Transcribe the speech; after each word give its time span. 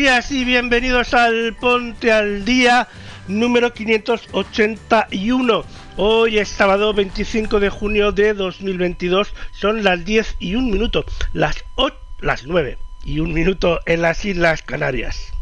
Días 0.00 0.30
y 0.32 0.46
bienvenidos 0.46 1.12
al 1.12 1.54
Ponte 1.60 2.10
al 2.10 2.46
Día 2.46 2.88
número 3.28 3.74
581. 3.74 5.62
Hoy 5.98 6.38
es 6.38 6.48
sábado 6.48 6.94
25 6.94 7.60
de 7.60 7.68
junio 7.68 8.10
de 8.10 8.32
2022, 8.32 9.34
son 9.52 9.84
las 9.84 10.02
10 10.02 10.36
y 10.38 10.54
un 10.54 10.70
minuto, 10.70 11.04
las, 11.34 11.62
o- 11.74 11.90
las 12.20 12.46
9 12.46 12.78
y 13.04 13.20
un 13.20 13.34
minuto 13.34 13.80
en 13.84 14.00
las 14.00 14.24
Islas 14.24 14.62
Canarias. 14.62 15.34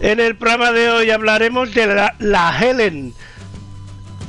En 0.00 0.20
el 0.20 0.36
programa 0.36 0.72
de 0.72 0.90
hoy 0.90 1.10
hablaremos 1.10 1.72
de 1.72 1.86
la 2.18 2.58
Helen, 2.60 3.14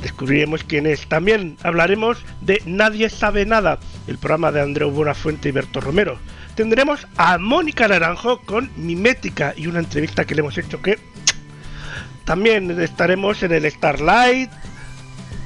descubriremos 0.00 0.64
quién 0.64 0.86
es. 0.86 1.06
También 1.06 1.58
hablaremos 1.62 2.24
de 2.40 2.62
Nadie 2.64 3.10
sabe 3.10 3.44
nada, 3.44 3.78
el 4.06 4.18
programa 4.18 4.52
de 4.52 4.60
Andreu 4.60 4.90
Buenafuente 4.90 5.48
y 5.48 5.52
Berto 5.52 5.80
Romero. 5.80 6.18
Tendremos 6.54 7.06
a 7.16 7.38
Mónica 7.38 7.88
Naranjo 7.88 8.40
con 8.40 8.70
Mimética 8.76 9.54
y 9.56 9.66
una 9.66 9.80
entrevista 9.80 10.24
que 10.24 10.34
le 10.34 10.40
hemos 10.40 10.56
hecho 10.58 10.80
que 10.80 10.98
también 12.24 12.80
estaremos 12.80 13.42
en 13.42 13.52
el 13.52 13.70
Starlight. 13.70 14.50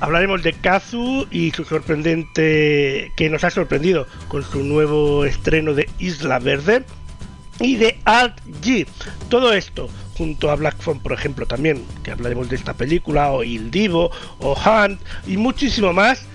Hablaremos 0.00 0.42
de 0.42 0.54
Kazu 0.54 1.26
y 1.30 1.50
su 1.50 1.64
sorprendente 1.64 3.12
que 3.16 3.28
nos 3.28 3.44
ha 3.44 3.50
sorprendido 3.50 4.06
con 4.28 4.42
su 4.42 4.64
nuevo 4.64 5.26
estreno 5.26 5.74
de 5.74 5.90
Isla 5.98 6.38
Verde 6.38 6.84
y 7.60 7.76
de 7.76 7.98
Alt 8.04 8.40
G. 8.62 8.86
Todo 9.28 9.52
esto 9.52 9.90
junto 10.16 10.50
a 10.50 10.56
Black 10.56 10.76
Phone, 10.80 11.00
por 11.00 11.12
ejemplo, 11.12 11.46
también, 11.46 11.84
que 12.02 12.10
hablaremos 12.10 12.48
de 12.48 12.56
esta 12.56 12.74
película, 12.74 13.30
o 13.32 13.42
Il 13.42 13.70
Divo, 13.70 14.10
o 14.38 14.54
Hunt, 14.54 15.00
y 15.26 15.36
muchísimo 15.36 15.92
más. 15.92 16.26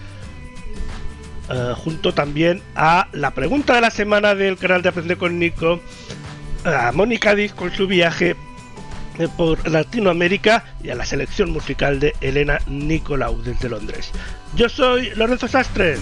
Eh, 1.49 1.73
junto 1.75 2.13
también 2.13 2.61
a 2.75 3.07
la 3.11 3.31
pregunta 3.31 3.75
de 3.75 3.81
la 3.81 3.91
semana 3.91 4.35
del 4.35 4.57
canal 4.57 4.81
de 4.81 4.89
Aprender 4.89 5.17
con 5.17 5.37
Nico, 5.37 5.79
a 6.63 6.91
Mónica 6.91 7.35
Diz 7.35 7.53
con 7.53 7.71
su 7.71 7.87
viaje 7.87 8.35
eh, 9.19 9.27
por 9.37 9.67
Latinoamérica 9.69 10.65
y 10.83 10.89
a 10.89 10.95
la 10.95 11.05
selección 11.05 11.51
musical 11.51 11.99
de 11.99 12.15
Elena 12.21 12.59
Nicolau 12.67 13.41
desde 13.41 13.69
Londres. 13.69 14.11
Yo 14.55 14.69
soy 14.69 15.11
Lorenzo 15.15 15.47
Sastre. 15.47 15.97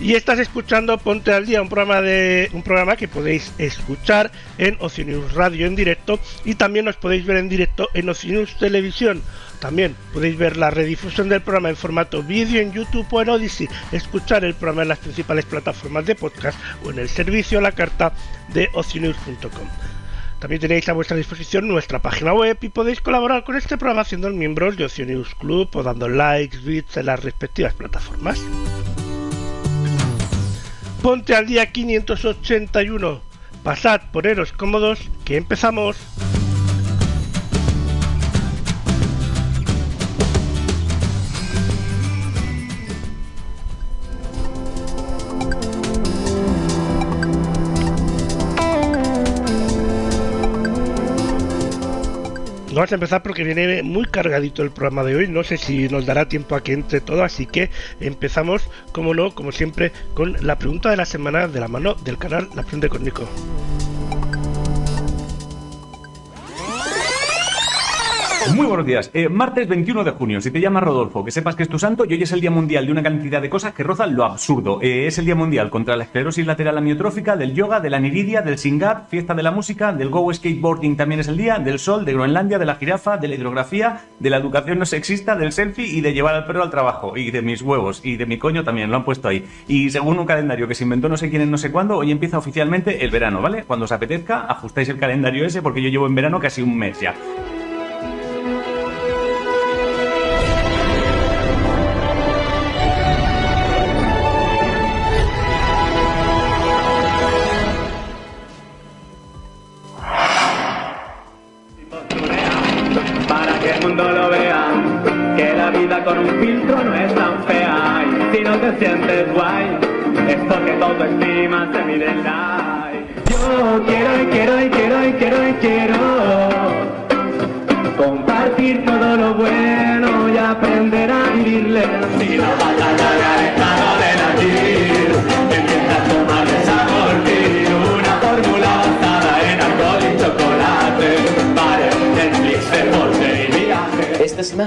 Y 0.00 0.14
estás 0.14 0.38
escuchando 0.38 0.96
Ponte 0.96 1.30
al 1.30 1.44
Día, 1.44 1.60
un 1.60 1.68
programa 1.68 2.00
de 2.00 2.48
un 2.54 2.62
programa 2.62 2.96
que 2.96 3.06
podéis 3.06 3.52
escuchar 3.58 4.32
en 4.56 4.78
Ocio 4.80 5.04
News 5.04 5.34
Radio 5.34 5.66
en 5.66 5.76
directo 5.76 6.18
y 6.42 6.54
también 6.54 6.86
nos 6.86 6.96
podéis 6.96 7.26
ver 7.26 7.36
en 7.36 7.50
directo 7.50 7.88
en 7.92 8.08
Ocio 8.08 8.32
News 8.32 8.56
Televisión. 8.58 9.22
También 9.60 9.94
podéis 10.12 10.38
ver 10.38 10.56
la 10.56 10.70
redifusión 10.70 11.28
del 11.28 11.42
programa 11.42 11.68
en 11.68 11.76
formato 11.76 12.22
vídeo 12.22 12.60
en 12.60 12.72
YouTube 12.72 13.06
o 13.10 13.22
en 13.22 13.28
Odyssey, 13.28 13.68
escuchar 13.92 14.44
el 14.44 14.54
programa 14.54 14.82
en 14.82 14.88
las 14.88 14.98
principales 14.98 15.44
plataformas 15.44 16.06
de 16.06 16.14
podcast 16.14 16.58
o 16.84 16.90
en 16.90 16.98
el 16.98 17.08
servicio 17.08 17.58
a 17.58 17.62
la 17.62 17.72
carta 17.72 18.12
de 18.48 18.70
ocionews.com. 18.72 19.68
También 20.40 20.62
tenéis 20.62 20.88
a 20.88 20.94
vuestra 20.94 21.18
disposición 21.18 21.68
nuestra 21.68 22.00
página 22.00 22.32
web 22.32 22.56
y 22.62 22.70
podéis 22.70 23.02
colaborar 23.02 23.44
con 23.44 23.56
este 23.56 23.76
programa 23.76 24.04
siendo 24.04 24.30
miembros 24.30 24.78
de 24.78 24.86
Ocio 24.86 25.04
News 25.04 25.34
Club 25.34 25.68
o 25.74 25.82
dando 25.82 26.08
likes, 26.08 26.58
bits 26.58 26.96
en 26.96 27.06
las 27.06 27.22
respectivas 27.22 27.74
plataformas. 27.74 28.40
Ponte 31.02 31.34
al 31.34 31.46
día 31.46 31.70
581. 31.70 33.20
Pasad, 33.62 34.00
poneros 34.12 34.52
cómodos, 34.52 35.10
que 35.26 35.36
empezamos. 35.36 35.98
Vamos 52.80 52.92
a 52.92 52.94
empezar 52.94 53.22
porque 53.22 53.44
viene 53.44 53.82
muy 53.82 54.06
cargadito 54.06 54.62
el 54.62 54.70
programa 54.70 55.04
de 55.04 55.14
hoy. 55.14 55.28
No 55.28 55.44
sé 55.44 55.58
si 55.58 55.90
nos 55.90 56.06
dará 56.06 56.30
tiempo 56.30 56.54
a 56.54 56.62
que 56.62 56.72
entre 56.72 57.02
todo, 57.02 57.22
así 57.22 57.44
que 57.44 57.68
empezamos, 58.00 58.70
como 58.92 59.12
no, 59.12 59.34
como 59.34 59.52
siempre, 59.52 59.92
con 60.14 60.34
la 60.40 60.56
pregunta 60.56 60.88
de 60.88 60.96
la 60.96 61.04
semana 61.04 61.46
de 61.46 61.60
la 61.60 61.68
mano 61.68 61.92
del 61.92 62.16
canal 62.16 62.48
La 62.54 62.62
Aprende 62.62 62.88
con 62.88 63.04
Nico. 63.04 63.28
Muy 68.48 68.66
buenos 68.66 68.86
días. 68.86 69.10
Eh, 69.12 69.28
martes 69.28 69.68
21 69.68 70.02
de 70.02 70.10
junio. 70.12 70.40
Si 70.40 70.50
te 70.50 70.60
llamas 70.60 70.82
Rodolfo, 70.82 71.24
que 71.24 71.30
sepas 71.30 71.54
que 71.54 71.62
es 71.62 71.68
tu 71.68 71.78
santo 71.78 72.04
y 72.04 72.14
hoy 72.14 72.22
es 72.22 72.32
el 72.32 72.40
Día 72.40 72.50
Mundial 72.50 72.86
de 72.86 72.92
una 72.92 73.02
cantidad 73.02 73.40
de 73.40 73.50
cosas 73.50 73.74
que 73.74 73.82
rozan 73.82 74.16
lo 74.16 74.24
absurdo. 74.24 74.80
Eh, 74.82 75.06
es 75.06 75.18
el 75.18 75.26
Día 75.26 75.34
Mundial 75.34 75.68
contra 75.68 75.96
la 75.96 76.04
esclerosis 76.04 76.46
lateral 76.46 76.78
amiotrófica, 76.78 77.36
del 77.36 77.54
yoga, 77.54 77.80
de 77.80 77.90
la 77.90 78.00
niridia, 78.00 78.40
del 78.40 78.58
singap, 78.58 79.08
fiesta 79.08 79.34
de 79.34 79.42
la 79.42 79.50
música, 79.50 79.92
del 79.92 80.08
go 80.08 80.32
skateboarding 80.32 80.96
también 80.96 81.20
es 81.20 81.28
el 81.28 81.36
día, 81.36 81.58
del 81.58 81.78
sol, 81.78 82.04
de 82.04 82.14
Groenlandia, 82.14 82.58
de 82.58 82.64
la 82.64 82.76
jirafa, 82.76 83.18
de 83.18 83.28
la 83.28 83.34
hidrografía, 83.34 84.06
de 84.18 84.30
la 84.30 84.38
educación 84.38 84.78
no 84.78 84.86
sexista, 84.86 85.36
del 85.36 85.52
selfie 85.52 85.86
y 85.86 86.00
de 86.00 86.14
llevar 86.14 86.34
al 86.34 86.46
perro 86.46 86.62
al 86.62 86.70
trabajo. 86.70 87.16
Y 87.16 87.30
de 87.30 87.42
mis 87.42 87.60
huevos 87.62 88.00
y 88.04 88.16
de 88.16 88.26
mi 88.26 88.38
coño 88.38 88.64
también, 88.64 88.90
lo 88.90 88.96
han 88.96 89.04
puesto 89.04 89.28
ahí. 89.28 89.44
Y 89.68 89.90
según 89.90 90.18
un 90.18 90.26
calendario 90.26 90.66
que 90.66 90.74
se 90.74 90.84
inventó 90.84 91.08
no 91.08 91.18
sé 91.18 91.28
quién 91.28 91.42
en 91.42 91.50
no 91.50 91.58
sé 91.58 91.70
cuándo, 91.70 91.98
hoy 91.98 92.10
empieza 92.10 92.38
oficialmente 92.38 93.04
el 93.04 93.10
verano, 93.10 93.42
¿vale? 93.42 93.64
Cuando 93.64 93.84
os 93.84 93.92
apetezca, 93.92 94.46
ajustáis 94.46 94.88
el 94.88 94.98
calendario 94.98 95.44
ese 95.44 95.60
porque 95.60 95.82
yo 95.82 95.90
llevo 95.90 96.06
en 96.06 96.14
verano 96.14 96.40
casi 96.40 96.62
un 96.62 96.76
mes 96.76 96.98
ya. 97.00 97.14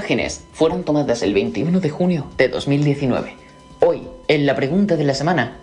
Imágenes 0.04 0.44
fueron 0.52 0.84
tomadas 0.84 1.22
el 1.22 1.32
21 1.32 1.80
de 1.80 1.88
junio 1.88 2.26
de 2.36 2.50
2019. 2.50 3.36
Hoy, 3.80 4.02
en 4.28 4.44
la 4.44 4.54
pregunta 4.54 4.96
de 4.96 5.04
la 5.04 5.14
semana. 5.14 5.60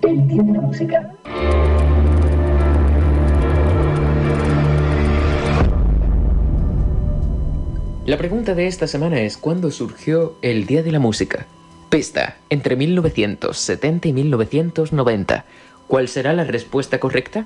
La 8.07 8.17
pregunta 8.17 8.55
de 8.55 8.65
esta 8.65 8.87
semana 8.87 9.21
es 9.21 9.37
¿cuándo 9.37 9.69
surgió 9.69 10.33
el 10.41 10.65
Día 10.65 10.81
de 10.81 10.91
la 10.91 10.99
Música? 10.99 11.45
Pista, 11.91 12.37
entre 12.49 12.75
1970 12.75 14.07
y 14.07 14.13
1990. 14.13 15.45
¿Cuál 15.87 16.07
será 16.07 16.33
la 16.33 16.45
respuesta 16.45 16.99
correcta? 16.99 17.45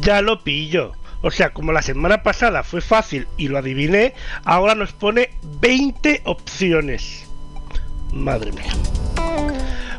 Ya 0.00 0.22
lo 0.22 0.42
pillo. 0.42 0.92
O 1.20 1.30
sea, 1.30 1.50
como 1.50 1.72
la 1.72 1.82
semana 1.82 2.22
pasada 2.22 2.62
fue 2.62 2.80
fácil 2.80 3.26
y 3.36 3.48
lo 3.48 3.58
adiviné, 3.58 4.14
ahora 4.44 4.74
nos 4.74 4.92
pone 4.92 5.30
20 5.60 6.22
opciones. 6.24 7.28
Madre 8.12 8.52
mía. 8.52 8.72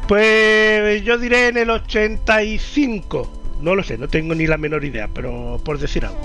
Pues 0.07 1.04
yo 1.04 1.18
diré 1.18 1.50
en 1.50 1.57
el 1.57 1.69
85. 1.69 3.31
No 3.62 3.75
lo 3.75 3.84
sé, 3.84 3.98
no 3.98 4.07
tengo 4.07 4.34
ni 4.34 4.48
la 4.48 4.57
menor 4.57 4.86
idea, 4.86 5.10
pero 5.13 5.60
por 5.63 5.78
decir 5.78 6.06
algo. 6.06 6.19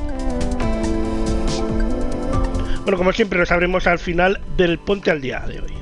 Bueno, 2.83 2.99
como 2.99 3.13
siempre 3.13 3.39
lo 3.39 3.47
sabremos 3.47 3.87
al 3.87 3.99
final 3.99 4.41
del 4.57 4.79
Ponte 4.79 5.11
al 5.11 5.21
Día 5.21 5.41
de 5.41 5.61
hoy. 5.61 5.75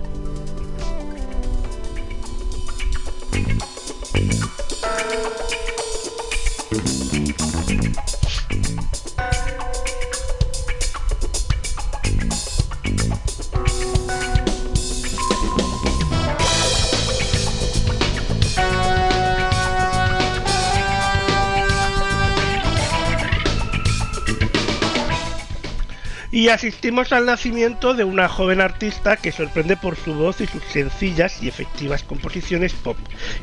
Y 26.32 26.49
asistimos 26.49 27.12
al 27.12 27.26
nacimiento 27.26 27.93
de 27.93 28.05
una 28.05 28.26
joven 28.26 28.62
artista 28.62 29.19
que 29.19 29.32
sorprende 29.32 29.76
por 29.76 29.96
su 29.96 30.14
voz 30.14 30.40
y 30.40 30.46
sus 30.46 30.64
sencillas 30.64 31.43
y 31.43 31.49
efectivas 31.49 32.02
composiciones 32.02 32.73
pop, 32.73 32.96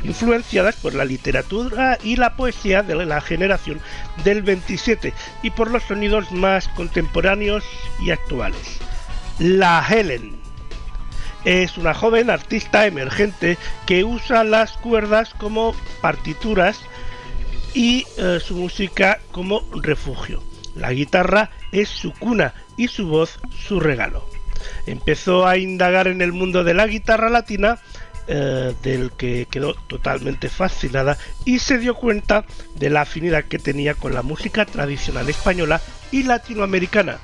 influenciadas 0.04 0.76
por 0.76 0.96
la 0.96 1.06
literatura 1.06 2.00
y 2.04 2.16
la 2.16 2.36
poesía 2.36 2.82
de 2.82 3.06
la 3.06 3.22
generación 3.22 3.80
del 4.24 4.42
27 4.42 5.14
y 5.44 5.52
por 5.52 5.70
los 5.70 5.84
sonidos 5.84 6.32
más 6.32 6.68
contemporáneos 6.70 7.64
y 8.02 8.10
actuales. 8.10 8.80
La 9.38 9.86
Helen 9.88 10.40
es 11.46 11.78
una 11.78 11.94
joven 11.94 12.32
artista 12.32 12.88
emergente 12.88 13.60
que 13.86 14.04
usa 14.04 14.44
las 14.44 14.74
cuerdas 14.74 15.36
como 15.36 15.76
partituras 16.02 16.82
y 17.76 18.08
eh, 18.18 18.40
su 18.44 18.56
música 18.56 19.20
como 19.32 19.64
refugio. 19.80 20.42
La 20.76 20.92
guitarra 20.92 21.52
es 21.72 21.90
su 21.90 22.14
cuna 22.14 22.54
y 22.80 22.88
su 22.88 23.08
voz 23.08 23.40
su 23.68 23.82
regalo. 23.82 24.26
Empezó 24.88 25.46
a 25.46 25.58
indagar 25.58 26.08
en 26.08 26.22
el 26.22 26.32
mundo 26.32 26.64
de 26.64 26.74
la 26.74 26.88
guitarra 26.88 27.30
latina, 27.30 27.78
eh, 28.28 28.74
del 28.82 29.12
que 29.12 29.48
quedó 29.52 29.74
totalmente 29.74 30.48
fascinada 30.48 31.18
y 31.44 31.60
se 31.60 31.78
dio 31.78 31.96
cuenta 31.96 32.46
de 32.76 32.90
la 32.90 33.02
afinidad 33.02 33.44
que 33.44 33.60
tenía 33.60 33.96
con 33.96 34.14
la 34.14 34.22
música 34.22 34.66
tradicional 34.66 35.30
española 35.30 35.82
y 36.12 36.24
latinoamericana. 36.24 37.18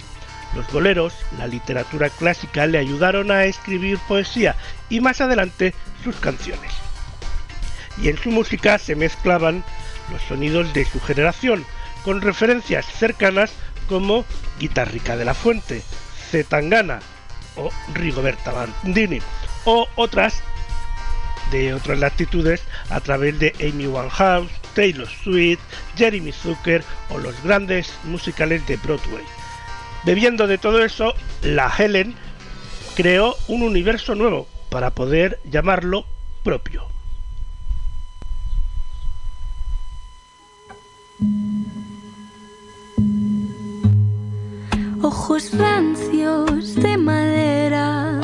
Los 0.56 0.70
boleros, 0.74 1.14
la 1.38 1.48
literatura 1.48 2.10
clásica 2.10 2.68
le 2.68 2.78
ayudaron 2.78 3.32
a 3.32 3.46
escribir 3.46 3.98
poesía 4.10 4.58
y 4.90 5.00
más 5.00 5.22
adelante 5.22 5.74
sus 6.04 6.18
canciones. 6.18 6.74
Y 8.02 8.10
en 8.10 8.18
su 8.18 8.30
música 8.30 8.78
se 8.78 8.96
mezclaban 8.98 9.64
los 10.12 10.22
sonidos 10.24 10.74
de 10.74 10.84
su 10.84 11.00
generación, 11.00 11.66
con 12.04 12.22
referencias 12.22 12.86
cercanas 12.86 13.54
como 13.88 14.26
Guitarrica 14.60 15.18
de 15.18 15.26
la 15.26 15.34
Fuente, 15.34 15.82
Zetangana 16.32 17.00
o 17.56 17.70
Rigoberta 17.94 18.52
Bandini, 18.52 19.20
o 19.66 19.88
otras 19.96 20.44
de 21.52 21.74
otras 21.74 22.00
latitudes 22.00 22.62
a 22.90 23.00
través 23.00 23.40
de 23.40 23.54
Amy 23.62 23.88
Winehouse, 23.88 24.52
Taylor 24.74 25.08
Swift, 25.08 25.60
Jeremy 25.96 26.32
Zucker 26.32 26.84
o 27.10 27.18
los 27.18 27.42
grandes 27.44 27.94
musicales 28.04 28.66
de 28.68 28.78
Broadway. 28.78 29.24
Bebiendo 30.04 30.48
de 30.48 30.58
todo 30.58 30.84
eso, 30.84 31.14
la 31.42 31.72
Helen 31.76 32.16
creó 32.96 33.36
un 33.48 33.64
universo 33.64 34.16
nuevo 34.16 34.48
para 34.70 34.92
poder 34.92 35.40
llamarlo 35.46 36.06
propio. 36.44 36.88
Ojos 45.06 45.52
rancios 45.56 46.76
de 46.78 46.98
madera 46.98 48.20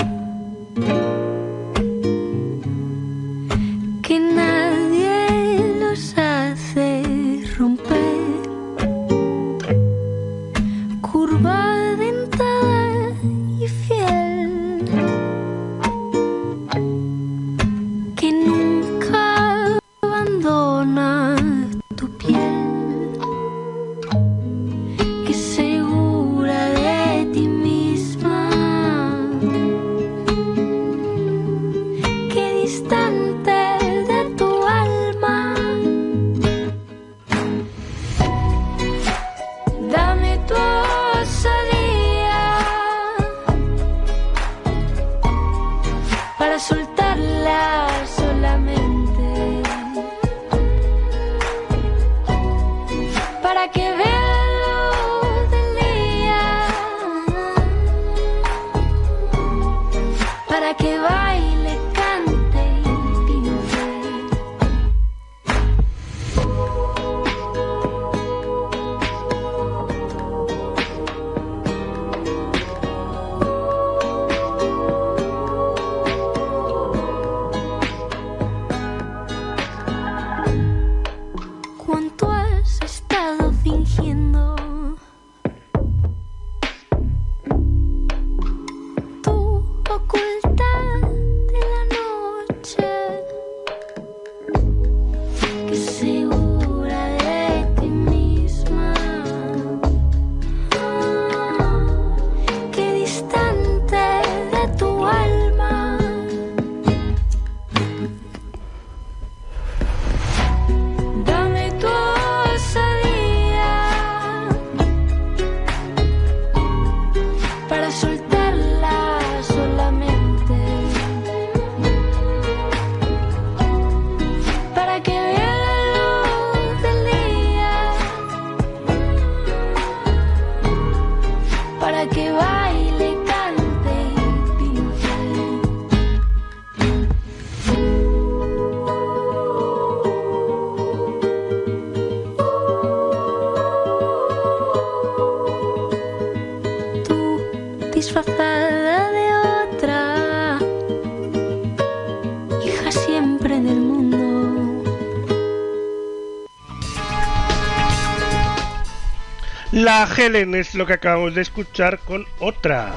La 159.84 160.08
Helen 160.16 160.54
es 160.54 160.76
lo 160.76 160.86
que 160.86 160.94
acabamos 160.94 161.34
de 161.34 161.42
escuchar 161.42 161.98
con 161.98 162.24
otra. 162.38 162.94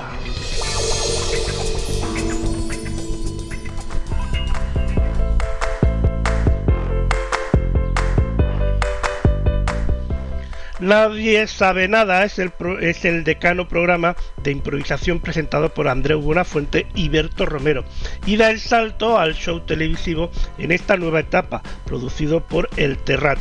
Nadie 10.78 11.46
sabe 11.46 11.88
nada 11.88 12.22
es 12.24 12.38
el, 12.38 12.52
es 12.82 13.06
el 13.06 13.24
decano 13.24 13.66
programa 13.66 14.14
de 14.42 14.50
improvisación 14.50 15.20
presentado 15.20 15.72
por 15.72 15.88
Andreu 15.88 16.20
Buenafuente 16.20 16.86
y 16.94 17.08
Berto 17.08 17.46
Romero 17.46 17.86
y 18.26 18.36
da 18.36 18.50
el 18.50 18.60
salto 18.60 19.18
al 19.18 19.32
show 19.32 19.60
televisivo 19.60 20.30
en 20.58 20.70
esta 20.70 20.98
nueva 20.98 21.20
etapa, 21.20 21.62
producido 21.86 22.46
por 22.46 22.68
El 22.76 22.98
Terrat, 22.98 23.38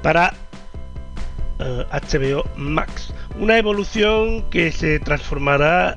para 0.00 0.32
eh, 1.64 1.86
HBO 1.90 2.44
Max. 2.56 3.12
Una 3.38 3.58
evolución 3.58 4.42
que 4.50 4.70
se 4.70 5.00
transformará 5.00 5.96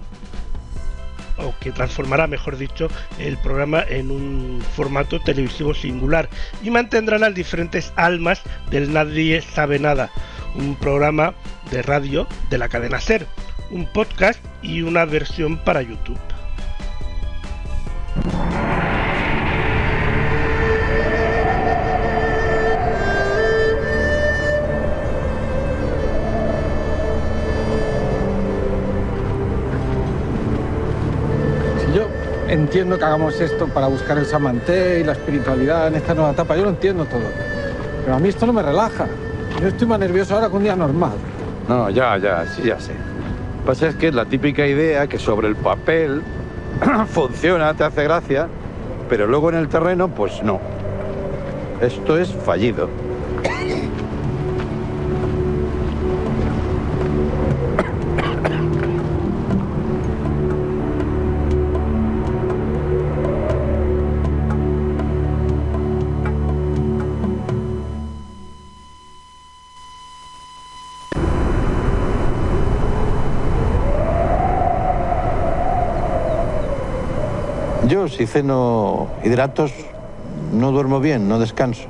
o 1.38 1.54
que 1.60 1.72
transformará, 1.72 2.28
mejor 2.28 2.58
dicho, 2.58 2.88
el 3.20 3.38
programa 3.38 3.84
en 3.88 4.10
un 4.10 4.64
formato 4.76 5.20
televisivo 5.20 5.74
singular 5.74 6.30
y 6.64 6.72
mantendrá 6.72 7.20
las 7.20 7.36
diferentes 7.36 7.94
almas 7.96 8.42
del 8.72 8.92
Nadie 8.92 9.42
sabe 9.42 9.78
nada, 9.78 10.10
un 10.56 10.76
programa 10.76 11.36
de 11.72 11.82
radio 11.82 12.28
de 12.50 12.58
la 12.58 12.70
cadena 12.70 13.00
Ser, 13.00 13.28
un 13.70 13.86
podcast 13.86 14.44
y 14.62 14.82
una 14.82 15.06
versión 15.06 15.58
para 15.58 15.82
YouTube. 15.82 16.18
Entiendo 32.68 32.98
que 32.98 33.06
hagamos 33.06 33.40
esto 33.40 33.66
para 33.68 33.88
buscar 33.88 34.18
el 34.18 34.26
samanté 34.26 35.00
y 35.00 35.04
la 35.06 35.14
espiritualidad 35.14 35.88
en 35.88 35.96
esta 35.96 36.14
nueva 36.14 36.32
etapa, 36.32 36.58
yo 36.58 36.64
lo 36.64 36.70
entiendo 36.72 37.06
todo. 37.06 37.22
Pero 38.04 38.18
a 38.18 38.20
mí 38.20 38.28
esto 38.28 38.46
no 38.46 38.52
me 38.52 38.62
relaja. 38.62 39.08
Yo 39.62 39.70
estoy 39.70 39.88
más 39.88 40.00
nervioso 40.00 40.36
ahora 40.36 40.50
que 40.50 40.58
un 40.58 40.64
día 40.64 40.76
normal. 40.76 41.14
No, 41.70 41.90
ya, 41.90 42.18
ya, 42.18 42.46
sí, 42.46 42.64
ya 42.64 42.78
sé. 42.78 42.92
Lo 42.92 43.62
que 43.62 43.68
pasa 43.68 43.88
es 43.88 43.96
que 43.96 44.10
es 44.10 44.14
la 44.14 44.26
típica 44.26 44.68
idea 44.68 45.08
que 45.08 45.18
sobre 45.18 45.48
el 45.48 45.56
papel 45.56 46.22
funciona, 47.08 47.74
te 47.74 47.86
hace 47.86 48.04
gracia, 48.04 48.50
pero 49.08 49.28
luego 49.28 49.48
en 49.50 49.56
el 49.56 49.70
terreno, 49.70 50.10
pues 50.10 50.44
no. 50.44 50.60
Esto 51.80 52.18
es 52.18 52.34
fallido. 52.34 52.90
Si 78.18 78.26
ceno 78.26 79.08
hidratos, 79.24 79.72
no 80.52 80.72
duermo 80.72 81.00
bien, 81.00 81.30
no 81.30 81.38
descanso. 81.38 81.84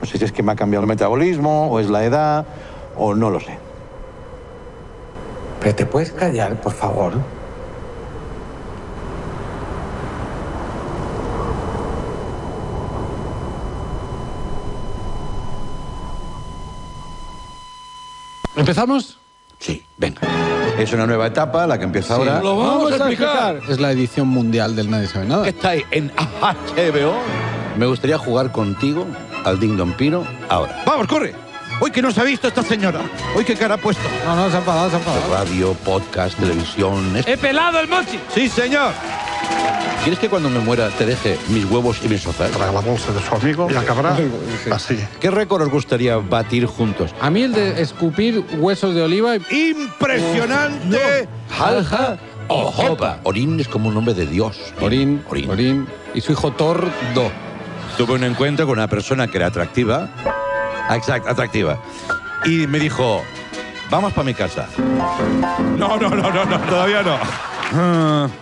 No 0.00 0.06
sé 0.06 0.18
si 0.18 0.24
es 0.24 0.32
que 0.32 0.42
me 0.42 0.50
ha 0.50 0.56
cambiado 0.56 0.82
el 0.82 0.88
metabolismo, 0.88 1.68
o 1.68 1.78
es 1.78 1.88
la 1.88 2.04
edad, 2.04 2.44
o 2.96 3.14
no 3.14 3.30
lo 3.30 3.38
sé. 3.38 3.56
Pero 5.60 5.74
te 5.76 5.86
puedes 5.86 6.10
callar, 6.10 6.60
por 6.60 6.72
favor. 6.72 7.12
¿Empezamos? 18.56 19.18
Sí, 19.60 19.84
venga. 19.96 20.20
Es 20.78 20.92
una 20.92 21.06
nueva 21.06 21.26
etapa, 21.28 21.66
la 21.66 21.78
que 21.78 21.84
empieza 21.84 22.14
ahora. 22.16 22.40
Lo 22.40 22.56
vamos, 22.56 22.92
a 22.92 22.96
explicar. 22.96 23.60
Es 23.68 23.78
la 23.80 23.92
edición 23.92 24.28
mundial 24.28 24.74
del 24.74 24.90
Nadie 24.90 25.06
sabe 25.06 25.26
nada. 25.26 25.46
Estáis 25.46 25.84
en 25.90 26.10
HBO. 26.40 27.14
Me 27.76 27.86
gustaría 27.86 28.18
jugar 28.18 28.50
contigo 28.52 29.06
al 29.44 29.58
Ding 29.60 29.76
Don 29.76 29.92
Pino 29.92 30.24
ahora. 30.48 30.82
¡Vamos, 30.86 31.06
corre! 31.06 31.34
Hoy 31.80 31.90
que 31.90 32.00
no 32.02 32.10
se 32.12 32.20
ha 32.20 32.24
visto 32.24 32.46
esta 32.48 32.62
señora. 32.62 33.00
Hoy 33.36 33.44
qué 33.44 33.54
cara 33.56 33.74
ha 33.74 33.78
puesto. 33.78 34.02
No, 34.24 34.36
no, 34.36 34.48
se 34.50 34.56
ha 34.56 34.58
enfadado, 34.60 34.90
se 34.90 34.96
ha 34.96 34.98
enfadado. 34.98 35.34
Radio, 35.34 35.72
podcast, 35.84 36.38
televisión. 36.38 37.16
es- 37.16 37.26
¡He 37.26 37.36
pelado 37.36 37.80
el 37.80 37.88
mochi! 37.88 38.18
¡Sí, 38.32 38.48
señor! 38.48 38.90
¿Quieres 40.04 40.18
que 40.18 40.28
cuando 40.28 40.50
me 40.50 40.58
muera 40.58 40.90
te 40.90 41.06
deje 41.06 41.38
mis 41.48 41.64
huevos 41.64 41.98
y 42.04 42.08
mis 42.08 42.20
sofás? 42.20 42.50
Para 42.50 42.70
la 42.70 42.80
bolsa 42.80 43.10
de 43.10 43.22
su 43.22 43.34
amigo 43.34 43.68
y 43.70 43.74
acabará 43.74 44.14
así. 44.70 44.98
¿Qué 45.18 45.30
récord 45.30 45.62
os 45.62 45.70
gustaría 45.70 46.18
batir 46.18 46.66
juntos? 46.66 47.14
A 47.22 47.30
mí 47.30 47.40
el 47.40 47.54
de 47.54 47.80
escupir 47.80 48.44
huesos 48.58 48.94
de 48.94 49.00
oliva 49.00 49.34
y... 49.36 49.70
¡Impresionante! 49.70 51.26
Jalja 51.50 52.18
o 52.48 52.70
Jopa. 52.70 53.20
Orín 53.22 53.58
es 53.58 53.66
como 53.66 53.88
un 53.88 53.94
nombre 53.94 54.12
de 54.12 54.26
Dios. 54.26 54.74
Orín, 54.78 55.24
Orín. 55.30 55.48
Orín. 55.48 55.86
Y 56.12 56.20
su 56.20 56.32
hijo 56.32 56.52
Thor, 56.52 56.86
Do. 57.14 57.30
Tuve 57.96 58.12
un 58.12 58.24
encuentro 58.24 58.66
con 58.66 58.76
una 58.78 58.88
persona 58.88 59.26
que 59.26 59.38
era 59.38 59.46
atractiva. 59.46 60.10
Ah, 60.86 60.96
Exacto, 60.96 61.30
atractiva. 61.30 61.80
Y 62.44 62.66
me 62.66 62.78
dijo, 62.78 63.22
vamos 63.88 64.12
para 64.12 64.26
mi 64.26 64.34
casa. 64.34 64.68
No, 65.78 65.96
no, 65.96 66.10
no, 66.10 66.30
no, 66.30 66.44
no 66.44 66.60
todavía 66.60 67.02
no. 67.02 67.16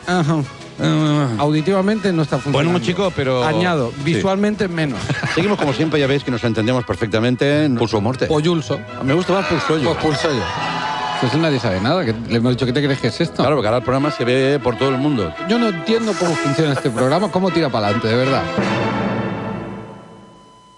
Ajá. 0.08 0.42
Ah. 0.80 1.28
Auditivamente 1.38 2.12
no 2.12 2.22
está 2.22 2.38
funcionando. 2.38 2.70
Bueno, 2.72 2.84
chico, 2.84 3.12
pero... 3.14 3.44
Añado, 3.44 3.92
Sí. 3.96 4.14
visualmente 4.14 4.68
menos. 4.68 4.98
Seguimos 5.34 5.58
como 5.58 5.72
siempre, 5.72 5.98
ya 6.00 6.06
veis 6.06 6.24
que 6.24 6.30
nos 6.30 6.42
entendemos 6.44 6.84
perfectamente. 6.84 7.68
Pulso 7.78 8.00
muerte. 8.00 8.26
Poyulso. 8.26 8.80
Me 9.04 9.14
gusta 9.14 9.32
más 9.34 9.46
pulso 9.46 9.78
yo. 9.78 9.92
Pues 9.92 10.04
pulso 10.04 10.28
yo. 10.32 10.42
Pues 11.20 11.34
nadie 11.34 11.60
sabe 11.60 11.80
nada. 11.80 12.04
que 12.04 12.12
le 12.28 12.36
hemos 12.38 12.50
dicho, 12.52 12.66
¿qué 12.66 12.72
te 12.72 12.82
crees 12.82 12.98
que 12.98 13.06
es 13.06 13.20
esto? 13.20 13.36
Claro, 13.36 13.54
porque 13.54 13.68
ahora 13.68 13.78
el 13.78 13.84
programa 13.84 14.10
se 14.10 14.24
ve 14.24 14.58
por 14.60 14.76
todo 14.76 14.88
el 14.88 14.98
mundo. 14.98 15.32
Yo 15.48 15.56
no 15.58 15.68
entiendo 15.68 16.12
cómo 16.18 16.34
funciona 16.34 16.72
este 16.72 16.90
programa, 16.90 17.30
cómo 17.30 17.50
tira 17.50 17.68
para 17.68 17.86
adelante, 17.86 18.08
de 18.08 18.16
verdad. 18.16 18.42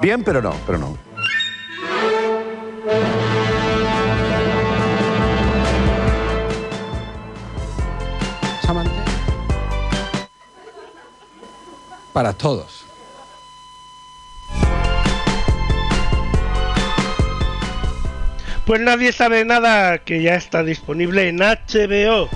Bien, 0.01 0.23
pero 0.23 0.43
no, 0.43 0.55
pero 0.67 0.77
no. 0.79 0.99
Para 12.15 12.33
todos. 12.33 12.87
Pues 18.65 18.81
nadie 18.81 19.13
sabe 19.13 19.45
nada 19.45 19.99
que 19.99 20.23
ya 20.23 20.37
está 20.37 20.63
disponible 20.63 21.29
en 21.29 21.39
HBO. 21.39 22.31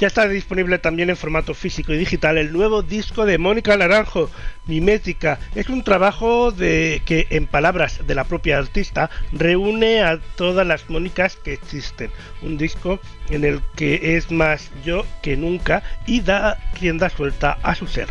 Ya 0.00 0.06
está 0.06 0.26
disponible 0.26 0.78
también 0.78 1.10
en 1.10 1.16
formato 1.18 1.52
físico 1.52 1.92
y 1.92 1.98
digital 1.98 2.38
el 2.38 2.54
nuevo 2.54 2.80
disco 2.80 3.26
de 3.26 3.36
Mónica 3.36 3.76
Naranjo, 3.76 4.30
Mimética. 4.66 5.38
Es 5.54 5.68
un 5.68 5.84
trabajo 5.84 6.52
de 6.52 7.02
que, 7.04 7.26
en 7.28 7.46
palabras 7.46 8.00
de 8.06 8.14
la 8.14 8.24
propia 8.24 8.56
artista, 8.56 9.10
reúne 9.30 10.00
a 10.00 10.18
todas 10.36 10.66
las 10.66 10.88
Mónicas 10.88 11.36
que 11.36 11.52
existen. 11.52 12.10
Un 12.40 12.56
disco 12.56 12.98
en 13.28 13.44
el 13.44 13.60
que 13.76 14.16
es 14.16 14.30
más 14.30 14.70
yo 14.86 15.04
que 15.20 15.36
nunca 15.36 15.82
y 16.06 16.22
da 16.22 16.56
rienda 16.80 17.10
suelta 17.10 17.58
a 17.62 17.74
su 17.74 17.86
ser. 17.86 18.08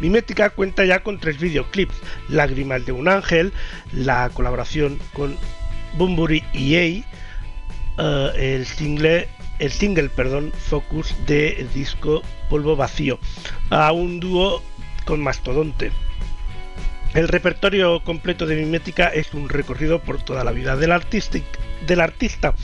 Mimética 0.00 0.50
cuenta 0.50 0.84
ya 0.84 1.02
con 1.02 1.18
tres 1.18 1.38
videoclips, 1.38 1.94
Lágrimas 2.28 2.84
de 2.84 2.92
un 2.92 3.08
ángel, 3.08 3.54
la 3.90 4.28
colaboración 4.34 4.98
con 5.14 5.38
Bumburi 5.96 6.44
EA, 6.52 7.02
eh, 7.98 8.56
el 8.56 8.66
single 8.66 9.28
el 9.58 9.70
single 9.70 10.08
perdón 10.08 10.52
Focus 10.52 11.14
de 11.26 11.66
disco 11.74 12.22
Polvo 12.48 12.76
Vacío 12.76 13.18
a 13.70 13.92
un 13.92 14.20
dúo 14.20 14.62
con 15.04 15.20
Mastodonte 15.20 15.92
El 17.14 17.28
repertorio 17.28 18.02
completo 18.04 18.46
de 18.46 18.56
Mimética 18.56 19.08
es 19.08 19.34
un 19.34 19.48
recorrido 19.48 20.00
por 20.00 20.22
toda 20.22 20.44
la 20.44 20.52
vida 20.52 20.76
del, 20.76 20.92
del 21.86 22.00
artista, 22.00 22.54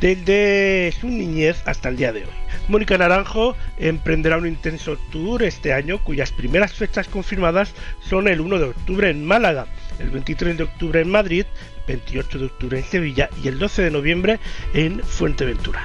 desde 0.00 0.92
su 1.00 1.08
niñez 1.08 1.62
hasta 1.66 1.88
el 1.88 1.96
día 1.96 2.12
de 2.12 2.24
hoy. 2.24 2.30
Mónica 2.68 2.96
Naranjo 2.96 3.56
emprenderá 3.78 4.36
un 4.36 4.46
intenso 4.46 4.96
tour 5.10 5.42
este 5.42 5.72
año 5.72 5.98
cuyas 6.04 6.30
primeras 6.32 6.72
fechas 6.72 7.08
confirmadas 7.08 7.74
son 8.00 8.28
el 8.28 8.40
1 8.40 8.58
de 8.58 8.64
octubre 8.66 9.10
en 9.10 9.24
Málaga, 9.24 9.66
el 9.98 10.10
23 10.10 10.56
de 10.56 10.64
octubre 10.64 11.00
en 11.00 11.10
Madrid, 11.10 11.46
28 11.88 12.38
de 12.38 12.44
octubre 12.46 12.78
en 12.78 12.84
Sevilla 12.84 13.30
y 13.42 13.48
el 13.48 13.58
12 13.58 13.82
de 13.82 13.90
noviembre 13.90 14.38
en 14.74 15.02
Fuenteventura. 15.02 15.82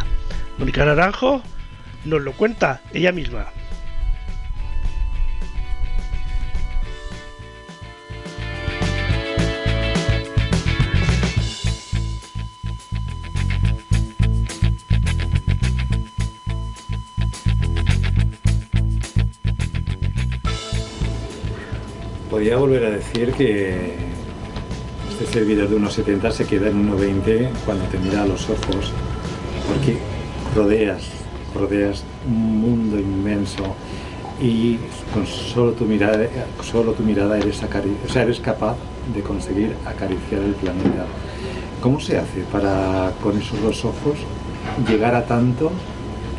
Mónica 0.58 0.86
Naranjo 0.86 1.42
nos 2.06 2.22
lo 2.22 2.32
cuenta 2.34 2.82
ella 2.94 3.12
misma. 3.12 3.48
Podría 22.30 22.58
volver 22.58 22.86
a 22.86 22.90
decir 22.92 23.32
que 23.34 23.96
este 25.10 25.26
servidor 25.26 25.70
de 25.70 25.78
1,70 25.78 26.32
se 26.32 26.46
queda 26.46 26.70
en 26.70 26.90
1,20 26.90 27.50
cuando 27.66 27.86
te 27.86 27.98
mira 27.98 28.24
a 28.24 28.26
los 28.26 28.50
ojos, 28.50 28.92
porque 29.68 30.15
rodeas, 30.56 31.04
rodeas 31.54 32.04
un 32.26 32.62
mundo 32.62 32.98
inmenso 32.98 33.76
y 34.42 34.78
con 35.14 35.28
solo 35.28 35.74
tu 35.74 35.86
mirada, 35.86 36.26
solo 36.62 36.94
tu 36.94 37.04
mirada 37.04 37.38
eres, 37.38 37.62
eres 38.16 38.40
capaz 38.40 38.78
de 39.14 39.22
conseguir 39.22 39.76
acariciar 39.86 40.42
el 40.42 40.54
planeta. 40.54 41.06
¿Cómo 41.82 42.00
se 42.00 42.18
hace 42.18 42.42
para 42.52 43.12
con 43.22 43.38
esos 43.38 43.62
dos 43.62 43.86
ojos 43.86 44.18
llegar 44.88 45.14
a 45.14 45.26
tanto 45.26 45.72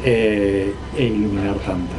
eh, 0.04 0.74
e 0.96 1.04
iluminar 1.04 1.56
tanto? 1.56 1.94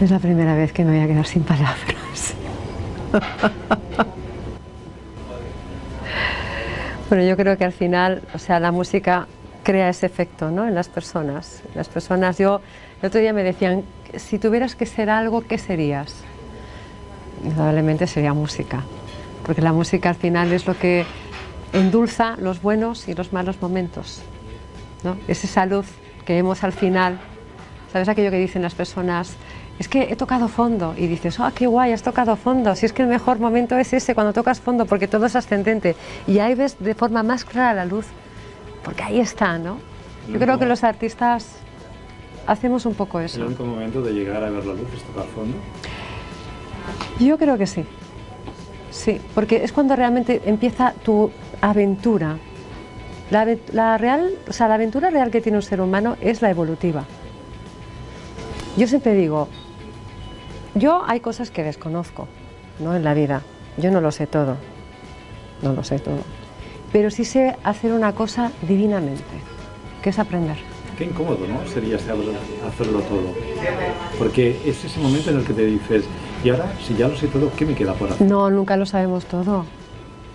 Es 0.00 0.10
la 0.10 0.18
primera 0.18 0.54
vez 0.56 0.72
que 0.72 0.84
me 0.84 0.90
voy 0.90 1.00
a 1.00 1.06
quedar 1.06 1.26
sin 1.26 1.44
palabras. 1.44 2.34
bueno, 7.08 7.24
yo 7.24 7.36
creo 7.36 7.56
que 7.56 7.64
al 7.64 7.72
final, 7.72 8.22
o 8.34 8.38
sea, 8.38 8.58
la 8.60 8.72
música 8.72 9.28
crea 9.64 9.88
ese 9.88 10.06
efecto 10.06 10.50
¿no? 10.50 10.68
en 10.68 10.74
las 10.74 10.88
personas. 10.88 11.62
Las 11.74 11.88
personas, 11.88 12.38
yo, 12.38 12.60
el 13.02 13.08
otro 13.08 13.20
día 13.20 13.32
me 13.32 13.42
decían, 13.42 13.82
si 14.16 14.38
tuvieras 14.38 14.76
que 14.76 14.86
ser 14.86 15.10
algo, 15.10 15.40
¿qué 15.40 15.58
serías? 15.58 16.14
Indudablemente 17.42 18.06
sería 18.06 18.32
música, 18.32 18.84
porque 19.44 19.60
la 19.62 19.72
música 19.72 20.10
al 20.10 20.14
final 20.14 20.52
es 20.52 20.66
lo 20.66 20.78
que 20.78 21.04
endulza 21.72 22.36
los 22.38 22.62
buenos 22.62 23.08
y 23.08 23.14
los 23.14 23.32
malos 23.32 23.60
momentos. 23.60 24.22
¿no? 25.02 25.16
Es 25.26 25.42
esa 25.42 25.66
luz 25.66 25.86
que 26.24 26.34
vemos 26.34 26.62
al 26.62 26.72
final. 26.72 27.18
¿Sabes 27.92 28.08
aquello 28.08 28.30
que 28.30 28.38
dicen 28.38 28.62
las 28.62 28.74
personas? 28.74 29.34
Es 29.78 29.88
que 29.88 30.04
he 30.04 30.16
tocado 30.16 30.46
fondo 30.46 30.94
y 30.96 31.08
dices, 31.08 31.40
¡ah, 31.40 31.52
qué 31.52 31.66
guay, 31.66 31.92
has 31.92 32.02
tocado 32.02 32.36
fondo! 32.36 32.76
Si 32.76 32.86
es 32.86 32.92
que 32.92 33.02
el 33.02 33.08
mejor 33.08 33.40
momento 33.40 33.76
es 33.76 33.92
ese, 33.92 34.14
cuando 34.14 34.32
tocas 34.32 34.60
fondo, 34.60 34.86
porque 34.86 35.08
todo 35.08 35.26
es 35.26 35.34
ascendente. 35.34 35.96
Y 36.28 36.38
ahí 36.38 36.54
ves 36.54 36.76
de 36.78 36.94
forma 36.94 37.24
más 37.24 37.44
clara 37.44 37.74
la 37.74 37.84
luz, 37.84 38.06
porque 38.84 39.02
ahí 39.02 39.20
está, 39.20 39.58
¿no? 39.58 39.78
Yo 40.28 40.38
creo 40.38 40.58
que 40.58 40.66
los 40.66 40.84
artistas 40.84 41.56
hacemos 42.46 42.86
un 42.86 42.94
poco 42.94 43.18
El 43.18 43.26
eso. 43.26 43.44
único 43.46 43.64
momento 43.64 44.02
de 44.02 44.12
llegar 44.12 44.42
a 44.44 44.50
ver 44.50 44.64
la 44.64 44.74
luz 44.74 44.88
es 44.94 45.02
tocar 45.02 45.24
fondo. 45.26 45.56
Yo 47.18 47.38
creo 47.38 47.58
que 47.58 47.66
sí. 47.66 47.84
Sí, 48.90 49.20
porque 49.34 49.64
es 49.64 49.72
cuando 49.72 49.96
realmente 49.96 50.42
empieza 50.44 50.92
tu 51.04 51.30
aventura. 51.60 52.36
La, 53.30 53.46
la 53.72 53.98
real, 53.98 54.34
o 54.48 54.52
sea, 54.52 54.68
la 54.68 54.74
aventura 54.74 55.10
real 55.10 55.30
que 55.30 55.40
tiene 55.40 55.58
un 55.58 55.62
ser 55.62 55.80
humano 55.80 56.16
es 56.20 56.42
la 56.42 56.50
evolutiva. 56.50 57.04
Yo 58.76 58.86
siempre 58.86 59.14
digo, 59.14 59.48
yo 60.74 61.02
hay 61.06 61.20
cosas 61.20 61.50
que 61.50 61.62
desconozco, 61.62 62.28
¿no? 62.80 62.94
En 62.94 63.04
la 63.04 63.14
vida. 63.14 63.42
Yo 63.76 63.90
no 63.90 64.00
lo 64.00 64.12
sé 64.12 64.26
todo. 64.26 64.56
No 65.62 65.72
lo 65.72 65.82
sé 65.84 65.98
todo. 65.98 66.18
Pero 66.94 67.10
sí 67.10 67.24
sé 67.24 67.56
hacer 67.64 67.92
una 67.92 68.12
cosa 68.12 68.52
divinamente, 68.62 69.24
que 70.00 70.10
es 70.10 70.18
aprender. 70.20 70.56
Qué 70.96 71.06
incómodo, 71.06 71.40
¿no? 71.48 71.66
Sería 71.66 71.98
saber 71.98 72.26
hacerlo 72.64 73.00
todo. 73.00 73.34
Porque 74.16 74.60
es 74.64 74.84
ese 74.84 75.00
momento 75.00 75.30
en 75.30 75.38
el 75.38 75.44
que 75.44 75.54
te 75.54 75.66
dices, 75.66 76.04
y 76.44 76.50
ahora, 76.50 76.72
si 76.80 76.94
ya 76.94 77.08
lo 77.08 77.16
sé 77.16 77.26
todo, 77.26 77.50
¿qué 77.56 77.66
me 77.66 77.74
queda 77.74 77.94
por 77.94 78.12
hacer? 78.12 78.24
No, 78.24 78.48
nunca 78.48 78.76
lo 78.76 78.86
sabemos 78.86 79.24
todo. 79.24 79.66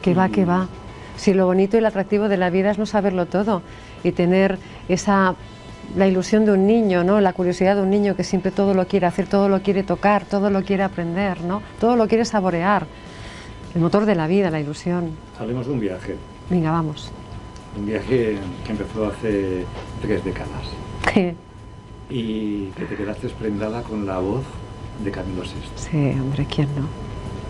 Que 0.02 0.14
va, 0.14 0.28
que 0.28 0.44
va. 0.44 0.68
Si 1.16 1.34
lo 1.34 1.46
bonito 1.46 1.78
y 1.78 1.80
lo 1.80 1.88
atractivo 1.88 2.28
de 2.28 2.36
la 2.36 2.50
vida 2.50 2.72
es 2.72 2.78
no 2.78 2.86
saberlo 2.86 3.26
todo 3.26 3.62
y 4.04 4.12
tener 4.12 4.58
esa 4.90 5.36
la 5.96 6.08
ilusión 6.08 6.44
de 6.44 6.52
un 6.52 6.68
niño, 6.68 7.06
¿no? 7.06 7.22
La 7.22 7.32
curiosidad 7.32 7.78
de 7.78 7.84
un 7.84 7.90
niño 7.90 8.18
que 8.18 8.26
siempre 8.26 8.52
todo 8.52 8.74
lo 8.74 8.86
quiere 8.86 9.06
hacer, 9.06 9.28
todo 9.28 9.48
lo 9.48 9.62
quiere 9.62 9.84
tocar, 9.84 10.26
todo 10.26 10.50
lo 10.50 10.62
quiere 10.64 10.84
aprender, 10.84 11.40
¿no? 11.40 11.62
Todo 11.80 11.96
lo 11.96 12.06
quiere 12.10 12.26
saborear. 12.26 12.86
El 13.74 13.80
motor 13.80 14.06
de 14.06 14.16
la 14.16 14.28
vida, 14.28 14.52
la 14.52 14.60
ilusión. 14.60 15.12
Hablemos 15.40 15.66
de 15.66 15.72
un 15.72 15.80
viaje. 15.80 16.18
Venga, 16.50 16.72
vamos. 16.72 17.12
Un 17.78 17.86
viaje 17.86 18.38
que 18.66 18.72
empezó 18.72 19.08
hace 19.08 19.66
tres 20.02 20.24
décadas. 20.24 20.50
Sí, 21.14 21.34
Y 22.10 22.66
que 22.72 22.86
te 22.86 22.96
quedaste 22.96 23.30
prendada 23.30 23.84
con 23.84 24.06
la 24.06 24.18
voz 24.20 24.44
de 25.04 25.12
Camilo 25.12 25.44
VI. 25.44 25.50
sí, 25.76 26.20
hombre, 26.20 26.46
¿quién 26.46 26.68
no? 26.76 26.88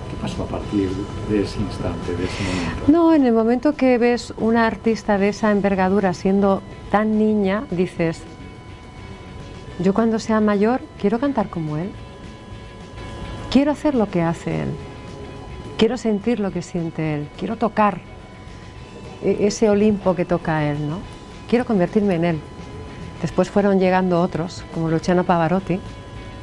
¿Qué 0.10 0.16
pasó 0.22 0.44
a 0.44 0.48
partir 0.48 0.90
de 1.30 1.44
ese 1.44 1.60
instante, 1.60 2.16
de 2.16 2.26
ese 2.26 2.44
momento? 2.44 2.92
No, 2.92 3.14
en 3.14 3.26
el 3.26 3.34
momento 3.34 3.76
que 3.76 3.98
ves 3.98 4.34
una 4.38 4.68
artista 4.68 5.18
de 5.18 5.30
esa 5.30 5.52
envergadura 5.52 6.14
siendo 6.14 6.62
tan 6.92 7.18
niña, 7.18 7.64
dices, 7.72 8.24
yo 9.80 9.94
cuando 9.94 10.20
sea 10.20 10.42
mayor 10.42 10.82
quiero 11.00 11.20
cantar 11.20 11.50
como 11.50 11.78
él. 11.78 11.92
Quiero 13.52 13.72
hacer 13.72 13.96
lo 13.96 14.10
que 14.10 14.22
hace 14.22 14.64
él. 14.64 14.70
Quiero 15.78 15.98
sentir 15.98 16.40
lo 16.40 16.52
que 16.52 16.62
siente 16.62 17.16
él. 17.16 17.30
Quiero 17.38 17.56
tocar 17.56 18.02
ese 19.24 19.70
Olimpo 19.70 20.16
que 20.16 20.26
toca 20.26 20.70
él, 20.70 20.90
¿no? 20.90 21.00
Quiero 21.50 21.66
convertirme 21.66 22.16
en 22.16 22.26
él. 22.26 22.40
Después 23.22 23.50
fueron 23.50 23.80
llegando 23.80 24.22
otros, 24.22 24.64
como 24.74 24.90
Luciano 24.90 25.24
Pavarotti, 25.24 25.80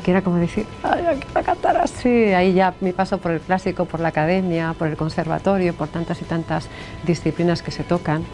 que 0.04 0.10
era 0.10 0.22
como 0.22 0.36
decir, 0.36 0.66
ay, 0.82 1.04
yo 1.04 1.20
quiero 1.20 1.42
cantar 1.42 1.76
así. 1.78 2.08
Ahí 2.34 2.52
ya 2.52 2.74
mi 2.80 2.92
paso 2.92 3.18
por 3.18 3.32
el 3.32 3.40
clásico, 3.40 3.86
por 3.86 4.00
la 4.00 4.08
academia, 4.08 4.74
por 4.78 4.88
el 4.88 4.96
conservatorio, 4.96 5.74
por 5.74 5.88
tantas 5.88 6.20
y 6.20 6.24
tantas 6.24 6.68
disciplinas 7.04 7.62
que 7.62 7.70
se 7.70 7.82
tocan. 7.82 8.24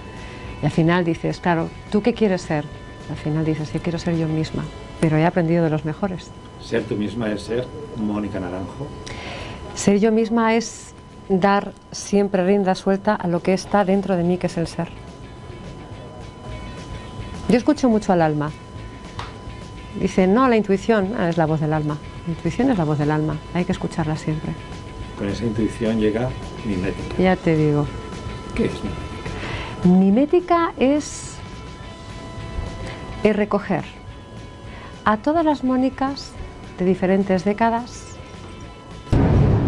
Y 0.63 0.67
al 0.67 0.73
final 0.73 1.05
dices, 1.05 1.41
claro, 1.41 1.69
¿tú 1.91 2.03
qué 2.03 2.15
quieres 2.15 2.43
ser? 2.43 2.65
Al 3.11 3.17
final 3.17 3.45
dices, 3.45 3.73
yo 3.73 3.81
quiero 3.81 3.99
ser 3.99 4.17
yo 4.17 4.29
misma, 4.29 4.65
pero 5.01 5.17
he 5.17 5.25
aprendido 5.25 5.65
de 5.65 5.71
los 5.71 5.85
mejores. 5.85 6.31
Ser 6.61 6.85
tú 6.85 6.97
misma 6.97 7.31
es 7.31 7.43
ser 7.43 7.67
Mónica 7.97 8.39
Naranjo. 8.39 8.87
Ser 9.75 9.99
yo 9.99 10.13
misma 10.13 10.55
es 10.55 10.92
dar 11.41 11.73
siempre 11.91 12.45
rienda 12.45 12.75
suelta 12.75 13.15
a 13.15 13.27
lo 13.29 13.43
que 13.43 13.53
está 13.53 13.85
dentro 13.85 14.17
de 14.17 14.23
mí, 14.23 14.39
que 14.39 14.47
es 14.47 14.57
el 14.57 14.67
ser. 14.67 14.89
Yo 17.49 17.57
escucho 17.57 17.89
mucho 17.89 18.13
al 18.13 18.23
alma. 18.23 18.51
Dicen, 20.01 20.33
no, 20.33 20.49
la 20.49 20.57
intuición 20.57 21.15
ah, 21.19 21.29
es 21.29 21.37
la 21.37 21.47
voz 21.47 21.61
del 21.61 21.73
alma. 21.73 21.99
La 22.27 22.33
intuición 22.33 22.71
es 22.71 22.79
la 22.79 22.85
voz 22.85 22.99
del 22.99 23.11
alma, 23.11 23.37
hay 23.53 23.65
que 23.65 23.73
escucharla 23.73 24.17
siempre. 24.17 24.53
Con 25.19 25.29
esa 25.29 25.45
intuición 25.45 26.01
llega 26.01 26.31
mimética. 26.65 27.17
Ya 27.19 27.37
te 27.37 27.57
digo. 27.57 27.87
¿Qué 28.55 28.67
es 28.67 28.73
mimética? 28.73 29.13
Mimética 29.85 30.73
es, 30.79 31.37
es 33.25 33.37
recoger 33.37 33.85
a 35.05 35.17
todas 35.17 35.45
las 35.45 35.65
Mónicas 35.65 36.33
de 36.79 36.85
diferentes 36.85 37.45
décadas 37.45 38.17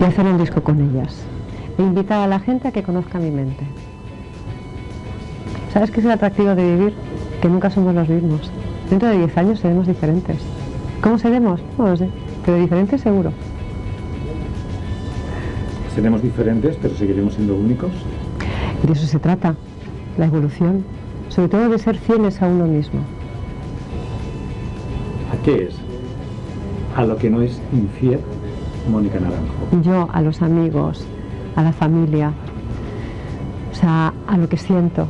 y 0.00 0.04
hacer 0.04 0.24
un 0.24 0.38
disco 0.38 0.62
con 0.62 0.80
ellas. 0.80 1.24
Invitar 1.78 2.20
a 2.20 2.26
la 2.26 2.38
gente 2.38 2.68
a 2.68 2.72
que 2.72 2.82
conozca 2.82 3.18
mi 3.18 3.30
mente. 3.30 3.64
¿Sabes 5.72 5.90
qué 5.90 6.00
es 6.00 6.06
el 6.06 6.12
atractivo 6.12 6.54
de 6.54 6.76
vivir? 6.76 6.94
Que 7.42 7.48
nunca 7.48 7.70
somos 7.70 7.94
los 7.94 8.08
mismos. 8.08 8.50
Dentro 8.88 9.08
de 9.08 9.18
10 9.18 9.36
años 9.38 9.58
seremos 9.58 9.86
diferentes. 9.86 10.36
¿Cómo 11.00 11.18
seremos? 11.18 11.60
No 11.76 11.88
lo 11.88 11.96
sé, 11.96 12.08
pero 12.44 12.58
diferentes 12.58 13.00
seguro. 13.00 13.32
Seremos 15.94 16.22
diferentes, 16.22 16.76
pero 16.80 16.94
seguiremos 16.94 17.34
siendo 17.34 17.56
únicos. 17.56 17.90
Y 18.82 18.86
de 18.86 18.92
eso 18.92 19.06
se 19.06 19.18
trata, 19.18 19.56
la 20.16 20.26
evolución. 20.26 20.84
Sobre 21.28 21.48
todo 21.48 21.68
de 21.68 21.78
ser 21.78 21.98
fieles 21.98 22.40
a 22.40 22.46
uno 22.46 22.66
mismo. 22.66 23.00
¿A 25.32 25.42
qué 25.42 25.64
es? 25.64 25.74
A 26.96 27.04
lo 27.04 27.16
que 27.16 27.30
no 27.30 27.42
es 27.42 27.60
infiel 27.72 28.20
Mónica 28.90 29.18
Naranjo. 29.18 29.82
yo 29.82 30.08
a 30.12 30.20
los 30.20 30.42
amigos, 30.42 31.04
a 31.56 31.62
la 31.62 31.72
familia, 31.72 32.32
o 33.72 33.74
sea, 33.74 34.12
a 34.26 34.36
lo 34.36 34.48
que 34.48 34.56
siento. 34.56 35.06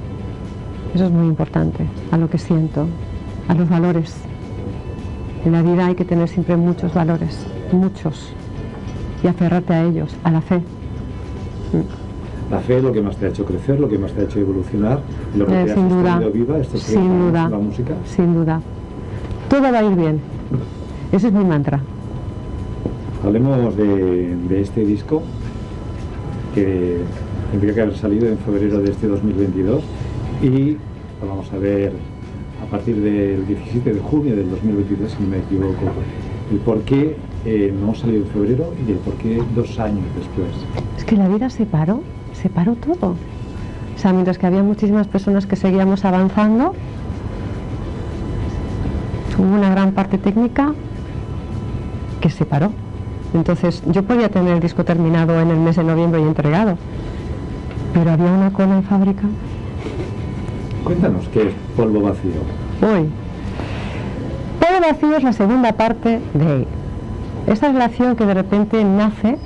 Eso 0.94 1.06
es 1.06 1.10
muy 1.10 1.26
importante, 1.26 1.86
a 2.12 2.16
lo 2.16 2.28
que 2.30 2.38
siento, 2.38 2.86
a 3.48 3.54
los 3.54 3.68
valores. 3.68 4.16
En 5.44 5.52
la 5.52 5.62
vida 5.62 5.86
hay 5.86 5.94
que 5.94 6.04
tener 6.04 6.28
siempre 6.28 6.56
muchos 6.56 6.94
valores, 6.94 7.46
muchos. 7.72 8.32
y 9.22 9.26
aferrarte 9.26 9.72
a 9.72 9.82
ellos, 9.84 10.14
a 10.22 10.30
la 10.30 10.42
fe. 10.42 10.60
La 12.50 12.58
fe 12.60 12.76
es 12.76 12.82
lo 12.82 12.92
que 12.92 13.00
más 13.00 13.16
te 13.16 13.24
ha 13.24 13.28
hecho 13.30 13.46
crecer, 13.46 13.80
lo 13.80 13.88
que 13.88 13.96
más 13.98 14.12
te 14.12 14.20
ha 14.20 14.24
hecho 14.24 14.38
evolucionar, 14.38 15.00
lo 15.34 15.46
que 15.46 15.62
Eh, 15.62 15.64
te 15.64 15.72
ha 15.72 15.74
sin 15.74 15.88
sostenido 15.90 16.30
viva 16.30 16.58
estos 16.58 16.82
Sin 16.82 16.94
30 17.00 17.10
años 17.14 17.30
duda. 17.32 17.48
la 17.48 17.58
música. 17.58 17.94
Sin 18.04 18.34
duda. 18.34 18.60
Todo 19.48 19.62
va 19.72 19.78
a 19.78 19.82
ir 19.82 19.96
bien. 19.96 20.20
Ese 21.12 21.28
es 21.28 21.32
mi 21.32 21.42
mantra. 21.44 21.80
Hablemos 23.24 23.74
de, 23.76 24.36
de 24.36 24.60
este 24.60 24.84
disco 24.84 25.22
que 26.54 26.98
tendría 27.50 27.74
que 27.74 27.80
haber 27.82 27.96
salido 27.96 28.28
en 28.28 28.38
febrero 28.38 28.80
de 28.80 28.90
este 28.90 29.08
2022 29.08 29.82
y 30.42 30.76
lo 31.20 31.28
vamos 31.28 31.52
a 31.52 31.58
ver 31.58 31.92
a 32.62 32.70
partir 32.70 32.96
del 32.96 33.46
17 33.46 33.94
de 33.94 34.00
junio 34.00 34.36
del 34.36 34.50
2022, 34.50 35.12
si 35.12 35.22
no 35.22 35.28
me 35.28 35.38
equivoco, 35.38 35.86
el 36.50 36.58
por 36.58 36.80
qué 36.82 37.16
eh, 37.44 37.74
no 37.78 37.94
salió 37.94 38.16
en 38.16 38.26
febrero 38.26 38.72
y 38.86 38.92
el 38.92 38.98
por 38.98 39.14
qué 39.14 39.42
dos 39.54 39.78
años 39.78 40.04
después. 40.16 40.48
Es 40.96 41.04
que 41.04 41.16
la 41.16 41.28
vida 41.28 41.50
se 41.50 41.66
paró, 41.66 42.02
se 42.32 42.48
paró 42.48 42.74
todo. 42.76 43.16
O 43.94 43.98
sea, 43.98 44.12
mientras 44.12 44.38
que 44.38 44.46
había 44.46 44.62
muchísimas 44.62 45.06
personas 45.06 45.46
que 45.46 45.56
seguíamos 45.56 46.04
avanzando, 46.04 46.74
hubo 49.38 49.54
una 49.54 49.70
gran 49.70 49.92
parte 49.92 50.18
técnica 50.18 50.74
que 52.20 52.30
se 52.30 52.44
paró. 52.44 52.72
Entonces, 53.34 53.82
yo 53.86 54.04
podía 54.04 54.28
tener 54.28 54.54
el 54.54 54.60
disco 54.60 54.84
terminado 54.84 55.40
en 55.40 55.50
el 55.50 55.58
mes 55.58 55.74
de 55.74 55.82
noviembre 55.82 56.20
y 56.20 56.24
entregado, 56.24 56.78
pero 57.92 58.12
había 58.12 58.30
una 58.30 58.52
cola 58.52 58.76
en 58.76 58.84
fábrica. 58.84 59.24
Cuéntanos 60.84 61.26
qué 61.28 61.48
es 61.48 61.54
polvo 61.76 62.00
vacío. 62.00 62.40
Hoy. 62.80 63.08
Todo 64.60 64.80
vacío 64.80 65.16
es 65.16 65.24
la 65.24 65.32
segunda 65.32 65.72
parte 65.72 66.20
de 66.32 66.56
él. 66.56 66.66
Esta 67.48 67.72
relación 67.72 68.14
que 68.14 68.24
de 68.24 68.34
repente 68.34 68.84
nace, 68.84 69.36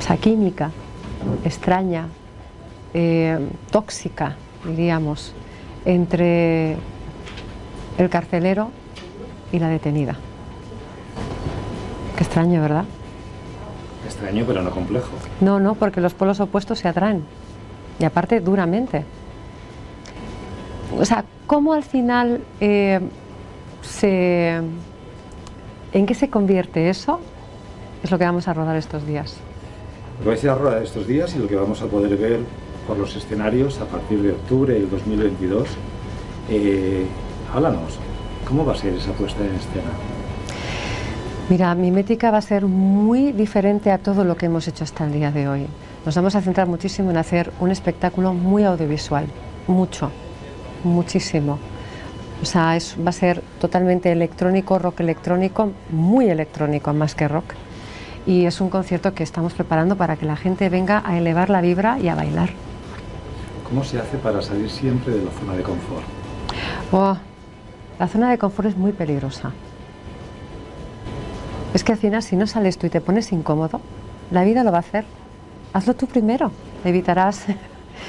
esa 0.00 0.16
química 0.16 0.72
extraña, 1.44 2.08
eh, 2.92 3.38
tóxica, 3.70 4.34
diríamos, 4.66 5.32
entre 5.84 6.76
el 7.98 8.08
carcelero 8.10 8.70
y 9.52 9.60
la 9.60 9.68
detenida. 9.68 10.16
Qué 12.20 12.24
extraño, 12.24 12.60
¿verdad? 12.60 12.84
Extraño, 14.04 14.44
pero 14.46 14.60
no 14.60 14.70
complejo. 14.72 15.08
No, 15.40 15.58
no, 15.58 15.74
porque 15.74 16.02
los 16.02 16.12
polos 16.12 16.38
opuestos 16.38 16.78
se 16.78 16.86
atraen. 16.86 17.24
Y 17.98 18.04
aparte, 18.04 18.40
duramente. 18.40 19.06
O 20.98 21.04
sea, 21.06 21.24
¿cómo 21.46 21.72
al 21.72 21.82
final 21.82 22.42
eh, 22.60 23.00
se... 23.80 24.60
¿En 25.94 26.04
qué 26.04 26.12
se 26.12 26.28
convierte 26.28 26.90
eso? 26.90 27.20
Es 28.02 28.10
lo 28.10 28.18
que 28.18 28.26
vamos 28.26 28.48
a 28.48 28.52
rodar 28.52 28.76
estos 28.76 29.06
días. 29.06 29.38
Lo 30.18 30.24
que 30.24 30.28
vais 30.28 30.42
a 30.42 30.46
ir 30.46 30.50
a 30.50 30.54
rodar 30.56 30.82
estos 30.82 31.06
días 31.06 31.34
y 31.34 31.38
lo 31.38 31.48
que 31.48 31.56
vamos 31.56 31.80
a 31.80 31.86
poder 31.86 32.18
ver 32.18 32.40
por 32.86 32.98
los 32.98 33.16
escenarios 33.16 33.80
a 33.80 33.86
partir 33.86 34.20
de 34.20 34.32
octubre 34.32 34.74
del 34.74 34.90
2022. 34.90 35.68
Eh, 36.50 37.06
háblanos, 37.54 37.98
¿cómo 38.46 38.66
va 38.66 38.74
a 38.74 38.76
ser 38.76 38.92
esa 38.92 39.12
puesta 39.12 39.40
en 39.40 39.54
escena? 39.54 40.19
Mira, 41.50 41.74
Mimética 41.74 42.30
va 42.30 42.38
a 42.38 42.42
ser 42.42 42.64
muy 42.66 43.32
diferente 43.32 43.90
a 43.90 43.98
todo 43.98 44.22
lo 44.24 44.36
que 44.36 44.46
hemos 44.46 44.68
hecho 44.68 44.84
hasta 44.84 45.04
el 45.04 45.12
día 45.12 45.32
de 45.32 45.48
hoy. 45.48 45.66
Nos 46.06 46.14
vamos 46.14 46.34
a 46.36 46.40
centrar 46.40 46.68
muchísimo 46.68 47.10
en 47.10 47.16
hacer 47.16 47.52
un 47.60 47.70
espectáculo 47.72 48.32
muy 48.34 48.62
audiovisual, 48.62 49.26
mucho, 49.66 50.10
muchísimo. 50.84 51.58
O 52.40 52.46
sea, 52.46 52.76
es- 52.76 52.96
va 53.04 53.10
a 53.10 53.12
ser 53.12 53.42
totalmente 53.60 54.12
electrónico, 54.12 54.78
rock 54.78 55.00
electrónico, 55.00 55.72
muy 55.90 56.30
electrónico 56.30 56.92
más 56.94 57.14
que 57.16 57.26
rock. 57.26 57.54
Y 58.26 58.44
es 58.46 58.60
un 58.60 58.70
concierto 58.70 59.12
que 59.12 59.24
estamos 59.24 59.52
preparando 59.52 59.96
para 59.96 60.14
que 60.16 60.26
la 60.26 60.36
gente 60.36 60.68
venga 60.68 61.02
a 61.04 61.18
elevar 61.18 61.50
la 61.50 61.60
vibra 61.60 61.98
y 61.98 62.08
a 62.08 62.14
bailar. 62.14 62.50
¿Cómo 63.68 63.82
se 63.82 63.98
hace 63.98 64.18
para 64.18 64.40
salir 64.40 64.70
siempre 64.70 65.14
de 65.14 65.24
la 65.24 65.30
zona 65.32 65.54
de 65.56 65.62
confort? 65.64 66.04
Oh, 66.92 67.16
la 67.98 68.06
zona 68.08 68.30
de 68.30 68.38
confort 68.38 68.68
es 68.68 68.76
muy 68.76 68.92
peligrosa. 68.92 69.50
Es 71.74 71.84
que 71.84 71.92
al 71.92 71.98
final 71.98 72.22
si 72.22 72.36
no 72.36 72.46
sales 72.46 72.78
tú 72.78 72.86
y 72.86 72.90
te 72.90 73.00
pones 73.00 73.32
incómodo, 73.32 73.80
la 74.30 74.44
vida 74.44 74.64
lo 74.64 74.72
va 74.72 74.78
a 74.78 74.80
hacer. 74.80 75.04
Hazlo 75.72 75.94
tú 75.94 76.06
primero, 76.06 76.50
evitarás 76.84 77.44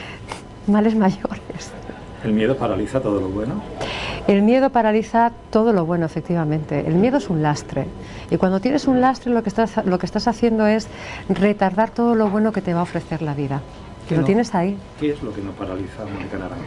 males 0.67 0.95
mayores. 0.95 1.71
¿El 2.23 2.33
miedo 2.33 2.55
paraliza 2.55 3.01
todo 3.01 3.19
lo 3.19 3.29
bueno? 3.29 3.61
El 4.27 4.43
miedo 4.43 4.69
paraliza 4.69 5.31
todo 5.49 5.73
lo 5.73 5.85
bueno, 5.85 6.05
efectivamente. 6.05 6.83
El 6.87 6.95
miedo 6.95 7.17
es 7.17 7.29
un 7.29 7.41
lastre. 7.41 7.87
Y 8.29 8.37
cuando 8.37 8.59
tienes 8.59 8.87
un 8.87 9.01
lastre, 9.01 9.31
lo 9.31 9.41
que 9.41 9.49
estás, 9.49 9.83
lo 9.85 9.97
que 9.97 10.05
estás 10.05 10.27
haciendo 10.27 10.67
es 10.67 10.87
retardar 11.29 11.89
todo 11.89 12.13
lo 12.13 12.29
bueno 12.29 12.51
que 12.51 12.61
te 12.61 12.73
va 12.73 12.81
a 12.81 12.83
ofrecer 12.83 13.23
la 13.23 13.33
vida. 13.33 13.61
Que 14.03 14.09
¿Qué 14.09 14.15
lo 14.15 14.21
no? 14.21 14.27
tienes 14.27 14.53
ahí. 14.53 14.77
¿Qué 14.99 15.11
es 15.11 15.23
lo 15.23 15.33
que 15.33 15.41
no 15.41 15.51
paraliza 15.51 16.03
a 16.03 16.05
Mónica 16.05 16.37
Naranjo? 16.37 16.65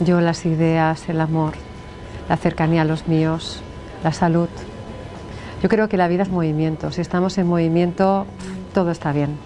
Yo, 0.00 0.20
las 0.20 0.44
ideas, 0.44 1.08
el 1.08 1.20
amor, 1.20 1.54
la 2.28 2.36
cercanía 2.36 2.82
a 2.82 2.84
los 2.84 3.08
míos, 3.08 3.62
la 4.04 4.12
salud. 4.12 4.48
Yo 5.62 5.68
creo 5.68 5.88
que 5.88 5.96
la 5.96 6.08
vida 6.08 6.22
es 6.22 6.30
movimiento. 6.30 6.90
Si 6.90 7.00
estamos 7.00 7.36
en 7.38 7.46
movimiento, 7.46 8.26
todo 8.72 8.90
está 8.90 9.12
bien. 9.12 9.36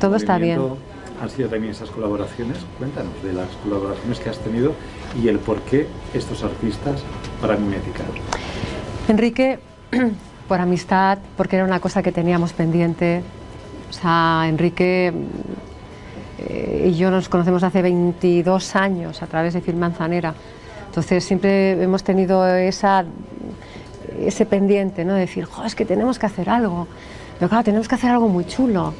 Todo 0.00 0.16
está 0.16 0.38
bien. 0.38 0.60
Han 1.20 1.30
sido 1.30 1.48
también 1.48 1.72
esas 1.72 1.90
colaboraciones. 1.90 2.58
Cuéntanos 2.78 3.12
de 3.22 3.32
las 3.32 3.48
colaboraciones 3.62 4.18
que 4.20 4.30
has 4.30 4.38
tenido 4.38 4.72
y 5.22 5.28
el 5.28 5.38
por 5.38 5.60
qué 5.62 5.86
estos 6.14 6.42
artistas 6.42 7.02
para 7.40 7.56
Mimética. 7.56 8.02
Enrique, 9.08 9.58
por 10.48 10.60
amistad, 10.60 11.18
porque 11.36 11.56
era 11.56 11.64
una 11.64 11.80
cosa 11.80 12.02
que 12.02 12.12
teníamos 12.12 12.52
pendiente. 12.52 13.22
O 13.90 13.92
sea, 13.92 14.44
Enrique 14.48 15.12
eh, 16.38 16.90
y 16.90 16.96
yo 16.96 17.10
nos 17.10 17.28
conocemos 17.28 17.62
hace 17.62 17.82
22 17.82 18.76
años 18.76 19.22
a 19.22 19.26
través 19.26 19.54
de 19.54 19.60
Film 19.60 19.78
Manzanera. 19.78 20.34
Entonces 20.86 21.24
siempre 21.24 21.82
hemos 21.82 22.02
tenido 22.02 22.46
esa, 22.46 23.04
ese 24.20 24.46
pendiente, 24.46 25.04
¿no? 25.04 25.14
De 25.14 25.20
decir, 25.20 25.44
"Jo, 25.44 25.64
es 25.64 25.74
que 25.74 25.84
tenemos 25.84 26.18
que 26.18 26.26
hacer 26.26 26.48
algo. 26.50 26.86
Pero 27.38 27.48
claro, 27.48 27.64
tenemos 27.64 27.88
que 27.88 27.94
hacer 27.94 28.10
algo 28.10 28.28
muy 28.28 28.44
chulo. 28.46 28.94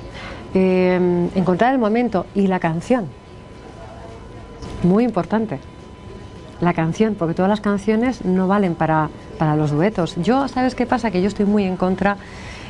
Eh, 0.55 1.29
encontrar 1.35 1.73
el 1.73 1.79
momento 1.79 2.27
y 2.35 2.47
la 2.47 2.61
canción. 2.61 3.07
Muy 4.83 5.05
importante 5.05 5.59
la 6.61 6.73
canción, 6.73 7.15
porque 7.15 7.35
todas 7.35 7.49
las 7.49 7.61
canciones 7.61 8.25
no 8.25 8.49
valen 8.49 8.75
para, 8.75 9.11
para 9.39 9.57
los 9.57 9.71
duetos. 9.71 10.15
Yo, 10.17 10.49
¿sabes 10.49 10.75
qué 10.75 10.87
pasa? 10.87 11.11
Que 11.11 11.21
yo 11.21 11.29
estoy 11.29 11.47
muy 11.47 11.65
en 11.65 11.77
contra 11.77 12.17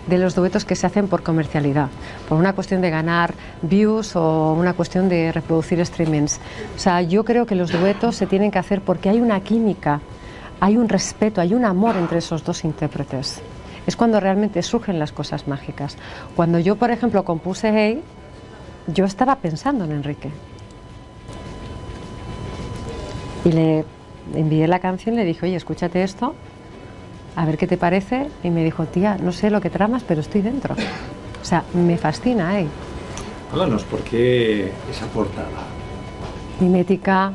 de 0.06 0.18
los 0.18 0.34
duetos 0.34 0.64
que 0.64 0.76
se 0.76 0.86
hacen 0.86 1.08
por 1.08 1.22
comercialidad, 1.22 1.88
por 2.28 2.38
una 2.38 2.52
cuestión 2.52 2.80
de 2.80 2.90
ganar 2.90 3.34
views 3.62 4.14
o 4.14 4.52
una 4.52 4.72
cuestión 4.72 5.08
de 5.08 5.32
reproducir 5.32 5.84
streamings. 5.84 6.40
O 6.76 6.78
sea, 6.78 7.02
yo 7.02 7.24
creo 7.24 7.46
que 7.46 7.56
los 7.56 7.72
duetos 7.72 8.16
se 8.16 8.26
tienen 8.26 8.50
que 8.50 8.58
hacer 8.58 8.80
porque 8.80 9.08
hay 9.08 9.20
una 9.20 9.40
química, 9.40 10.00
hay 10.60 10.76
un 10.76 10.88
respeto, 10.88 11.40
hay 11.40 11.54
un 11.54 11.64
amor 11.64 11.96
entre 11.96 12.18
esos 12.18 12.44
dos 12.44 12.64
intérpretes. 12.64 13.42
Es 13.86 13.96
cuando 13.96 14.18
realmente 14.20 14.62
surgen 14.62 14.98
las 14.98 15.12
cosas 15.12 15.46
mágicas. 15.46 15.96
Cuando 16.34 16.58
yo, 16.58 16.76
por 16.76 16.90
ejemplo, 16.90 17.24
compuse 17.24 17.70
Hey, 17.72 18.02
yo 18.88 19.04
estaba 19.04 19.36
pensando 19.36 19.84
en 19.84 19.92
Enrique. 19.92 20.30
Y 23.44 23.52
le 23.52 23.84
envié 24.34 24.66
la 24.66 24.80
canción, 24.80 25.14
le 25.14 25.24
dije, 25.24 25.46
oye, 25.46 25.56
escúchate 25.56 26.02
esto, 26.02 26.34
a 27.36 27.44
ver 27.46 27.58
qué 27.58 27.66
te 27.66 27.76
parece. 27.76 28.28
Y 28.42 28.50
me 28.50 28.64
dijo, 28.64 28.86
tía, 28.86 29.18
no 29.20 29.30
sé 29.30 29.50
lo 29.50 29.60
que 29.60 29.70
tramas, 29.70 30.02
pero 30.02 30.20
estoy 30.20 30.42
dentro. 30.42 30.74
O 31.40 31.44
sea, 31.44 31.62
me 31.74 31.96
fascina, 31.96 32.58
¿eh? 32.58 32.66
Háblanos, 33.52 33.84
¿por 33.84 34.00
qué 34.00 34.72
esa 34.90 35.06
portada? 35.06 35.46
Mimética 36.58 37.32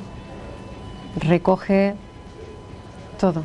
recoge 1.17 1.95
todo, 3.21 3.43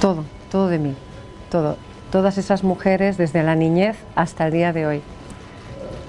todo, 0.00 0.24
todo 0.50 0.68
de 0.68 0.78
mí, 0.78 0.94
todo. 1.50 1.76
Todas 2.10 2.38
esas 2.38 2.64
mujeres 2.64 3.18
desde 3.18 3.42
la 3.42 3.54
niñez 3.54 3.98
hasta 4.16 4.46
el 4.46 4.52
día 4.54 4.72
de 4.72 4.86
hoy, 4.86 5.02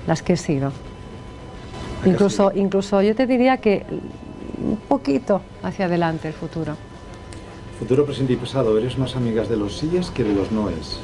las 0.07 0.23
que 0.23 0.33
he 0.33 0.37
sido. 0.37 0.71
Incluso, 2.05 2.53
incluso 2.55 3.01
yo 3.01 3.13
te 3.13 3.27
diría 3.27 3.57
que 3.57 3.85
un 4.65 4.77
poquito 4.77 5.41
hacia 5.61 5.87
adelante 5.87 6.29
el 6.29 6.33
futuro. 6.33 6.77
Futuro, 7.79 8.05
presente 8.05 8.31
y 8.31 8.37
pasado, 8.37 8.77
eres 8.77 8.97
más 8.97 9.17
amigas 9.17 9.49
de 9.49 9.57
los 9.57 9.77
síes 9.77 10.09
que 10.09 10.23
de 10.23 10.33
los 10.33 10.53
noes. 10.53 11.01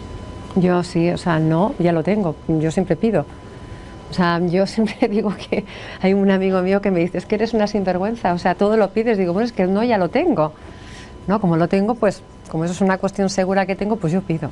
Yo 0.56 0.82
sí, 0.84 1.10
o 1.10 1.18
sea, 1.18 1.40
no, 1.40 1.76
ya 1.78 1.92
lo 1.92 2.04
tengo, 2.04 2.38
yo 2.48 2.72
siempre 2.72 2.96
pido. 2.96 3.26
O 4.12 4.14
sea, 4.14 4.40
yo 4.40 4.66
siempre 4.66 5.10
digo 5.10 5.36
que 5.36 5.66
hay 6.02 6.14
un 6.14 6.32
amigo 6.32 6.62
mío 6.62 6.82
que 6.82 6.90
me 6.90 7.02
dice, 7.02 7.18
es 7.18 7.26
que 7.26 7.36
eres 7.36 7.54
una 7.54 7.68
sinvergüenza, 7.68 8.34
o 8.34 8.38
sea, 8.38 8.56
todo 8.56 8.78
lo 8.78 8.92
pides, 8.92 9.18
digo, 9.18 9.34
bueno, 9.34 9.46
es 9.46 9.52
que 9.52 9.64
el 9.64 9.74
no 9.74 9.84
ya 9.84 9.98
lo 9.98 10.08
tengo. 10.08 10.54
No, 11.28 11.40
como 11.42 11.58
lo 11.58 11.68
tengo, 11.68 11.96
pues, 11.96 12.22
como 12.50 12.66
eso 12.66 12.74
es 12.74 12.82
una 12.82 12.98
cuestión 12.98 13.30
segura 13.30 13.66
que 13.66 13.76
tengo, 13.76 13.96
pues 13.96 14.14
yo 14.14 14.22
pido. 14.22 14.50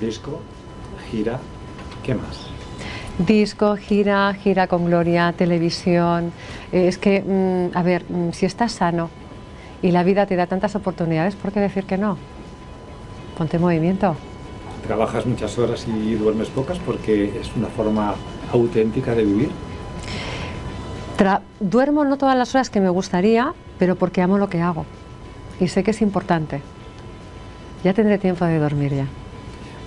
Disco, 0.00 0.40
gira, 1.10 1.38
¿qué 2.02 2.14
más? 2.14 2.46
Disco, 3.18 3.76
gira, 3.76 4.32
gira 4.34 4.66
con 4.66 4.86
gloria, 4.86 5.32
televisión. 5.36 6.32
Eh, 6.72 6.88
es 6.88 6.98
que, 6.98 7.20
mm, 7.22 7.76
a 7.76 7.82
ver, 7.82 8.04
mm, 8.08 8.32
si 8.32 8.46
estás 8.46 8.72
sano 8.72 9.10
y 9.82 9.90
la 9.92 10.02
vida 10.02 10.26
te 10.26 10.34
da 10.36 10.46
tantas 10.46 10.74
oportunidades, 10.74 11.36
¿por 11.36 11.52
qué 11.52 11.60
decir 11.60 11.84
que 11.84 11.98
no? 11.98 12.16
ponte 13.36 13.56
en 13.56 13.62
movimiento. 13.62 14.14
¿Trabajas 14.86 15.24
muchas 15.24 15.56
horas 15.58 15.86
y 15.88 16.14
duermes 16.14 16.48
pocas 16.48 16.78
porque 16.78 17.40
es 17.40 17.50
una 17.56 17.68
forma 17.68 18.14
auténtica 18.52 19.14
de 19.14 19.24
vivir? 19.24 19.50
Tra- 21.18 21.40
duermo 21.58 22.04
no 22.04 22.18
todas 22.18 22.36
las 22.36 22.54
horas 22.54 22.68
que 22.68 22.80
me 22.80 22.90
gustaría, 22.90 23.54
pero 23.78 23.96
porque 23.96 24.20
amo 24.20 24.36
lo 24.38 24.48
que 24.48 24.60
hago. 24.60 24.84
Y 25.60 25.68
sé 25.68 25.82
que 25.82 25.92
es 25.92 26.02
importante. 26.02 26.60
Ya 27.84 27.92
tendré 27.94 28.18
tiempo 28.18 28.44
de 28.44 28.58
dormir 28.58 28.94
ya. 28.94 29.06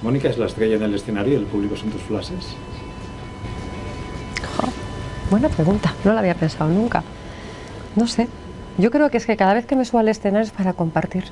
Mónica 0.02 0.30
es 0.30 0.38
la 0.38 0.46
estrella 0.46 0.76
en 0.76 0.84
el 0.84 0.96
escenario 0.96 1.34
y 1.34 1.38
el 1.38 1.46
público 1.46 1.76
son 1.76 1.90
tus 1.90 2.02
flashes. 2.02 2.56
Buena 5.30 5.50
pregunta, 5.50 5.94
no 6.04 6.14
la 6.14 6.20
había 6.20 6.36
pensado 6.36 6.70
nunca. 6.70 7.04
No 7.96 8.08
sé. 8.08 8.28
Yo 8.78 8.92
creo 8.92 9.10
que 9.10 9.18
es 9.18 9.26
que 9.26 9.38
cada 9.38 9.54
vez 9.54 9.66
que 9.66 9.76
me 9.76 9.86
subo 9.86 10.00
al 10.00 10.08
escenario 10.10 10.46
es 10.46 10.52
para 10.52 10.74
compartir. 10.74 11.26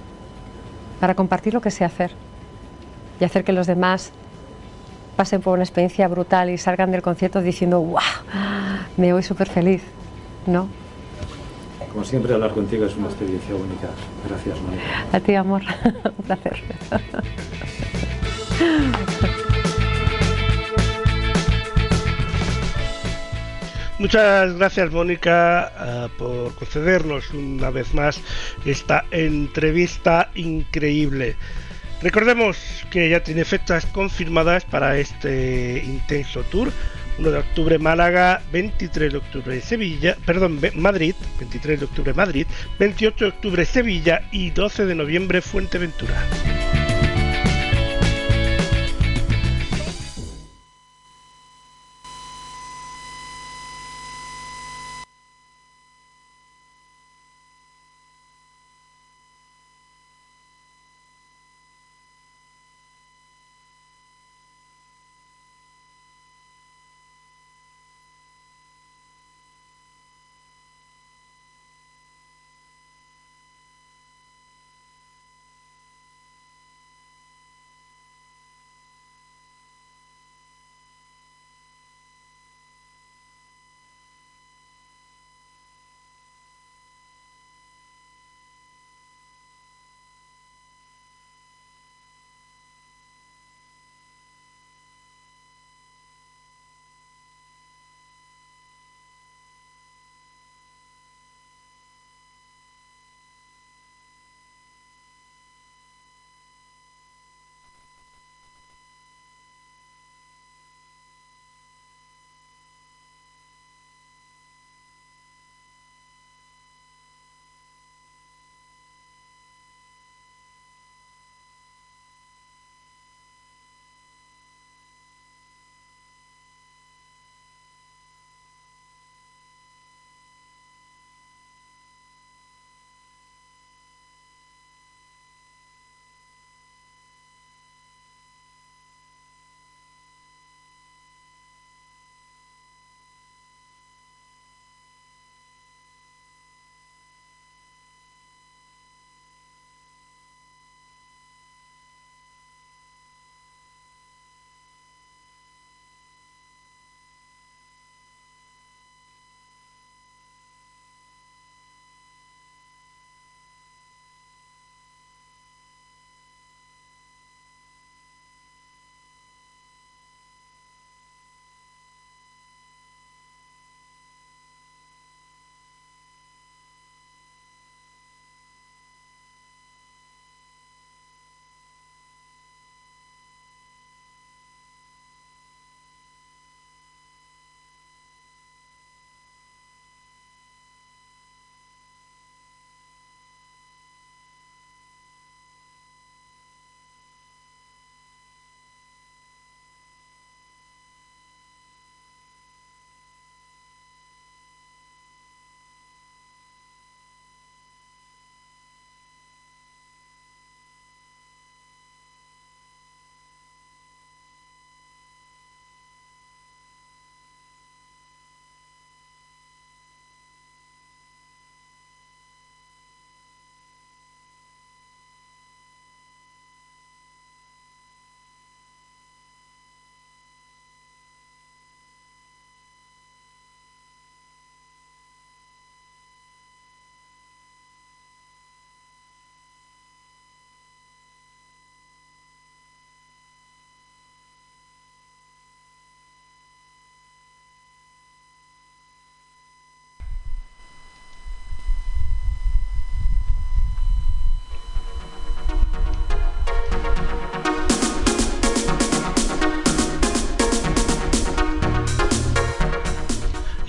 Para 1.00 1.14
compartir 1.14 1.54
lo 1.54 1.62
que 1.62 1.72
sé 1.72 1.86
hacer. 1.86 2.12
Y 3.20 3.24
hacer 3.24 3.44
que 3.44 3.52
los 3.52 3.68
demás 3.68 4.12
pasen 5.16 5.42
por 5.42 5.54
una 5.54 5.64
experiencia 5.64 6.08
brutal 6.08 6.50
y 6.50 6.58
salgan 6.58 6.92
del 6.92 7.02
concierto 7.02 7.42
diciendo, 7.42 7.80
¡guau! 7.82 8.04
Me 8.98 9.14
voy 9.14 9.22
súper 9.22 9.50
feliz. 9.50 9.84
¿No? 10.48 10.68
Como 11.94 12.04
siempre, 12.04 12.34
hablar 12.34 12.52
contigo 12.52 12.86
es 12.86 12.96
una 12.96 13.08
experiencia 13.08 13.54
única. 13.54 13.90
Gracias, 14.28 14.60
Mónica. 14.60 14.84
A 15.12 15.20
ti, 15.20 15.36
amor. 15.36 15.62
Un 16.18 16.26
placer. 16.26 16.64
Muchas 24.00 24.56
gracias 24.56 24.92
Mónica 24.92 25.72
ah, 25.78 26.10
por 26.18 26.54
concedernos 26.56 27.30
una 27.30 27.70
vez 27.70 27.94
más 27.94 28.20
esta 28.66 29.06
entrevista 29.12 30.30
increíble. 30.36 31.36
Recordemos 32.02 32.58
que 32.92 33.08
ya 33.08 33.24
tiene 33.24 33.46
fechas 33.46 33.86
confirmadas 33.86 34.66
para 34.66 34.98
este 34.98 35.82
intenso 35.86 36.44
tour. 36.44 36.70
1 37.18 37.32
de 37.32 37.38
octubre 37.38 37.80
Málaga, 37.80 38.42
23 38.52 39.12
de 39.12 39.18
octubre 39.18 39.62
Sevilla, 39.62 40.18
perdón, 40.26 40.60
Madrid, 40.76 41.16
23 41.40 41.80
de 41.80 41.86
octubre 41.86 42.14
Madrid, 42.14 42.48
28 42.80 43.26
de 43.26 43.30
octubre 43.32 43.66
Sevilla 43.66 44.28
y 44.32 44.52
12 44.52 44.86
de 44.86 44.96
noviembre 44.96 45.42
Fuenteventura. 45.42 46.16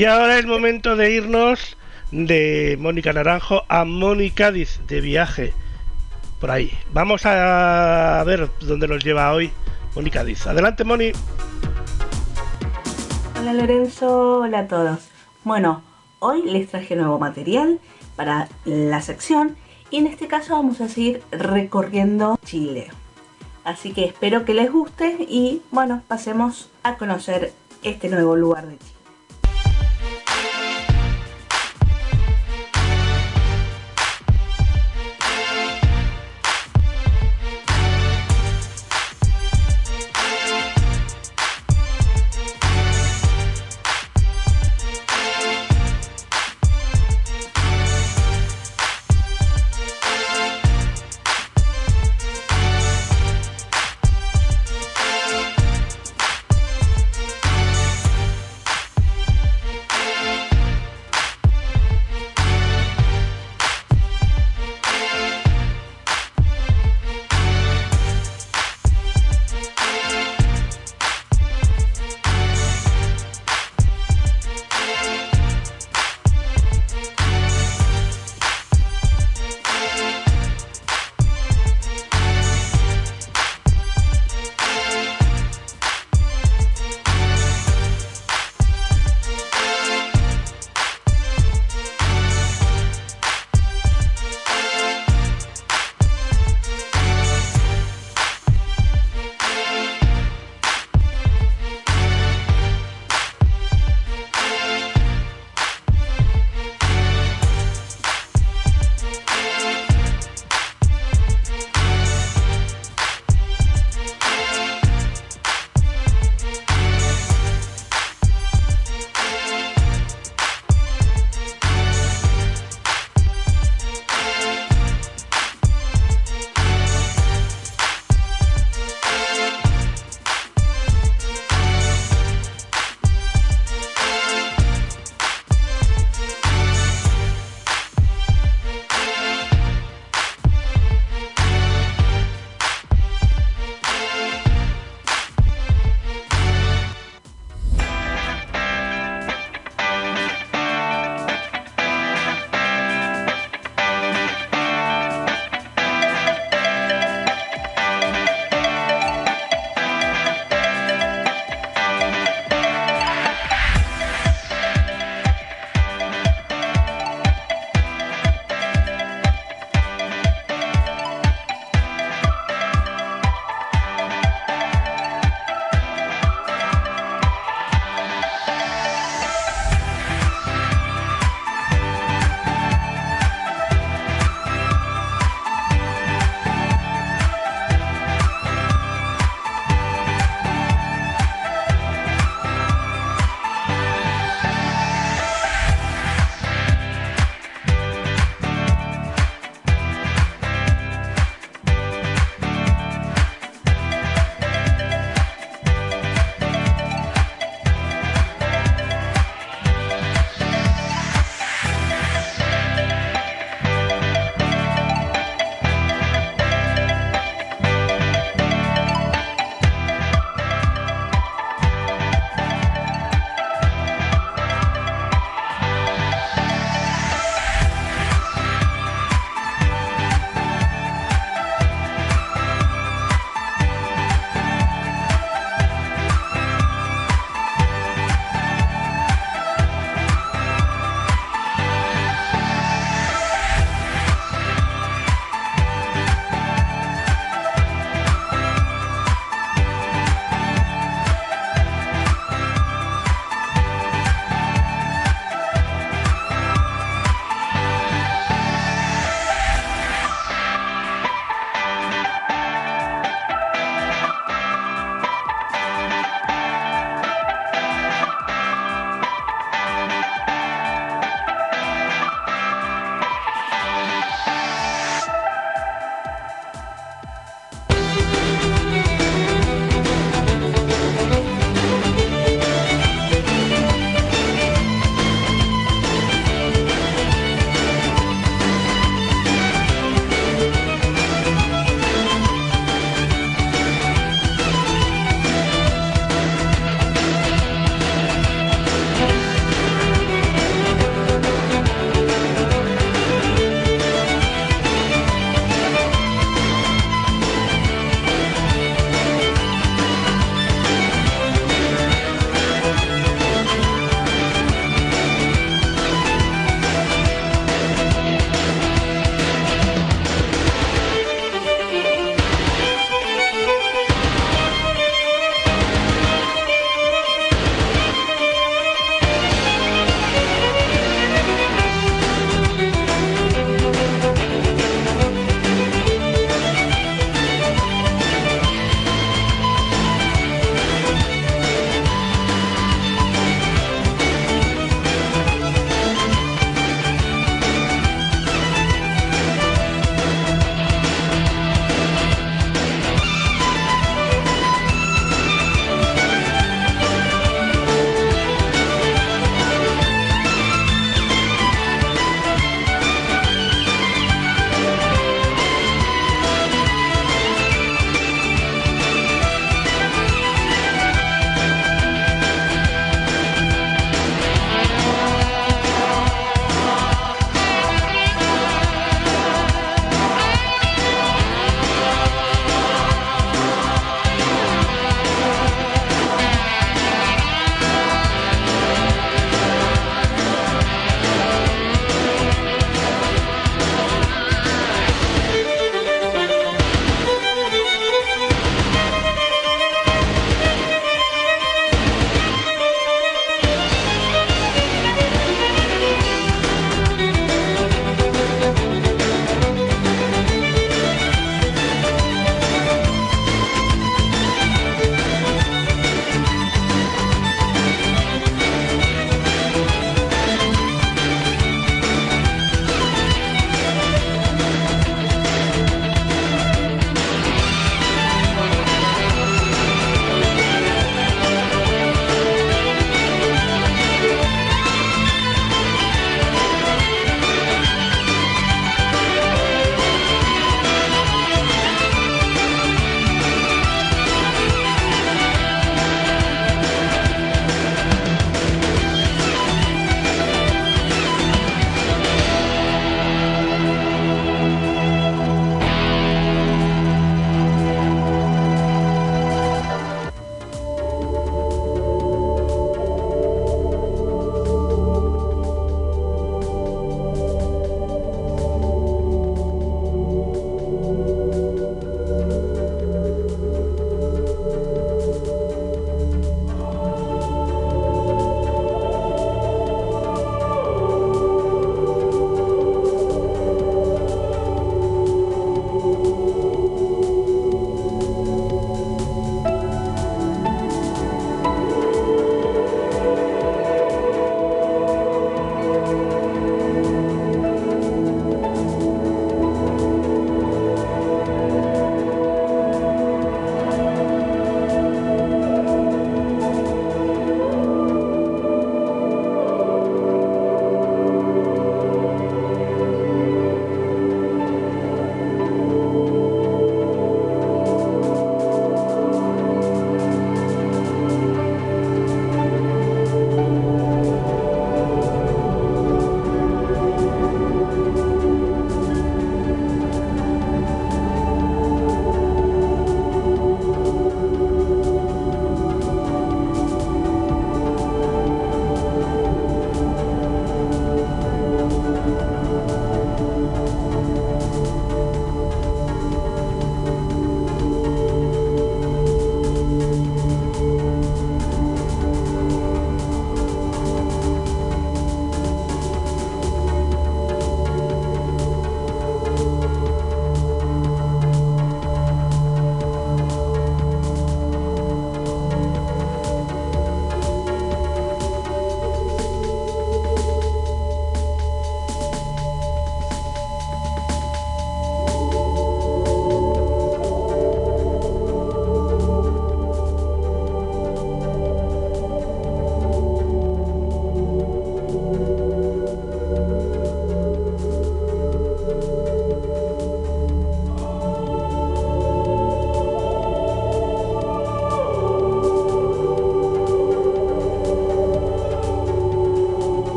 Y 0.00 0.06
ahora 0.06 0.38
es 0.38 0.46
momento 0.46 0.96
de 0.96 1.10
irnos 1.10 1.76
de 2.10 2.78
Mónica 2.80 3.12
Naranjo 3.12 3.64
a 3.68 3.84
Mónica 3.84 4.50
de 4.50 5.00
viaje. 5.02 5.52
por 6.40 6.50
ahí. 6.50 6.72
Vamos 6.94 7.26
a 7.26 8.24
ver 8.24 8.48
dónde 8.62 8.88
nos 8.88 9.04
lleva 9.04 9.30
hoy 9.34 9.52
Mónica 9.94 10.24
Diz. 10.24 10.46
Adelante, 10.46 10.84
Moni. 10.84 11.12
Hola 13.38 13.52
Lorenzo, 13.52 14.38
hola 14.38 14.60
a 14.60 14.68
todos. 14.68 15.10
Bueno, 15.44 15.82
hoy 16.18 16.44
les 16.46 16.70
traje 16.70 16.96
nuevo 16.96 17.18
material 17.18 17.78
para 18.16 18.48
la 18.64 19.02
sección 19.02 19.56
y 19.90 19.98
en 19.98 20.06
este 20.06 20.28
caso 20.28 20.54
vamos 20.54 20.80
a 20.80 20.88
seguir 20.88 21.22
recorriendo 21.30 22.38
Chile. 22.42 22.88
Así 23.64 23.92
que 23.92 24.06
espero 24.06 24.46
que 24.46 24.54
les 24.54 24.72
guste 24.72 25.26
y 25.28 25.60
bueno, 25.70 26.02
pasemos 26.08 26.70
a 26.84 26.96
conocer 26.96 27.52
este 27.82 28.08
nuevo 28.08 28.34
lugar 28.34 28.66
de 28.66 28.78
Chile. 28.78 28.99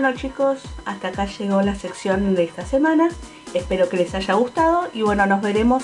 Bueno 0.00 0.16
chicos, 0.16 0.60
hasta 0.84 1.08
acá 1.08 1.24
llegó 1.24 1.60
la 1.60 1.74
sección 1.74 2.36
de 2.36 2.44
esta 2.44 2.64
semana. 2.64 3.08
Espero 3.52 3.88
que 3.88 3.96
les 3.96 4.14
haya 4.14 4.34
gustado 4.34 4.88
y 4.94 5.02
bueno, 5.02 5.26
nos 5.26 5.42
veremos 5.42 5.82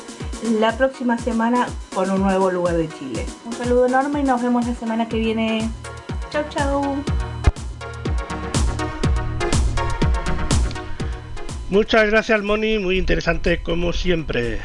la 0.61 0.71
próxima 0.79 1.19
semana 1.19 1.67
con 1.93 2.09
un 2.13 2.23
nuevo 2.23 2.49
lugar 2.53 2.77
de 2.77 2.89
Chile. 2.89 3.27
Un 3.45 3.53
saludo 3.55 3.87
enorme 3.87 4.21
y 4.21 4.23
nos 4.23 4.41
vemos 4.41 4.69
la 4.69 4.75
semana 4.77 5.09
que 5.09 5.17
viene. 5.17 5.69
Chau 6.31 6.45
chau. 6.49 7.03
Muchas 11.71 12.09
gracias 12.09 12.41
Moni, 12.41 12.79
muy 12.79 12.99
interesante 12.99 13.65
como 13.65 13.93
siempre. 13.93 14.61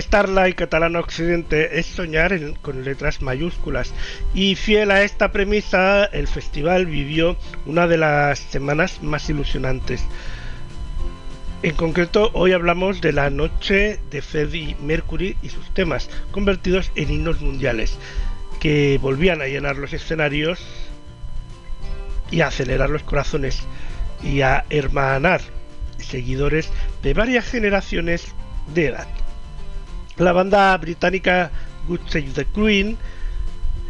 Starlight 0.00 0.56
catalano 0.56 1.00
occidente 1.00 1.78
es 1.78 1.86
soñar 1.86 2.38
con 2.62 2.84
letras 2.84 3.22
mayúsculas 3.22 3.92
y 4.34 4.54
fiel 4.54 4.90
a 4.90 5.02
esta 5.02 5.32
premisa 5.32 6.04
el 6.04 6.28
festival 6.28 6.86
vivió 6.86 7.36
una 7.66 7.86
de 7.86 7.98
las 7.98 8.38
semanas 8.38 9.02
más 9.02 9.28
ilusionantes. 9.28 10.04
En 11.62 11.74
concreto, 11.74 12.30
hoy 12.34 12.52
hablamos 12.52 13.00
de 13.00 13.12
la 13.12 13.30
noche 13.30 13.98
de 14.10 14.22
Freddie 14.22 14.76
Mercury 14.80 15.36
y 15.42 15.48
sus 15.48 15.74
temas, 15.74 16.08
convertidos 16.30 16.92
en 16.94 17.10
himnos 17.10 17.40
mundiales, 17.40 17.98
que 18.60 18.98
volvían 19.02 19.42
a 19.42 19.46
llenar 19.46 19.76
los 19.76 19.92
escenarios 19.92 20.60
y 22.30 22.42
a 22.42 22.48
acelerar 22.48 22.90
los 22.90 23.02
corazones 23.02 23.62
y 24.22 24.42
a 24.42 24.64
hermanar 24.70 25.40
seguidores 25.98 26.70
de 27.02 27.14
varias 27.14 27.44
generaciones 27.44 28.34
de 28.72 28.86
edad. 28.86 29.08
La 30.18 30.32
banda 30.32 30.76
británica 30.78 31.52
Good 31.86 32.00
Save 32.08 32.32
the 32.34 32.44
Queen 32.46 32.98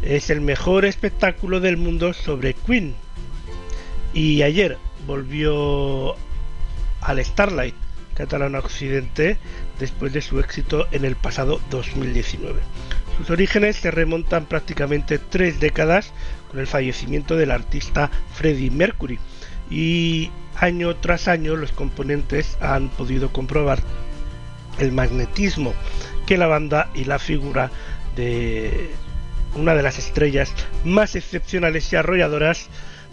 es 0.03 0.29
el 0.29 0.41
mejor 0.41 0.85
espectáculo 0.85 1.59
del 1.59 1.77
mundo 1.77 2.13
sobre 2.13 2.53
Queen. 2.53 2.93
Y 4.13 4.43
ayer 4.43 4.77
volvió 5.07 6.15
al 7.01 7.25
Starlight 7.25 7.73
Catalán 8.13 8.53
Occidente 8.53 9.39
después 9.79 10.13
de 10.13 10.21
su 10.21 10.39
éxito 10.39 10.87
en 10.91 11.03
el 11.03 11.15
pasado 11.15 11.59
2019. 11.71 12.59
Sus 13.17 13.31
orígenes 13.31 13.77
se 13.77 13.89
remontan 13.89 14.45
prácticamente 14.45 15.17
tres 15.17 15.59
décadas 15.59 16.13
con 16.51 16.59
el 16.59 16.67
fallecimiento 16.67 17.37
del 17.37 17.49
artista 17.49 18.11
Freddie 18.35 18.69
Mercury 18.69 19.17
y 19.71 20.29
año 20.55 20.95
tras 20.97 21.27
año 21.27 21.55
los 21.55 21.71
componentes 21.71 22.55
han 22.61 22.89
podido 22.89 23.33
comprobar 23.33 23.79
el 24.79 24.91
magnetismo 24.91 25.73
que 26.29 26.37
la 26.37 26.45
banda 26.45 26.91
y 26.93 27.05
la 27.05 27.17
figura 27.17 27.71
de 28.15 28.91
una 29.55 29.73
de 29.73 29.81
las 29.81 29.97
estrellas 29.97 30.53
más 30.85 31.15
excepcionales 31.15 31.91
y 31.91 31.95
arrolladoras 31.95 32.69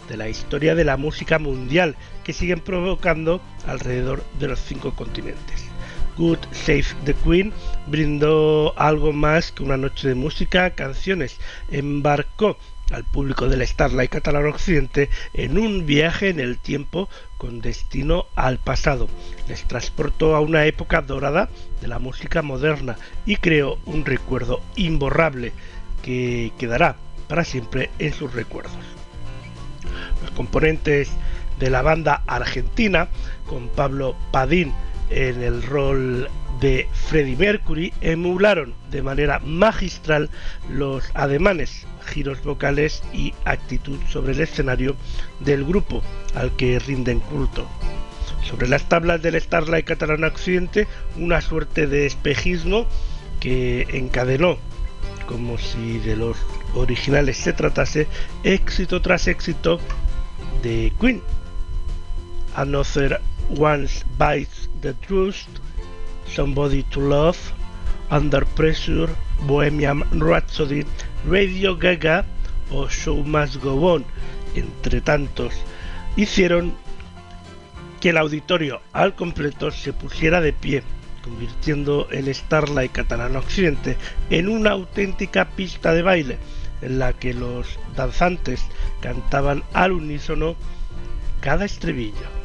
de 0.07 0.17
la 0.17 0.29
historia 0.29 0.75
de 0.75 0.83
la 0.83 0.97
música 0.97 1.39
mundial 1.39 1.95
que 2.23 2.31
siguen 2.31 2.59
provocando 2.59 3.41
alrededor 3.65 4.23
de 4.39 4.49
los 4.49 4.59
cinco 4.59 4.93
continentes. 4.93 5.65
Good 6.15 6.37
Save 6.51 6.85
the 7.05 7.15
Queen 7.15 7.53
brindó 7.87 8.77
algo 8.77 9.11
más 9.13 9.51
que 9.51 9.63
una 9.63 9.77
noche 9.77 10.09
de 10.09 10.13
música, 10.13 10.75
canciones, 10.75 11.39
embarcó 11.71 12.55
al 12.91 13.03
público 13.03 13.49
del 13.49 13.65
Starlight 13.65 14.11
Catalán 14.11 14.45
Occidente 14.45 15.09
en 15.33 15.57
un 15.57 15.87
viaje 15.87 16.29
en 16.29 16.39
el 16.39 16.59
tiempo 16.59 17.09
con 17.37 17.61
destino 17.61 18.25
al 18.35 18.57
pasado. 18.57 19.07
Les 19.47 19.63
transportó 19.63 20.35
a 20.35 20.41
una 20.41 20.65
época 20.65 21.01
dorada 21.01 21.49
de 21.81 21.87
la 21.87 21.99
música 21.99 22.41
moderna 22.41 22.97
y 23.25 23.37
creó 23.37 23.77
un 23.85 24.05
recuerdo 24.05 24.61
imborrable 24.75 25.53
que 26.01 26.51
quedará 26.57 26.95
para 27.27 27.43
siempre 27.43 27.89
en 27.99 28.13
sus 28.13 28.33
recuerdos. 28.33 28.73
Los 30.21 30.31
componentes 30.31 31.09
de 31.59 31.69
la 31.69 31.81
banda 31.81 32.23
argentina, 32.27 33.07
con 33.47 33.67
Pablo 33.69 34.15
Padín 34.31 34.73
en 35.09 35.41
el 35.41 35.63
rol 35.63 36.29
de 36.59 36.87
Freddie 36.91 37.35
Mercury, 37.35 37.93
emularon 38.01 38.73
de 38.91 39.01
manera 39.01 39.39
magistral 39.39 40.29
los 40.69 41.03
ademanes, 41.13 41.85
giros 42.05 42.43
vocales 42.43 43.03
y 43.13 43.33
actitud 43.45 43.99
sobre 44.09 44.33
el 44.33 44.41
escenario 44.41 44.95
del 45.39 45.65
grupo 45.65 46.01
al 46.35 46.55
que 46.55 46.79
rinden 46.79 47.19
culto. 47.19 47.67
Sobre 48.43 48.67
las 48.67 48.87
tablas 48.87 49.21
del 49.21 49.39
Starlight 49.39 49.85
Catalana 49.85 50.27
Occidente, 50.27 50.87
una 51.17 51.41
suerte 51.41 51.87
de 51.87 52.05
espejismo 52.05 52.87
que 53.39 53.87
encadenó, 53.91 54.57
como 55.27 55.57
si 55.57 55.99
de 55.99 56.15
los 56.15 56.37
originales 56.73 57.37
se 57.37 57.53
tratase, 57.53 58.07
éxito 58.43 59.01
tras 59.01 59.27
éxito 59.27 59.79
de 60.63 60.93
Queen. 60.99 61.21
Another 62.55 63.21
Once 63.55 64.03
Bites 64.17 64.69
the 64.81 64.93
Trust, 64.93 65.47
Somebody 66.33 66.83
to 66.83 66.99
Love, 66.99 67.37
Under 68.09 68.45
Pressure, 68.45 69.09
Bohemian 69.45 70.03
Rhapsody, 70.19 70.85
Radio 71.25 71.75
Gaga 71.75 72.25
o 72.71 72.87
Show 72.87 73.23
Must 73.23 73.57
Go 73.57 73.93
On, 73.93 74.05
entre 74.55 75.01
tantos, 75.01 75.53
hicieron 76.15 76.73
que 77.99 78.09
el 78.09 78.17
auditorio 78.17 78.81
al 78.93 79.15
completo 79.15 79.71
se 79.71 79.93
pusiera 79.93 80.41
de 80.41 80.53
pie, 80.53 80.83
convirtiendo 81.23 82.07
el 82.11 82.33
Starlight 82.33 82.91
Catalán 82.91 83.35
Occidente 83.35 83.97
en 84.29 84.49
una 84.49 84.71
auténtica 84.71 85.45
pista 85.45 85.93
de 85.93 86.01
baile, 86.01 86.37
en 86.81 86.99
la 86.99 87.13
que 87.13 87.33
los 87.33 87.79
danzantes 87.95 88.63
cantaban 89.01 89.63
al 89.73 89.91
unísono 89.91 90.55
cada 91.41 91.65
estribillo. 91.65 92.36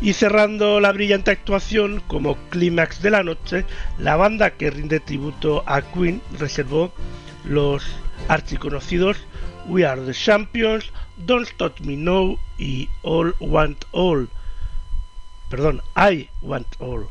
Y 0.00 0.12
cerrando 0.12 0.78
la 0.80 0.92
brillante 0.92 1.30
actuación 1.30 2.02
como 2.06 2.36
clímax 2.50 3.00
de 3.00 3.10
la 3.10 3.22
noche, 3.22 3.64
la 3.98 4.16
banda 4.16 4.50
que 4.50 4.70
rinde 4.70 5.00
tributo 5.00 5.62
a 5.66 5.82
Queen 5.82 6.20
reservó 6.38 6.92
los 7.44 7.84
archiconocidos 8.28 9.16
We 9.68 9.86
Are 9.86 10.00
the 10.02 10.12
Champions, 10.12 10.92
Don't 11.16 11.48
Stop 11.48 11.80
Me 11.80 11.96
Now 11.96 12.38
y 12.58 12.88
All 13.02 13.34
Want 13.40 13.84
All. 13.92 14.28
Perdón, 15.48 15.82
I 15.96 16.28
Want 16.42 16.68
All. 16.78 17.08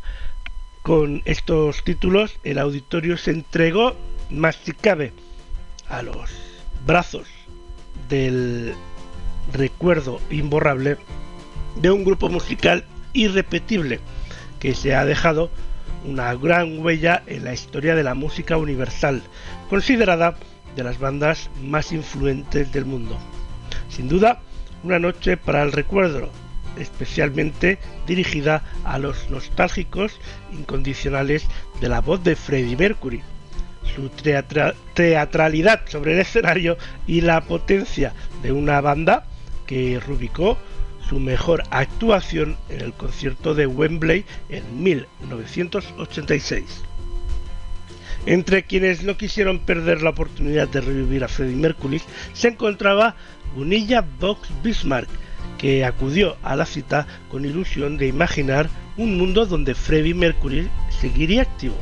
Con 0.84 1.22
estos 1.26 1.84
títulos 1.84 2.38
el 2.44 2.60
auditorio 2.60 3.18
se 3.18 3.32
entregó 3.32 3.96
más 4.30 4.56
si 4.64 4.74
cabe 4.74 5.12
a 5.90 6.02
los 6.02 6.30
brazos 6.86 7.28
del 8.10 8.76
recuerdo 9.52 10.22
imborrable 10.30 10.98
de 11.76 11.92
un 11.92 12.04
grupo 12.04 12.30
musical 12.30 12.84
irrepetible 13.14 14.00
que 14.60 14.76
se 14.76 14.96
ha 14.96 15.06
dejado 15.06 15.50
una 16.06 16.34
gran 16.36 16.80
huella 16.80 17.24
en 17.28 17.44
la 17.44 17.54
historia 17.54 17.96
de 17.96 18.04
la 18.04 18.14
música 18.14 18.58
universal, 18.58 19.24
considerada 19.70 20.36
de 20.76 20.84
las 20.84 21.00
bandas 21.00 21.50
más 21.62 21.92
influentes 21.92 22.72
del 22.72 22.86
mundo. 22.86 23.18
Sin 23.90 24.08
duda, 24.08 24.42
una 24.84 25.00
noche 25.00 25.38
para 25.38 25.64
el 25.64 25.72
recuerdo, 25.72 26.30
especialmente 26.78 27.80
dirigida 28.06 28.64
a 28.84 29.00
los 29.00 29.30
nostálgicos 29.30 30.20
incondicionales 30.52 31.48
de 31.82 31.90
la 31.90 32.02
voz 32.02 32.24
de 32.24 32.36
Freddie 32.36 32.78
Mercury, 32.78 33.24
su 33.96 34.10
teatra 34.10 34.76
teatralidad 34.94 35.82
sobre 35.88 36.14
el 36.14 36.20
escenario 36.20 36.78
y 37.08 37.22
la 37.22 37.42
potencia 37.42 38.14
de 38.44 38.52
una 38.52 38.82
banda 38.82 39.26
que 39.66 40.00
rubicó 40.06 40.58
su 41.08 41.20
mejor 41.20 41.64
actuación 41.70 42.58
en 42.70 42.82
el 42.82 42.94
concierto 42.94 43.54
de 43.54 43.68
Wembley 43.68 44.26
en 44.50 44.84
1986. 44.84 46.64
Entre 48.26 48.64
quienes 48.64 49.04
no 49.04 49.18
quisieron 49.18 49.60
perder 49.60 50.02
la 50.02 50.10
oportunidad 50.10 50.68
de 50.68 50.82
revivir 50.82 51.24
a 51.24 51.28
Freddie 51.28 51.56
Mercury 51.56 52.02
se 52.34 52.48
encontraba 52.48 53.16
Gunilla 53.56 54.04
Vox 54.20 54.50
Bismarck, 54.64 55.10
que 55.60 55.86
acudió 55.86 56.36
a 56.42 56.56
la 56.56 56.66
cita 56.66 57.06
con 57.30 57.46
ilusión 57.46 57.98
de 57.98 58.08
imaginar 58.08 58.70
un 58.98 59.18
mundo 59.18 59.46
donde 59.46 59.76
Freddie 59.76 60.16
Mercury 60.16 60.70
seguiría 60.90 61.44
activo. 61.44 61.78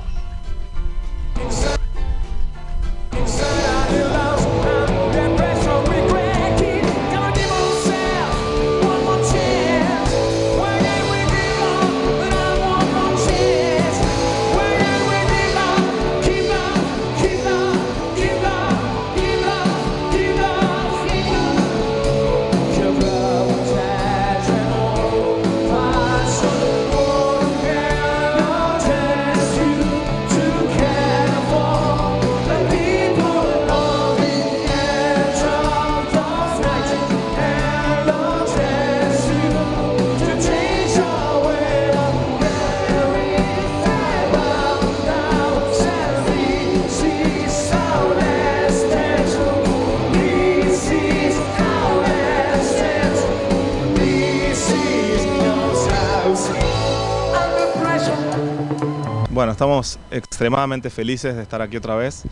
Estamos 59.64 59.98
extremadamente 60.12 60.90
felices 60.90 61.38
de 61.38 61.42
estar 61.42 61.62
aquí 61.62 61.78
otra 61.78 61.96
vez 61.96 62.26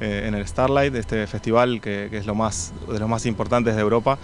eh, 0.00 0.24
en 0.26 0.34
el 0.34 0.46
Starlight, 0.48 0.94
este 0.94 1.26
festival 1.26 1.82
que, 1.82 2.08
es 2.10 2.24
lo 2.24 2.34
más, 2.34 2.72
de 2.90 2.98
los 2.98 3.06
más 3.06 3.26
importantes 3.26 3.76
de 3.76 3.82
Europa. 3.82 4.16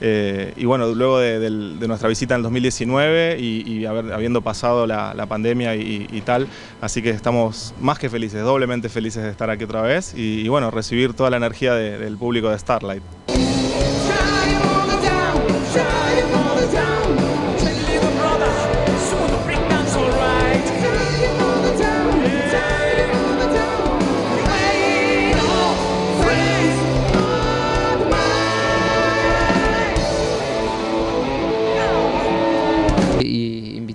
Eh, 0.00 0.52
y 0.56 0.64
bueno, 0.64 0.86
luego 0.94 1.18
de, 1.18 1.50
nuestra 1.88 2.08
visita 2.08 2.34
en 2.34 2.38
el 2.38 2.42
2019 2.44 3.40
y, 3.40 3.86
habiendo 3.86 4.40
pasado 4.40 4.86
la, 4.86 5.26
pandemia 5.26 5.74
y, 5.74 6.22
tal, 6.24 6.46
así 6.80 7.02
que 7.02 7.10
estamos 7.10 7.74
más 7.80 7.98
que 7.98 8.08
felices, 8.08 8.40
doblemente 8.44 8.88
felices 8.88 9.24
de 9.24 9.30
estar 9.30 9.50
aquí 9.50 9.64
otra 9.64 9.82
vez 9.82 10.14
y, 10.14 10.46
bueno, 10.46 10.70
recibir 10.70 11.14
toda 11.14 11.28
la 11.28 11.38
energía 11.38 11.74
de- 11.74 11.98
del 11.98 12.16
público 12.16 12.50
de 12.50 12.58
Starlight. 12.60 13.02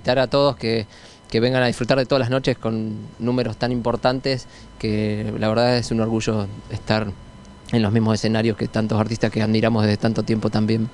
Invitar 0.08 0.18
a 0.18 0.26
todos 0.28 0.56
que, 0.56 0.86
que 1.30 1.40
vengan 1.40 1.62
a 1.62 1.66
disfrutar 1.66 1.98
de 1.98 2.06
todas 2.06 2.20
las 2.20 2.30
noches 2.30 2.56
con 2.56 2.96
números 3.18 3.58
tan 3.58 3.72
importantes 3.72 4.46
que 4.78 5.34
la 5.38 5.48
verdad 5.48 5.76
es 5.76 5.90
un 5.90 6.00
orgullo 6.00 6.46
estar 6.70 7.08
en 7.72 7.82
los 7.82 7.92
mismos 7.92 8.14
escenarios 8.14 8.56
que 8.56 8.68
tantos 8.68 8.98
artistas 8.98 9.30
que 9.30 9.42
admiramos 9.42 9.84
desde 9.84 9.98
tanto 9.98 10.22
tiempo 10.22 10.48
también. 10.48 10.88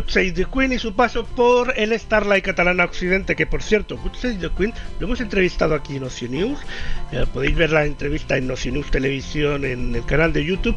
Good 0.00 0.08
Save 0.08 0.32
the 0.32 0.74
y 0.74 0.78
su 0.78 0.94
paso 0.94 1.24
por 1.24 1.74
el 1.76 1.98
Starlight 1.98 2.42
Catalana 2.42 2.84
Occidente, 2.84 3.36
que 3.36 3.44
por 3.44 3.62
cierto, 3.62 3.98
Good 3.98 4.14
Save 4.14 4.36
the 4.36 4.48
Queen 4.50 4.72
lo 4.98 5.06
hemos 5.06 5.20
entrevistado 5.20 5.74
aquí 5.74 5.96
en 5.96 6.04
Ocio 6.04 6.26
News. 6.26 6.58
Eh, 7.12 7.26
podéis 7.30 7.54
ver 7.54 7.70
la 7.70 7.84
entrevista 7.84 8.38
en 8.38 8.50
Ocio 8.50 8.72
News 8.72 8.90
Televisión 8.90 9.66
en 9.66 9.94
el 9.94 10.04
canal 10.06 10.32
de 10.32 10.42
YouTube 10.42 10.76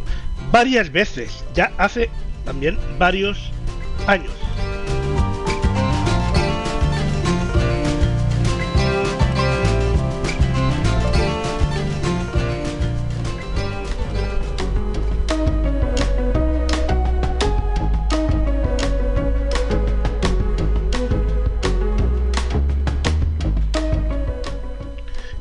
varias 0.51 0.91
veces, 0.91 1.45
ya 1.53 1.71
hace 1.77 2.09
también 2.43 2.77
varios 2.99 3.49
años. 4.07 4.33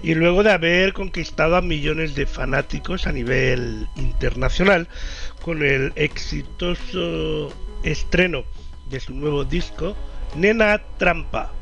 Y 0.03 0.15
luego 0.15 0.43
de 0.43 0.53
haber 0.53 0.93
conquistado 0.93 1.57
a 1.57 1.63
millones 1.63 2.15
de 2.15 2.27
fanáticos 2.27 3.07
a 3.07 3.13
nivel 3.13 3.89
internacional 3.97 4.89
con 5.43 5.63
el 5.63 5.93
exitoso 5.95 7.53
estreno 7.85 8.45
de 8.91 9.01
su 9.01 9.15
nuevo 9.15 9.45
disco 9.45 9.97
Nena 10.35 10.83
Trampa. 10.99 11.53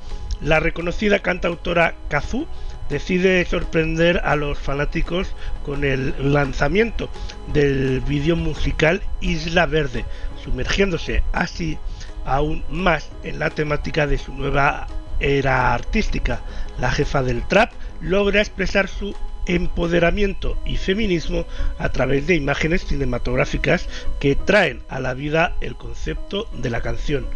La 0.41 0.59
reconocida 0.59 1.19
cantautora 1.19 1.95
Kazu 2.09 2.47
decide 2.89 3.45
sorprender 3.45 4.21
a 4.25 4.37
los 4.37 4.59
fanáticos 4.59 5.35
con 5.65 5.85
el 5.85 6.15
lanzamiento 6.33 7.11
del 7.53 8.01
vídeo 8.01 8.37
musical 8.37 9.03
Isla 9.21 9.67
Verde, 9.67 10.05
sumergiéndose 10.43 11.23
así 11.33 11.79
aún 12.25 12.65
más 12.71 13.11
en 13.23 13.39
la 13.39 13.51
temática 13.51 14.07
de 14.07 14.19
su 14.19 14.33
nueva 14.33 14.87
era 15.21 15.75
artística. 15.75 16.41
La 16.81 16.91
jefa 16.91 17.23
del 17.23 17.47
trap 17.47 17.73
logra 18.01 18.41
expresar 18.41 18.89
su 18.89 19.15
empoderamiento 19.47 20.57
y 20.65 20.77
feminismo 20.77 21.45
a 21.79 21.91
través 21.91 22.27
de 22.27 22.37
imágenes 22.37 22.85
cinematográficas 22.85 23.89
que 24.19 24.37
traen 24.37 24.83
a 24.89 25.01
la 25.01 25.15
vida 25.15 25.57
el 25.61 25.77
concepto 25.77 26.49
de 26.53 26.71
la 26.71 26.81
canción. 26.81 27.27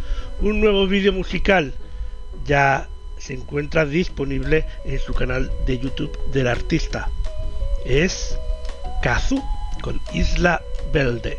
Un 0.40 0.60
nuevo 0.60 0.86
vídeo 0.86 1.12
musical 1.12 1.74
ya 2.46 2.88
se 3.18 3.34
encuentra 3.34 3.84
disponible 3.84 4.66
en 4.84 4.98
su 4.98 5.14
canal 5.14 5.50
de 5.66 5.78
YouTube 5.78 6.16
del 6.32 6.48
artista. 6.48 7.08
Es 7.84 8.38
Kazu 9.02 9.42
con 9.82 10.00
Isla 10.12 10.62
Verde. 10.92 11.38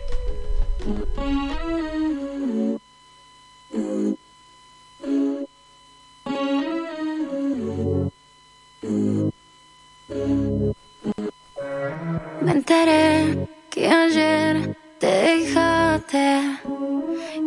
Me 12.41 12.51
enteré 12.51 13.47
que 13.71 13.89
ayer 13.89 14.77
te 14.99 15.07
dejaste 15.07 16.41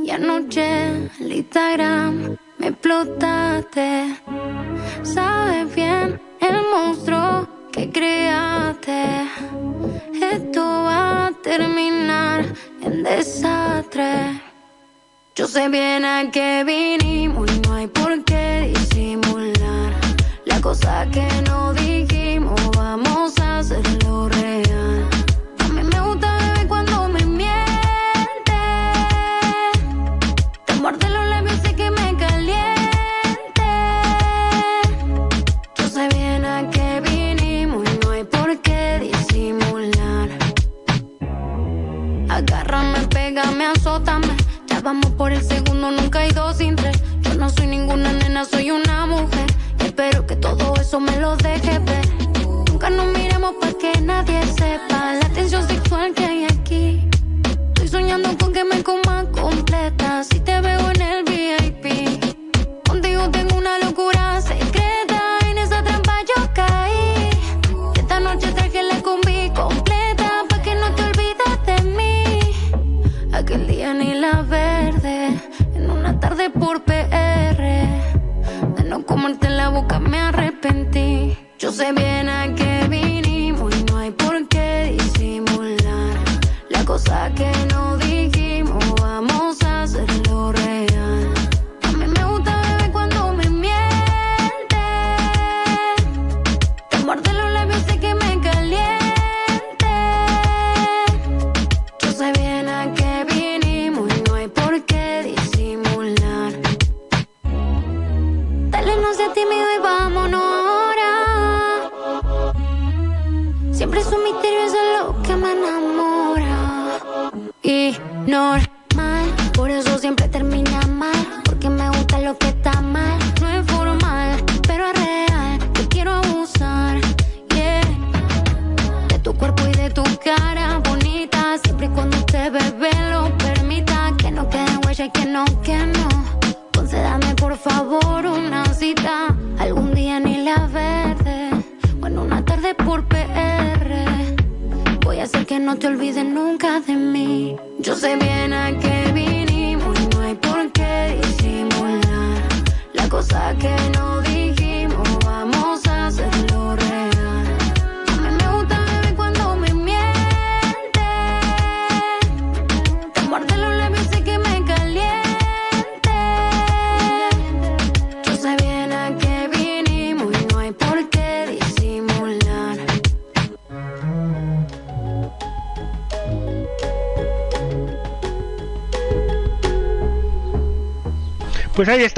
y 0.02 0.10
anoche 0.10 1.08
el 1.20 1.32
Instagram 1.32 2.36
me 2.58 2.68
explotaste. 2.68 4.16
Sabes 5.02 5.74
bien 5.76 6.20
el 6.40 6.56
monstruo 6.72 7.46
que 7.70 7.90
creaste. 7.90 9.28
Esto 10.20 10.62
va 10.64 11.26
a 11.26 11.32
terminar 11.42 12.44
en 12.82 13.04
desastre. 13.04 14.40
Yo 15.36 15.46
sé 15.46 15.68
bien 15.68 16.04
a 16.04 16.28
qué 16.32 16.64
vinimos 16.64 17.48
no 17.60 17.74
hay 17.74 17.86
por 17.86 18.24
qué 18.24 18.72
disimular. 18.74 19.57
Cosa 20.68 21.08
que 21.10 21.26
no 21.48 21.72
dijimos, 21.72 22.60
vamos 22.76 23.38
a 23.38 23.60
hacerlo 23.60 24.28
real. 24.28 25.08
A 25.60 25.68
mí 25.68 25.82
me 25.82 25.98
gusta 25.98 26.36
beber 26.36 26.68
cuando 26.68 27.08
me 27.08 27.24
mientes. 27.24 27.74
Te 30.66 30.74
muerde 30.74 31.08
los 31.08 31.26
labios, 31.26 31.58
sé 31.62 31.74
que 31.74 31.90
me 31.90 32.14
caliente. 32.18 33.62
Yo 35.76 35.88
sé 35.88 36.06
bien 36.08 36.44
a 36.44 36.68
qué 36.68 37.00
vinimos 37.00 37.88
y 37.88 37.98
no 38.04 38.10
hay 38.10 38.24
por 38.24 38.60
qué 38.60 38.98
disimular. 39.10 40.28
Agárrame, 42.28 43.06
pégame, 43.08 43.64
azótame. 43.64 44.36
Ya 44.66 44.82
vamos 44.82 45.12
por 45.12 45.32
el 45.32 45.42
segundo, 45.42 45.90
nunca 45.92 46.18
hay 46.18 46.32
dos 46.32 46.58
sin 46.58 46.76
tres. 46.76 47.02
Yo 47.22 47.32
no 47.36 47.48
soy 47.48 47.68
ninguna 47.68 48.12
nena, 48.12 48.44
soy 48.44 48.70
una 48.70 49.06
mujer. 49.06 49.37
Me 51.00 51.16
lo 51.20 51.36
deje 51.36 51.87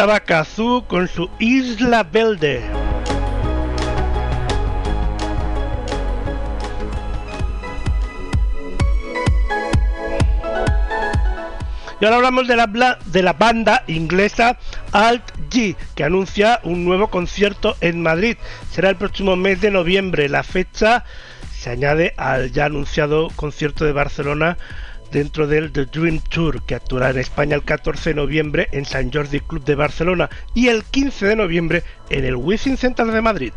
estaba 0.00 0.24
con 0.88 1.08
su 1.08 1.28
Isla 1.38 2.04
Verde. 2.04 2.62
Y 12.00 12.04
ahora 12.06 12.16
hablamos 12.16 12.48
de 12.48 12.56
la, 12.56 12.98
de 13.04 13.22
la 13.22 13.34
banda 13.34 13.84
inglesa 13.88 14.56
Alt 14.92 15.22
G, 15.50 15.76
que 15.94 16.04
anuncia 16.04 16.60
un 16.62 16.86
nuevo 16.86 17.08
concierto 17.08 17.76
en 17.82 18.02
Madrid. 18.02 18.38
Será 18.70 18.88
el 18.88 18.96
próximo 18.96 19.36
mes 19.36 19.60
de 19.60 19.70
noviembre. 19.70 20.30
La 20.30 20.42
fecha 20.42 21.04
se 21.52 21.68
añade 21.68 22.14
al 22.16 22.52
ya 22.52 22.64
anunciado 22.64 23.28
concierto 23.36 23.84
de 23.84 23.92
Barcelona 23.92 24.56
dentro 25.10 25.46
del 25.46 25.72
The 25.72 25.86
Dream 25.86 26.20
Tour, 26.20 26.62
que 26.62 26.74
actuará 26.74 27.10
en 27.10 27.18
España 27.18 27.56
el 27.56 27.64
14 27.64 28.10
de 28.10 28.14
noviembre 28.14 28.68
en 28.72 28.84
San 28.84 29.12
Jordi 29.12 29.40
Club 29.40 29.64
de 29.64 29.74
Barcelona 29.74 30.30
y 30.54 30.68
el 30.68 30.84
15 30.84 31.26
de 31.26 31.36
noviembre 31.36 31.82
en 32.08 32.24
el 32.24 32.36
Wizzing 32.36 32.76
Center 32.76 33.06
de 33.06 33.20
Madrid. 33.20 33.52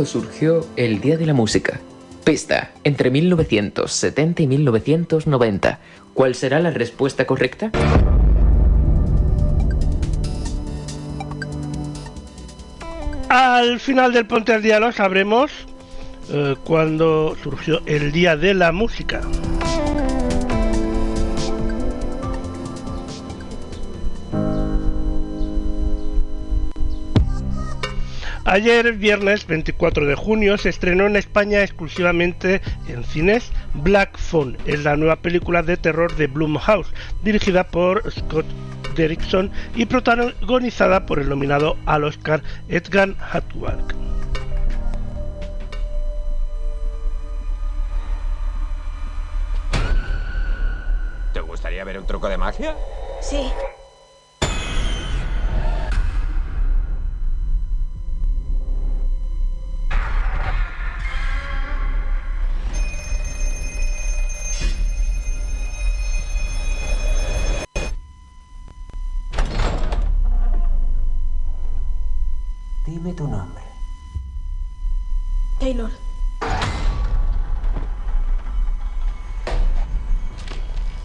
Cuándo 0.00 0.06
surgió 0.06 0.66
el 0.76 1.00
Día 1.02 1.18
de 1.18 1.26
la 1.26 1.34
Música? 1.34 1.78
Pista, 2.24 2.70
entre 2.84 3.10
1970 3.10 4.42
y 4.42 4.46
1990. 4.46 5.78
¿Cuál 6.14 6.34
será 6.34 6.58
la 6.58 6.70
respuesta 6.70 7.26
correcta? 7.26 7.70
Al 13.28 13.78
final 13.78 14.14
del 14.14 14.26
Ponte 14.26 14.58
Día 14.60 14.80
lo 14.80 14.90
sabremos 14.90 15.50
eh, 16.30 16.56
cuando 16.64 17.36
surgió 17.42 17.82
el 17.84 18.10
Día 18.10 18.36
de 18.36 18.54
la 18.54 18.72
Música. 18.72 19.20
Ayer, 28.50 28.94
viernes 28.94 29.46
24 29.46 30.06
de 30.06 30.16
junio, 30.16 30.58
se 30.58 30.70
estrenó 30.70 31.06
en 31.06 31.14
España 31.14 31.62
exclusivamente 31.62 32.60
en 32.88 33.04
cines 33.04 33.52
Black 33.74 34.18
Phone, 34.18 34.58
es 34.66 34.82
la 34.82 34.96
nueva 34.96 35.14
película 35.14 35.62
de 35.62 35.76
terror 35.76 36.16
de 36.16 36.26
Blumhouse, 36.26 36.92
dirigida 37.22 37.62
por 37.68 38.02
Scott 38.10 38.44
Derrickson 38.96 39.52
y 39.76 39.86
protagonizada 39.86 41.06
por 41.06 41.20
el 41.20 41.28
nominado 41.28 41.76
al 41.86 42.02
Oscar 42.02 42.42
Edgar 42.68 43.14
Hatwalk. 43.20 43.94
¿Te 51.32 51.40
gustaría 51.40 51.84
ver 51.84 52.00
un 52.00 52.06
truco 52.08 52.28
de 52.28 52.36
magia? 52.36 52.74
Sí. 53.20 53.48
Dime 73.00 73.14
tu 73.14 73.26
nombre. 73.26 73.64
Taylor. 75.58 75.90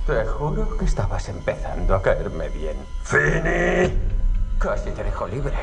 Te 0.05 0.25
juro 0.25 0.77
que 0.77 0.83
estabas 0.83 1.29
empezando 1.29 1.95
a 1.95 2.01
caerme 2.01 2.49
bien. 2.49 2.75
¡Fini! 3.01 3.97
Casi 4.59 4.91
te 4.91 5.05
dejo 5.05 5.25
libre. 5.25 5.55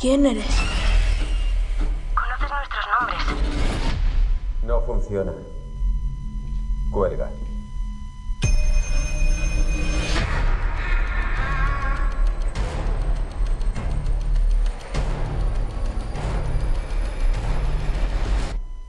¿Quién 0.00 0.26
eres? 0.26 0.46
¿Conoces 2.14 2.50
nuestros 2.52 2.84
nombres? 3.00 3.22
No 4.62 4.80
funciona. 4.82 5.32
Cuelga. 6.90 7.30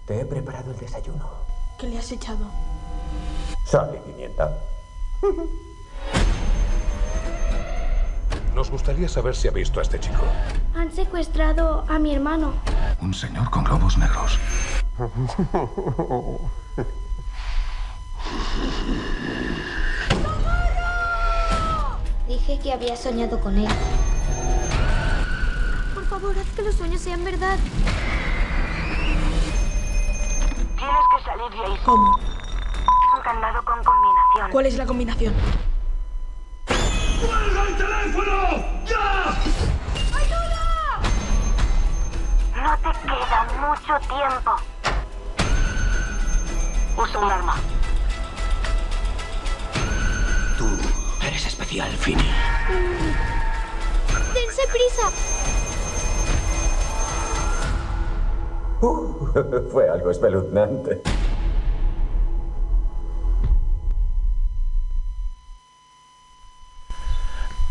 Te 0.05 0.21
he 0.21 0.25
preparado 0.25 0.71
el 0.71 0.77
desayuno. 0.77 1.29
¿Qué 1.77 1.87
le 1.87 1.97
has 1.97 2.11
echado? 2.11 2.49
Sal 3.65 3.93
y 3.93 3.99
pimienta. 4.09 4.57
Nos 8.55 8.71
gustaría 8.71 9.09
saber 9.09 9.35
si 9.35 9.47
ha 9.47 9.51
visto 9.51 9.79
a 9.79 9.83
este 9.83 9.99
chico. 9.99 10.23
Han 10.75 10.91
secuestrado 10.91 11.85
a 11.87 11.99
mi 11.99 12.15
hermano. 12.15 12.53
Un 13.01 13.13
señor 13.13 13.49
con 13.51 13.65
globos 13.65 13.97
negros. 13.97 14.39
Dije 22.27 22.59
que 22.59 22.73
había 22.73 22.95
soñado 22.95 23.39
con 23.39 23.57
él. 23.57 23.67
Por 25.93 26.05
favor, 26.05 26.37
haz 26.37 26.47
que 26.55 26.61
los 26.61 26.75
sueños 26.75 27.01
sean 27.01 27.23
verdad. 27.23 27.57
Tienes 30.75 31.05
que 31.15 31.23
salir 31.23 31.51
de 31.51 31.65
ahí. 31.65 31.79
¿Cómo? 31.85 32.19
Un 33.15 33.21
candado 33.23 33.63
con 33.63 33.83
combinación. 33.83 34.51
¿Cuál 34.51 34.65
es 34.65 34.77
la 34.77 34.85
combinación? 34.85 35.33
¡Cuelga 36.67 37.63
el 37.63 37.77
teléfono! 37.77 38.63
¡Ya! 38.85 39.37
No 42.55 42.77
te 42.77 42.91
queda 42.99 43.47
mucho 43.61 43.99
tiempo. 44.07 44.51
Usa 46.97 47.19
un 47.19 47.31
arma. 47.31 47.55
Tú 50.57 50.67
eres 51.25 51.45
especial, 51.45 51.89
Fini. 51.91 52.23
Dense 54.33 54.63
prisa. 54.71 55.11
Uh, 58.81 59.69
fue 59.71 59.89
algo 59.89 60.09
espeluznante. 60.09 61.01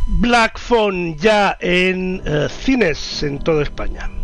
Black 0.06 0.58
Phone 0.58 1.16
ya 1.16 1.56
en 1.60 2.22
eh, 2.24 2.48
cines 2.48 3.22
en 3.22 3.40
toda 3.40 3.62
España. 3.62 4.15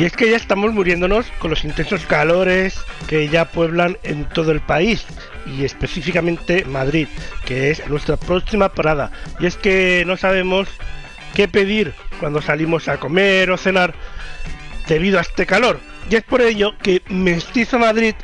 Y 0.00 0.06
es 0.06 0.16
que 0.16 0.30
ya 0.30 0.38
estamos 0.38 0.72
muriéndonos 0.72 1.26
con 1.40 1.50
los 1.50 1.62
intensos 1.62 2.06
calores 2.06 2.80
que 3.06 3.28
ya 3.28 3.44
pueblan 3.44 3.98
en 4.02 4.26
todo 4.30 4.50
el 4.50 4.60
país 4.60 5.04
y 5.44 5.66
específicamente 5.66 6.64
Madrid, 6.64 7.06
que 7.44 7.70
es 7.70 7.86
nuestra 7.86 8.16
próxima 8.16 8.70
parada. 8.70 9.12
Y 9.40 9.44
es 9.44 9.58
que 9.58 10.04
no 10.06 10.16
sabemos 10.16 10.68
qué 11.34 11.48
pedir 11.48 11.92
cuando 12.18 12.40
salimos 12.40 12.88
a 12.88 12.96
comer 12.96 13.50
o 13.50 13.58
cenar 13.58 13.92
debido 14.88 15.18
a 15.18 15.20
este 15.20 15.44
calor. 15.44 15.78
Y 16.10 16.16
es 16.16 16.22
por 16.22 16.40
ello 16.40 16.78
que 16.78 17.02
Mestizo 17.10 17.78
Madrid 17.78 18.14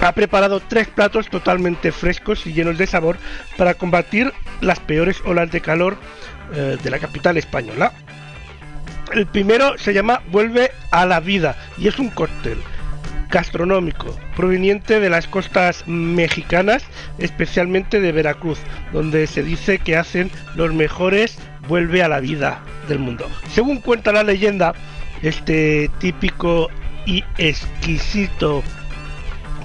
ha 0.00 0.12
preparado 0.12 0.60
tres 0.60 0.88
platos 0.88 1.28
totalmente 1.28 1.92
frescos 1.92 2.46
y 2.46 2.54
llenos 2.54 2.78
de 2.78 2.86
sabor 2.86 3.18
para 3.58 3.74
combatir 3.74 4.32
las 4.62 4.80
peores 4.80 5.20
olas 5.26 5.50
de 5.50 5.60
calor 5.60 5.98
eh, 6.54 6.78
de 6.82 6.90
la 6.90 6.98
capital 6.98 7.36
española. 7.36 7.92
El 9.12 9.26
primero 9.26 9.76
se 9.78 9.92
llama 9.92 10.22
Vuelve 10.30 10.70
a 10.90 11.06
la 11.06 11.20
vida 11.20 11.56
y 11.78 11.88
es 11.88 11.98
un 11.98 12.10
cóctel 12.10 12.58
gastronómico 13.30 14.16
proveniente 14.36 15.00
de 15.00 15.10
las 15.10 15.26
costas 15.26 15.86
mexicanas, 15.86 16.84
especialmente 17.18 18.00
de 18.00 18.12
Veracruz, 18.12 18.58
donde 18.92 19.26
se 19.26 19.42
dice 19.42 19.78
que 19.78 19.96
hacen 19.96 20.30
los 20.54 20.72
mejores 20.72 21.38
Vuelve 21.66 22.02
a 22.02 22.08
la 22.08 22.20
vida 22.20 22.60
del 22.88 22.98
mundo. 22.98 23.26
Según 23.50 23.80
cuenta 23.80 24.12
la 24.12 24.22
leyenda, 24.22 24.74
este 25.22 25.90
típico 25.98 26.68
y 27.06 27.24
exquisito 27.38 28.62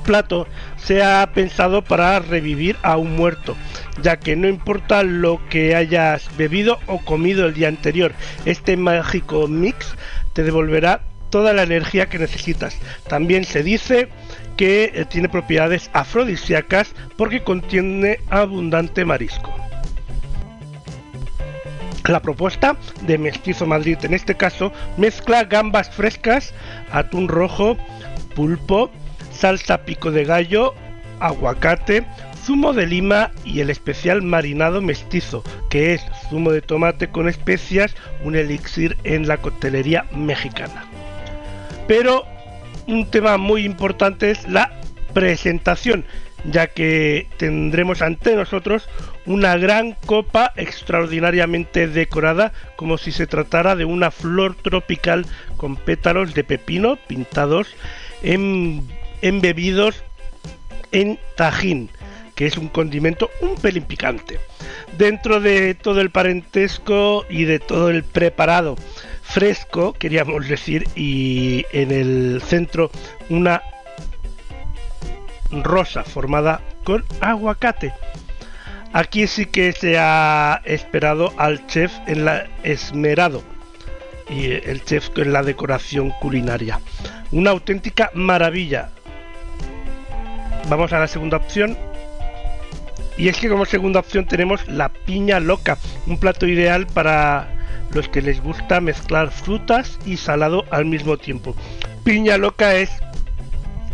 plato 0.05 0.47
se 0.89 1.03
ha 1.03 1.31
pensado 1.35 1.83
para 1.83 2.17
revivir 2.17 2.75
a 2.81 2.97
un 2.97 3.15
muerto, 3.15 3.55
ya 4.01 4.17
que 4.17 4.35
no 4.35 4.47
importa 4.47 5.03
lo 5.03 5.39
que 5.47 5.75
hayas 5.75 6.35
bebido 6.35 6.79
o 6.87 6.97
comido 7.05 7.45
el 7.45 7.53
día 7.53 7.67
anterior, 7.67 8.11
este 8.45 8.75
mágico 8.75 9.47
mix 9.47 9.93
te 10.33 10.41
devolverá 10.41 11.01
toda 11.29 11.53
la 11.53 11.61
energía 11.61 12.09
que 12.09 12.17
necesitas. 12.17 12.75
También 13.07 13.45
se 13.45 13.61
dice 13.61 14.09
que 14.57 14.85
eh, 14.85 15.05
tiene 15.05 15.29
propiedades 15.29 15.91
afrodisíacas 15.93 16.95
porque 17.17 17.43
contiene 17.43 18.17
abundante 18.31 19.05
marisco. 19.05 19.53
La 22.05 22.19
propuesta 22.19 22.77
de 23.01 23.19
Mestizo 23.19 23.67
Madrid 23.67 23.99
en 24.01 24.15
este 24.15 24.33
caso 24.33 24.73
mezcla 24.97 25.43
gambas 25.43 25.91
frescas, 25.91 26.55
atún 26.91 27.27
rojo, 27.27 27.77
pulpo, 28.33 28.89
salsa 29.39 29.85
pico 29.85 30.11
de 30.11 30.25
gallo, 30.25 30.75
aguacate, 31.19 32.05
zumo 32.43 32.73
de 32.73 32.85
lima 32.85 33.31
y 33.45 33.61
el 33.61 33.69
especial 33.69 34.21
marinado 34.21 34.81
mestizo, 34.81 35.43
que 35.69 35.93
es 35.93 36.05
zumo 36.29 36.51
de 36.51 36.61
tomate 36.61 37.09
con 37.09 37.29
especias, 37.29 37.95
un 38.23 38.35
elixir 38.35 38.97
en 39.03 39.27
la 39.27 39.37
coctelería 39.37 40.05
mexicana. 40.11 40.85
Pero 41.87 42.25
un 42.87 43.09
tema 43.09 43.37
muy 43.37 43.63
importante 43.63 44.31
es 44.31 44.47
la 44.47 44.71
presentación, 45.13 46.05
ya 46.43 46.67
que 46.67 47.27
tendremos 47.37 48.01
ante 48.01 48.35
nosotros 48.35 48.89
una 49.25 49.57
gran 49.57 49.93
copa 50.05 50.51
extraordinariamente 50.55 51.87
decorada 51.87 52.51
como 52.75 52.97
si 52.97 53.11
se 53.11 53.27
tratara 53.27 53.75
de 53.75 53.85
una 53.85 54.11
flor 54.11 54.55
tropical 54.55 55.25
con 55.57 55.75
pétalos 55.75 56.33
de 56.33 56.43
pepino 56.43 56.97
pintados 57.07 57.67
en, 58.21 58.87
embebidos 59.21 60.03
en 60.91 61.19
tajín, 61.35 61.89
que 62.35 62.45
es 62.45 62.57
un 62.57 62.67
condimento 62.69 63.29
un 63.41 63.55
pelín 63.55 63.83
picante. 63.83 64.39
Dentro 64.97 65.39
de 65.39 65.75
todo 65.75 66.01
el 66.01 66.09
parentesco 66.09 67.25
y 67.29 67.45
de 67.45 67.59
todo 67.59 67.89
el 67.89 68.03
preparado 68.03 68.75
fresco, 69.29 69.93
queríamos 69.93 70.47
decir, 70.47 70.87
y 70.95 71.65
en 71.71 71.91
el 71.91 72.41
centro 72.45 72.89
una 73.29 73.61
rosa 75.51 76.03
formada 76.03 76.61
con 76.83 77.05
aguacate. 77.21 77.93
Aquí 78.91 79.27
sí 79.27 79.45
que 79.45 79.71
se 79.71 79.99
ha 79.99 80.61
esperado 80.65 81.31
al 81.37 81.67
chef 81.67 81.93
en 82.07 82.25
la 82.25 82.47
esmerado 82.63 83.43
y 84.29 84.45
el 84.51 84.83
chef 84.83 85.09
en 85.17 85.31
la 85.31 85.43
decoración 85.43 86.11
culinaria. 86.19 86.79
Una 87.31 87.51
auténtica 87.51 88.09
maravilla. 88.15 88.89
Vamos 90.69 90.93
a 90.93 90.99
la 90.99 91.07
segunda 91.07 91.37
opción. 91.37 91.75
Y 93.17 93.27
es 93.27 93.37
que 93.37 93.49
como 93.49 93.65
segunda 93.65 93.99
opción 93.99 94.25
tenemos 94.25 94.67
la 94.67 94.89
piña 94.89 95.39
loca, 95.39 95.77
un 96.05 96.19
plato 96.19 96.45
ideal 96.45 96.85
para 96.85 97.47
los 97.91 98.07
que 98.07 98.21
les 98.21 98.41
gusta 98.41 98.79
mezclar 98.79 99.31
frutas 99.31 99.97
y 100.05 100.17
salado 100.17 100.65
al 100.69 100.85
mismo 100.85 101.17
tiempo. 101.17 101.55
Piña 102.03 102.37
loca 102.37 102.75
es 102.75 102.91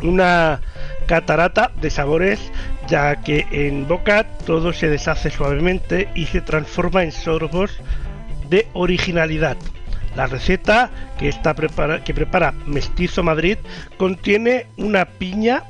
una 0.03 0.61
catarata 1.07 1.71
de 1.79 1.89
sabores 1.89 2.51
ya 2.87 3.15
que 3.21 3.47
en 3.51 3.87
boca 3.87 4.25
todo 4.45 4.73
se 4.73 4.89
deshace 4.89 5.31
suavemente 5.31 6.09
y 6.13 6.25
se 6.25 6.41
transforma 6.41 7.03
en 7.03 7.11
sorbos 7.11 7.71
de 8.49 8.67
originalidad. 8.73 9.57
La 10.15 10.27
receta 10.27 10.91
que, 11.17 11.29
está 11.29 11.55
que 12.03 12.13
prepara 12.13 12.53
Mestizo 12.65 13.23
Madrid 13.23 13.57
contiene 13.97 14.67
una 14.77 15.05
piña 15.05 15.63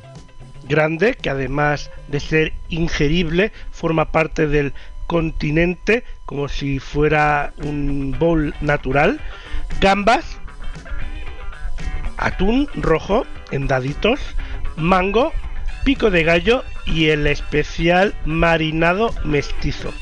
grande 0.67 1.15
que 1.15 1.29
además 1.29 1.91
de 2.07 2.19
ser 2.19 2.53
ingerible 2.69 3.51
forma 3.71 4.11
parte 4.11 4.47
del 4.47 4.73
continente 5.07 6.03
como 6.25 6.47
si 6.47 6.79
fuera 6.79 7.53
un 7.57 8.15
bowl 8.17 8.53
natural, 8.61 9.19
gambas, 9.79 10.39
atún 12.17 12.67
rojo 12.75 13.25
en 13.51 13.67
daditos, 13.67 14.19
mango, 14.75 15.31
pico 15.83 16.09
de 16.09 16.23
gallo 16.23 16.63
y 16.85 17.09
el 17.09 17.27
especial 17.27 18.15
marinado 18.25 19.13
mestizo. 19.23 19.93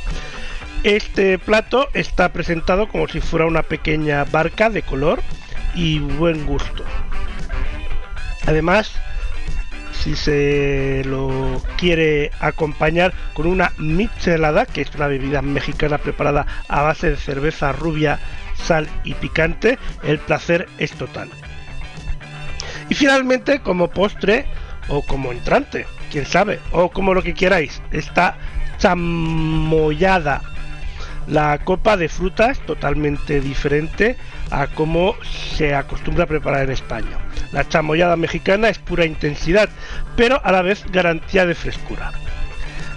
Este 0.83 1.39
plato 1.39 1.87
está 1.93 2.33
presentado 2.33 2.87
como 2.87 3.07
si 3.07 3.21
fuera 3.21 3.45
una 3.45 3.63
pequeña 3.63 4.25
barca 4.25 4.69
de 4.69 4.81
color 4.81 5.21
y 5.75 5.99
buen 5.99 6.45
gusto. 6.45 6.83
Además, 8.45 8.93
si 10.03 10.17
se 10.17 11.01
lo 11.05 11.61
quiere 11.77 12.31
acompañar 12.41 13.13
con 13.33 13.47
una 13.47 13.71
michelada, 13.77 14.65
que 14.65 14.81
es 14.81 14.93
una 14.95 15.07
bebida 15.07 15.41
mexicana 15.41 15.97
preparada 15.97 16.45
a 16.67 16.81
base 16.81 17.11
de 17.11 17.15
cerveza 17.15 17.71
rubia, 17.71 18.19
sal 18.55 18.89
y 19.05 19.13
picante, 19.13 19.79
el 20.03 20.19
placer 20.19 20.67
es 20.77 20.91
total. 20.91 21.29
Y 22.89 22.95
finalmente, 22.95 23.61
como 23.61 23.89
postre 23.89 24.45
o 24.89 25.03
como 25.03 25.31
entrante, 25.31 25.85
quién 26.11 26.25
sabe, 26.25 26.59
o 26.73 26.89
como 26.89 27.13
lo 27.13 27.23
que 27.23 27.33
queráis, 27.33 27.81
está 27.91 28.35
chamoyada. 28.79 30.41
La 31.27 31.57
copa 31.59 31.95
de 31.95 32.09
frutas 32.09 32.59
totalmente 32.65 33.39
diferente 33.39 34.17
a 34.53 34.67
como 34.67 35.15
se 35.55 35.73
acostumbra 35.73 36.25
a 36.25 36.27
preparar 36.27 36.63
en 36.63 36.71
España. 36.71 37.17
La 37.51 37.67
chamoyada 37.67 38.15
mexicana 38.15 38.69
es 38.69 38.77
pura 38.77 39.05
intensidad, 39.05 39.67
pero 40.15 40.39
a 40.43 40.51
la 40.51 40.61
vez 40.61 40.85
garantía 40.91 41.47
de 41.47 41.55
frescura. 41.55 42.11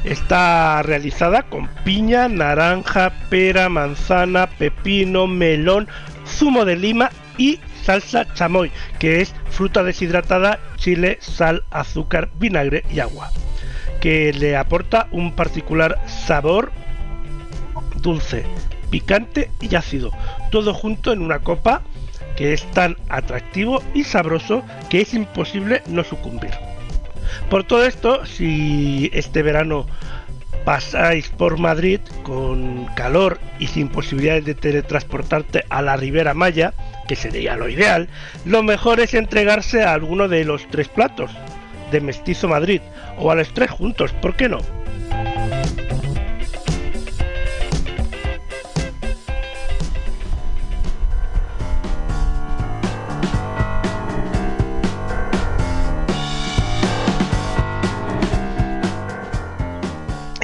Está 0.05 0.83
realizada 0.83 1.45
con 1.45 1.69
piña, 1.83 2.29
naranja, 2.29 3.11
pera, 3.31 3.71
manzana, 3.71 4.47
pepino, 4.47 5.27
melón, 5.27 5.89
zumo 6.27 6.67
de 6.67 6.77
lima 6.77 7.11
y 7.39 7.59
salsa 7.83 8.33
chamoy, 8.35 8.71
que 8.99 9.23
es 9.23 9.35
fruta 9.51 9.83
deshidratada, 9.83 10.61
chile, 10.77 11.17
sal, 11.21 11.65
azúcar, 11.71 12.31
vinagre 12.39 12.85
y 12.93 13.01
agua, 13.01 13.31
que 14.03 14.33
le 14.35 14.57
aporta 14.57 15.09
un 15.11 15.35
particular 15.35 15.99
sabor 16.07 16.71
dulce, 18.03 18.45
picante 18.97 19.51
y 19.61 19.75
ácido, 19.75 20.11
todo 20.51 20.73
junto 20.73 21.13
en 21.13 21.21
una 21.21 21.41
copa 21.41 21.83
que 22.35 22.55
es 22.55 22.65
tan 22.71 22.97
atractivo 23.11 23.83
y 23.93 24.05
sabroso 24.05 24.63
que 24.89 25.03
es 25.03 25.13
imposible 25.13 25.83
no 25.87 26.03
sucumbir. 26.03 26.53
Por 27.51 27.65
todo 27.65 27.85
esto, 27.85 28.25
si 28.25 29.11
este 29.13 29.43
verano 29.43 29.87
pasáis 30.65 31.29
por 31.29 31.59
Madrid 31.59 32.01
con 32.23 32.87
calor 32.95 33.39
y 33.59 33.67
sin 33.67 33.91
posibilidades 33.91 34.47
de 34.47 34.55
teletransportarte 34.55 35.67
a 35.69 35.83
la 35.83 35.97
Ribera 35.97 36.33
Maya, 36.33 36.73
que 37.07 37.17
sería 37.17 37.55
lo 37.55 37.69
ideal, 37.69 38.09
lo 38.47 38.63
mejor 38.63 39.01
es 39.01 39.13
entregarse 39.13 39.83
a 39.85 39.93
alguno 39.93 40.27
de 40.27 40.47
los 40.47 40.67
tres 40.71 40.89
platos 40.89 41.31
de 41.93 42.01
Mestizo 42.01 42.49
Madrid 42.49 42.81
o 43.19 43.31
a 43.31 43.35
los 43.35 43.53
tres 43.53 43.71
juntos, 43.71 44.15
¿por 44.15 44.35
qué 44.37 44.49
no? 44.49 44.61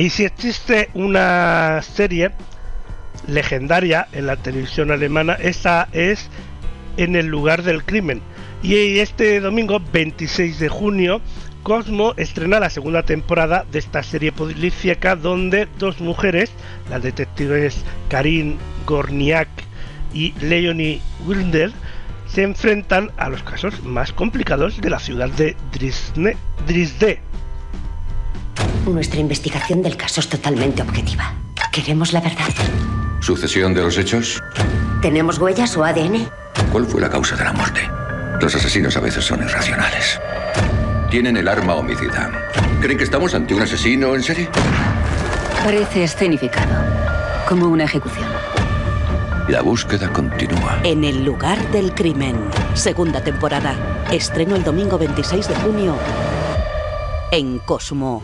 Y 0.03 0.11
si 0.11 0.25
existe 0.25 0.91
una 0.95 1.81
serie 1.81 2.33
legendaria 3.29 4.09
en 4.11 4.27
la 4.27 4.35
televisión 4.35 4.91
alemana, 4.91 5.35
esa 5.35 5.87
es 5.93 6.29
En 6.97 7.15
el 7.15 7.27
lugar 7.27 7.63
del 7.63 7.85
crimen. 7.85 8.21
Y 8.65 8.99
este 8.99 9.39
domingo 9.39 9.79
26 9.93 10.59
de 10.59 10.69
junio, 10.69 11.21
Cosmo 11.63 12.15
estrena 12.17 12.59
la 12.59 12.69
segunda 12.69 13.05
temporada 13.05 13.65
de 13.71 13.79
esta 13.79 14.03
serie 14.03 14.33
policíaca 14.33 15.15
donde 15.15 15.69
dos 15.79 16.01
mujeres, 16.01 16.51
las 16.91 17.05
detectives 17.05 17.85
Karin 18.09 18.59
Gorniak 18.85 19.51
y 20.13 20.33
Leonie 20.41 21.01
Wilder, 21.25 21.71
se 22.27 22.43
enfrentan 22.43 23.13
a 23.19 23.29
los 23.29 23.45
casos 23.45 23.85
más 23.85 24.13
complicados 24.13 24.81
de 24.81 24.91
la 24.91 24.99
ciudad 24.99 25.29
de 25.29 25.55
Drisne, 25.71 26.37
Drisde. 26.67 27.21
Nuestra 28.87 29.20
investigación 29.20 29.80
del 29.80 29.97
caso 29.97 30.20
es 30.20 30.28
totalmente 30.28 30.83
objetiva. 30.83 31.35
Queremos 31.70 32.12
la 32.12 32.20
verdad. 32.20 32.49
¿Sucesión 33.20 33.72
de 33.74 33.83
los 33.83 33.97
hechos? 33.97 34.43
¿Tenemos 35.01 35.39
huellas 35.39 35.76
o 35.76 35.85
ADN? 35.85 36.28
¿Cuál 36.72 36.87
fue 36.87 37.01
la 37.01 37.09
causa 37.09 37.37
de 37.37 37.45
la 37.45 37.53
muerte? 37.53 37.80
Los 38.41 38.55
asesinos 38.55 38.97
a 38.97 39.01
veces 39.01 39.24
son 39.24 39.43
irracionales. 39.43 40.20
Tienen 41.11 41.37
el 41.37 41.47
arma 41.47 41.76
homicida. 41.76 42.30
¿Creen 42.80 42.99
que 42.99 43.05
estamos 43.05 43.35
ante 43.35 43.55
un 43.55 43.62
asesino 43.62 44.14
en 44.16 44.22
serie? 44.22 44.49
Parece 45.62 46.03
escenificado, 46.03 46.74
como 47.49 47.68
una 47.68 47.85
ejecución. 47.85 48.28
La 49.49 49.62
búsqueda 49.62 50.12
continúa. 50.12 50.80
En 50.83 51.05
el 51.05 51.24
lugar 51.24 51.59
del 51.70 51.95
crimen. 51.95 52.37
Segunda 52.74 53.22
temporada. 53.22 53.76
Estreno 54.11 54.57
el 54.57 54.64
domingo 54.64 54.99
26 54.99 55.49
de 55.49 55.55
junio 55.55 55.97
en 57.33 57.59
Cosmo. 57.61 58.22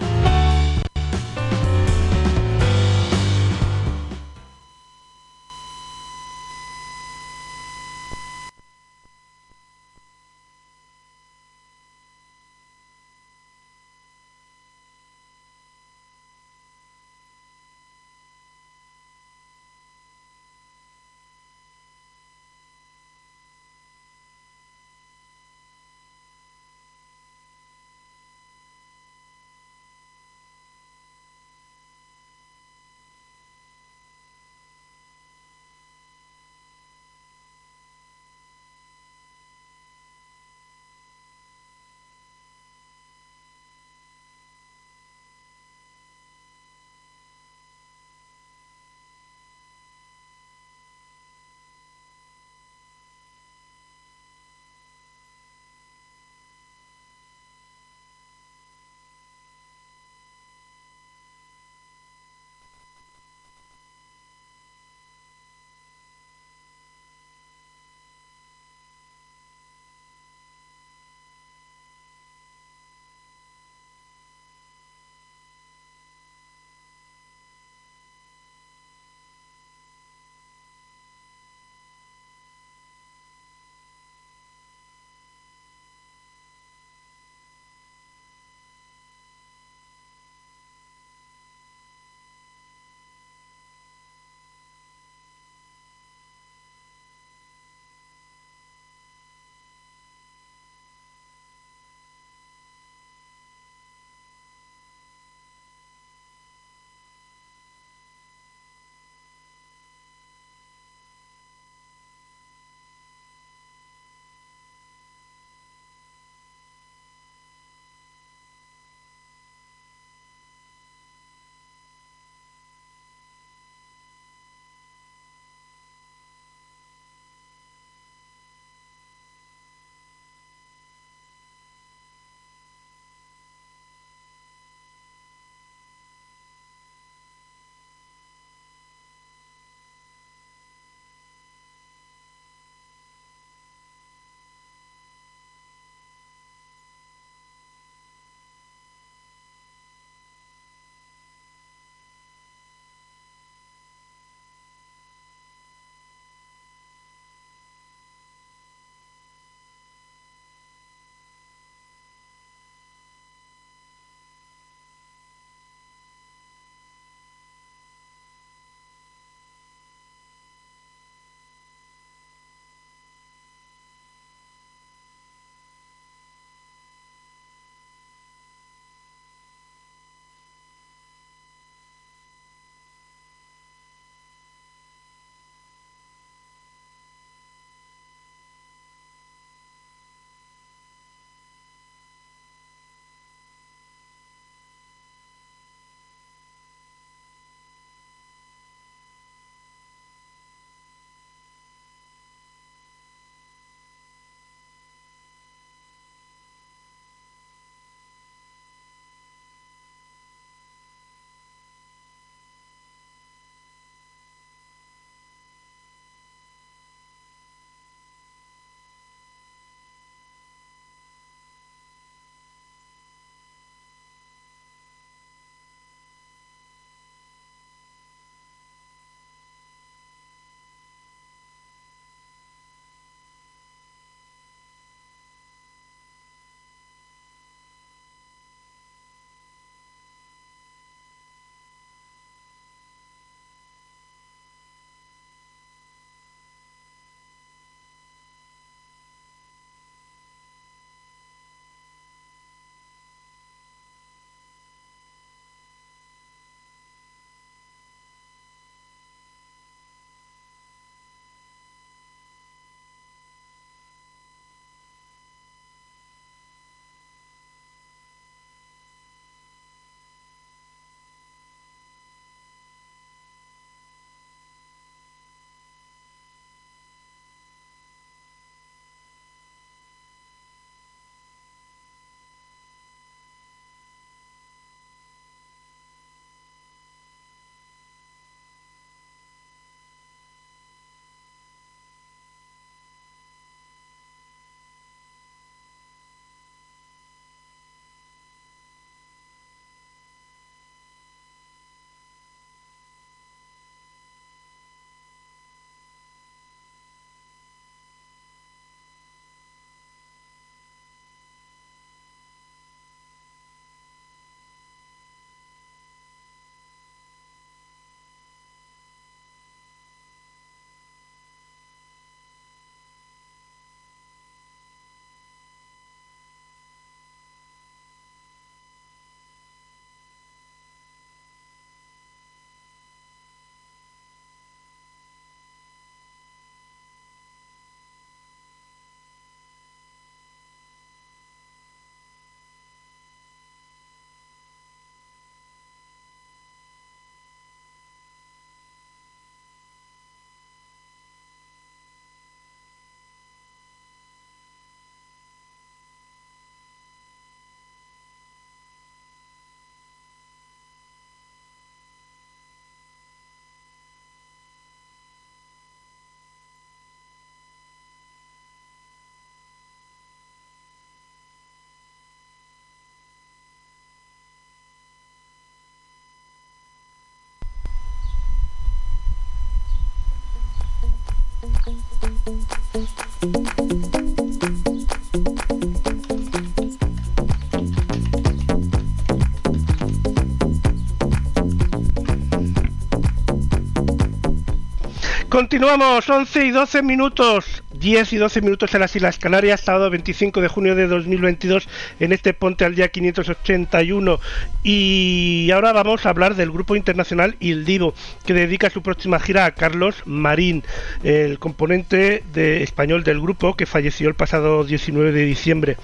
Continuamos, 395.29 396.09
11 396.11 396.47
y 396.47 396.51
12 396.51 396.83
minutos. 396.83 397.63
10 397.79 398.13
y 398.13 398.17
12 398.17 398.41
minutos 398.41 398.75
en 398.75 398.81
las 398.81 398.95
Islas 398.97 399.19
Canarias, 399.19 399.61
sábado 399.61 399.91
25 399.91 400.41
de 400.41 400.49
junio 400.49 400.75
de 400.75 400.89
2022, 400.89 401.69
en 402.01 402.13
este 402.13 402.35
Ponte 402.35 402.65
al 402.65 402.75
Día 402.75 402.89
581. 402.89 404.19
Y 404.65 405.51
ahora 405.53 405.73
vamos 405.73 406.05
a 406.05 406.11
hablar 406.11 406.35
del 406.35 406.51
grupo 406.51 406.77
internacional 406.77 407.37
Il 407.41 407.65
Divo, 407.65 407.95
que 408.27 408.35
dedica 408.35 408.71
su 408.71 408.83
próxima 408.83 409.21
gira 409.21 409.45
a 409.45 409.53
Carlos 409.53 410.03
Marín, 410.07 410.65
el 411.03 411.39
componente 411.39 412.25
de 412.33 412.63
español 412.63 413.05
del 413.05 413.21
grupo 413.21 413.55
que 413.55 413.67
falleció 413.67 414.09
el 414.09 414.15
pasado 414.15 414.65
19 414.65 415.13
de 415.13 415.25
diciembre. 415.25 415.77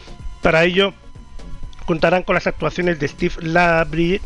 Para 0.42 0.64
ello, 0.64 0.94
contarán 1.86 2.24
con 2.24 2.34
las 2.34 2.46
actuaciones 2.46 2.98
de 2.98 3.08
Steve 3.08 3.34
Labrie, 3.40 4.20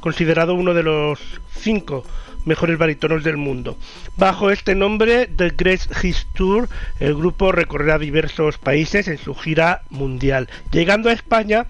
considerado 0.00 0.54
uno 0.54 0.74
de 0.74 0.82
los 0.82 1.18
cinco 1.58 2.04
mejores 2.48 2.78
barítonos 2.78 3.22
del 3.22 3.36
mundo. 3.36 3.76
Bajo 4.16 4.50
este 4.50 4.74
nombre, 4.74 5.26
The 5.26 5.50
Great 5.50 5.82
Hits 6.02 6.26
Tour, 6.34 6.68
el 6.98 7.14
grupo 7.14 7.52
recorrerá 7.52 7.98
diversos 7.98 8.58
países 8.58 9.06
en 9.06 9.18
su 9.18 9.34
gira 9.34 9.82
mundial, 9.90 10.48
llegando 10.72 11.10
a 11.10 11.12
España, 11.12 11.66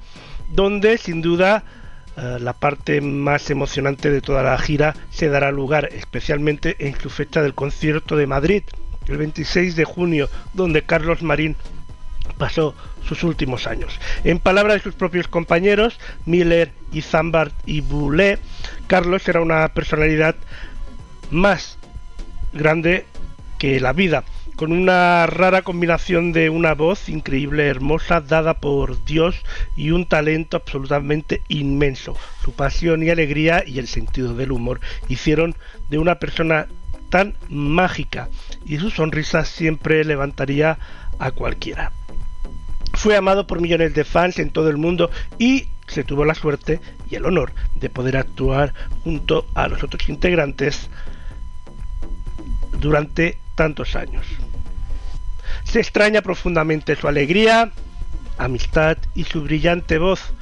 donde 0.51 0.97
sin 0.97 1.21
duda 1.21 1.65
eh, 2.17 2.39
la 2.41 2.55
parte 2.55 3.01
más 3.01 3.51
emocionante 3.51 4.11
de 4.11 4.21
toda 4.21 4.43
la 4.43 4.57
gira 4.57 4.95
se 5.11 5.29
dará 5.29 5.51
lugar, 5.51 5.91
especialmente 5.93 6.77
en 6.79 6.99
su 6.99 7.11
fecha 7.11 7.43
del 7.43 7.55
concierto 7.55 8.17
de 8.17 8.27
Madrid, 8.27 8.63
el 9.09 9.19
26 9.19 9.77
de 9.77 9.85
junio, 9.85 10.29
donde 10.55 10.83
Carlos 10.83 11.23
Marín 11.23 11.57
pasó 12.37 12.75
sus 13.07 13.23
últimos 13.25 13.67
años. 13.67 13.99
En 14.25 14.39
palabras 14.39 14.77
de 14.77 14.83
sus 14.83 14.95
propios 14.95 15.29
compañeros, 15.29 15.99
Miller 16.27 16.73
y 16.93 17.03
Zambart 17.03 17.55
y 17.67 17.81
Boulet, 17.81 18.41
Carlos 18.87 19.27
era 19.29 19.41
una 19.41 19.69
personalidad 19.69 20.37
más 21.31 21.79
grande 22.53 23.07
que 23.59 23.81
la 23.81 23.93
vida, 23.93 24.25
con 24.57 24.73
una 24.73 25.27
rara 25.27 25.63
combinación 25.63 26.33
de 26.33 26.51
una 26.51 26.75
voz 26.75 27.09
increíble, 27.09 27.69
hermosa, 27.69 28.21
dada 28.21 28.55
por 28.55 29.05
Dios 29.05 29.37
y 29.77 29.91
un 29.91 30.07
talento 30.07 30.57
absolutamente 30.57 31.43
inmenso. 31.49 32.17
Su 32.43 32.53
pasión 32.53 33.03
y 33.03 33.11
alegría 33.11 33.63
y 33.67 33.79
el 33.79 33.87
sentido 33.87 34.35
del 34.35 34.53
humor 34.53 34.81
hicieron 35.09 35.55
de 35.91 35.99
una 35.99 36.17
persona 36.17 36.67
tan 37.11 37.37
mágica 37.49 38.29
y 38.65 38.79
su 38.79 38.91
sonrisa 38.91 39.45
siempre 39.45 40.05
levantaría 40.05 40.79
a 41.19 41.31
cualquiera. 41.31 41.93
Fue 42.95 43.17
amado 43.17 43.47
por 43.47 43.61
millones 43.61 43.95
de 43.95 44.05
fans 44.05 44.39
en 44.39 44.51
todo 44.51 44.71
el 44.71 44.77
mundo 44.77 45.11
y 45.39 45.69
se 45.87 46.05
tuvo 46.05 46.25
la 46.25 46.35
suerte 46.35 46.81
y 47.11 47.15
el 47.15 47.27
honor 47.27 47.53
de 47.77 47.91
poder 47.91 48.17
actuar 48.17 48.75
junto 49.05 49.47
a 49.55 49.69
los 49.69 49.83
otros 49.83 50.09
integrantes 50.09 50.91
durante 52.79 53.39
tantos 53.55 53.97
años. 53.97 54.27
Se 55.65 55.81
extraña 55.81 56.23
profundamente 56.23 56.97
su 56.97 57.09
alegría, 57.09 57.73
amistad 58.39 58.97
y 59.15 59.25
su 59.25 59.43
brillante 59.43 59.99
voz. 59.99 60.33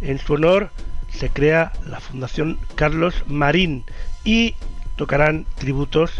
En 0.00 0.18
su 0.18 0.34
honor 0.34 0.70
se 1.10 1.30
crea 1.30 1.72
la 1.86 2.00
Fundación 2.00 2.58
Carlos 2.74 3.24
Marín 3.26 3.84
y 4.24 4.54
tocarán 4.96 5.46
tributos 5.56 6.12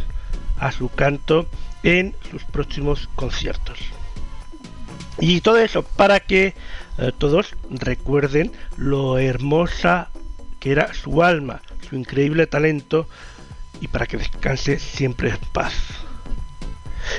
a 0.59 0.73
su 0.73 0.89
canto 0.89 1.47
en 1.82 2.15
sus 2.31 2.44
próximos 2.44 3.09
conciertos. 3.15 3.78
Y 5.19 5.40
todo 5.40 5.59
eso 5.59 5.82
para 5.82 6.20
que 6.20 6.55
eh, 6.98 7.12
todos 7.16 7.55
recuerden 7.70 8.53
lo 8.77 9.19
hermosa 9.19 10.11
que 10.61 10.73
era 10.73 10.93
su 10.94 11.23
alma, 11.23 11.62
su 11.89 11.97
increíble 11.97 12.47
talento 12.47 13.09
y 13.81 13.89
para 13.89 14.07
que 14.07 14.16
descanse 14.16 14.78
siempre 14.78 15.31
en 15.31 15.39
paz. 15.53 15.74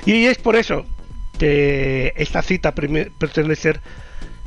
Y 0.06 0.26
es 0.26 0.38
por 0.38 0.56
eso 0.56 0.86
que 1.38 2.14
esta 2.18 2.42
cita 2.42 2.74
pretende 2.74 3.56
ser 3.56 3.82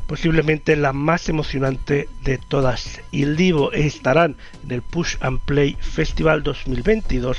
posiblemente 0.07 0.75
la 0.75 0.93
más 0.93 1.29
emocionante 1.29 2.09
de 2.25 2.39
todas. 2.39 3.01
Y 3.13 3.23
el 3.23 3.37
Divo 3.37 3.73
estarán 3.73 4.37
en 4.65 4.73
el 4.73 4.83
Push 4.83 5.17
and 5.21 5.41
Play 5.41 5.77
Festival 5.81 6.43
2022 6.43 7.39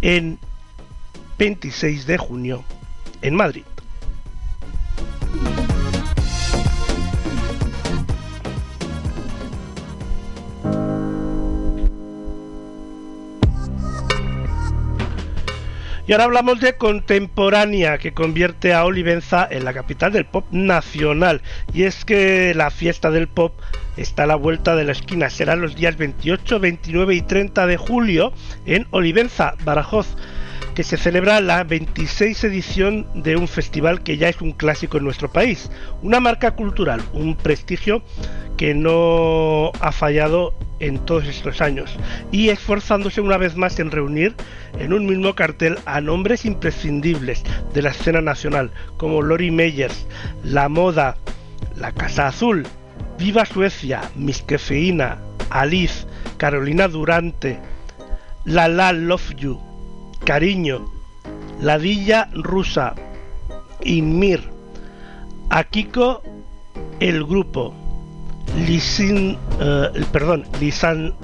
en 0.00 0.38
26 1.38 2.06
de 2.06 2.18
junio 2.18 2.64
en 3.20 3.34
Madrid. 3.34 3.64
Y 16.06 16.12
ahora 16.12 16.24
hablamos 16.24 16.60
de 16.60 16.76
contemporánea, 16.76 17.98
que 17.98 18.12
convierte 18.12 18.74
a 18.74 18.84
Olivenza 18.84 19.46
en 19.48 19.64
la 19.64 19.72
capital 19.72 20.12
del 20.12 20.24
pop 20.24 20.44
nacional. 20.50 21.42
Y 21.72 21.84
es 21.84 22.04
que 22.04 22.54
la 22.54 22.70
fiesta 22.70 23.12
del 23.12 23.28
pop 23.28 23.52
está 23.96 24.24
a 24.24 24.26
la 24.26 24.34
vuelta 24.34 24.74
de 24.74 24.84
la 24.84 24.92
esquina. 24.92 25.30
Será 25.30 25.54
los 25.54 25.76
días 25.76 25.96
28, 25.96 26.58
29 26.58 27.14
y 27.14 27.22
30 27.22 27.66
de 27.66 27.76
julio 27.76 28.32
en 28.66 28.86
Olivenza, 28.90 29.54
Barajoz 29.64 30.16
que 30.74 30.84
se 30.84 30.96
celebra 30.96 31.40
la 31.40 31.64
26 31.64 32.44
edición 32.44 33.06
de 33.14 33.36
un 33.36 33.46
festival 33.46 34.02
que 34.02 34.16
ya 34.16 34.28
es 34.28 34.40
un 34.40 34.52
clásico 34.52 34.96
en 34.96 35.04
nuestro 35.04 35.30
país, 35.30 35.70
una 36.02 36.18
marca 36.18 36.52
cultural, 36.52 37.02
un 37.12 37.36
prestigio 37.36 38.02
que 38.56 38.74
no 38.74 39.72
ha 39.80 39.92
fallado 39.92 40.54
en 40.82 40.98
todos 40.98 41.26
estos 41.26 41.62
años. 41.62 41.96
Y 42.30 42.50
esforzándose 42.50 43.20
una 43.20 43.38
vez 43.38 43.56
más 43.56 43.78
en 43.78 43.90
reunir 43.90 44.34
en 44.78 44.92
un 44.92 45.06
mismo 45.06 45.34
cartel 45.34 45.78
a 45.86 46.00
nombres 46.00 46.44
imprescindibles 46.44 47.42
de 47.72 47.82
la 47.82 47.90
escena 47.90 48.20
nacional 48.20 48.70
como 48.98 49.22
Lori 49.22 49.50
Meyers, 49.50 50.06
La 50.44 50.68
Moda, 50.68 51.16
La 51.76 51.92
Casa 51.92 52.26
Azul, 52.26 52.66
Viva 53.18 53.46
Suecia, 53.46 54.02
Miss 54.16 54.42
Kefeína, 54.42 55.18
Alice, 55.50 56.06
Carolina 56.36 56.88
Durante, 56.88 57.58
La 58.44 58.68
La 58.68 58.92
Love 58.92 59.36
You, 59.36 59.60
Cariño, 60.24 60.92
Ladilla 61.60 62.28
Rusa, 62.32 62.94
Inmir, 63.84 64.42
Akiko, 65.50 66.22
El 66.98 67.24
Grupo, 67.24 67.74
Lisin, 68.56 69.38
eh, 69.60 70.04
perdón, 70.12 70.44
Lisan, 70.60 71.14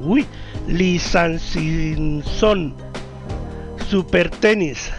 uy, 0.00 0.26
Lisansinson, 0.66 2.74
Super 3.88 4.30
Tenis, 4.30 4.90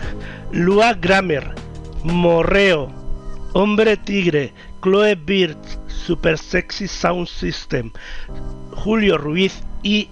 Lua 0.51 0.93
Grammer, 0.93 1.53
Morreo, 2.03 2.89
Hombre 3.53 3.97
Tigre, 3.97 4.53
Chloe 4.81 5.15
Birch, 5.15 5.79
Super 5.87 6.37
Sexy 6.37 6.87
Sound 6.87 7.27
System, 7.27 7.91
Julio 8.71 9.17
Ruiz 9.17 9.63
y 9.83 10.09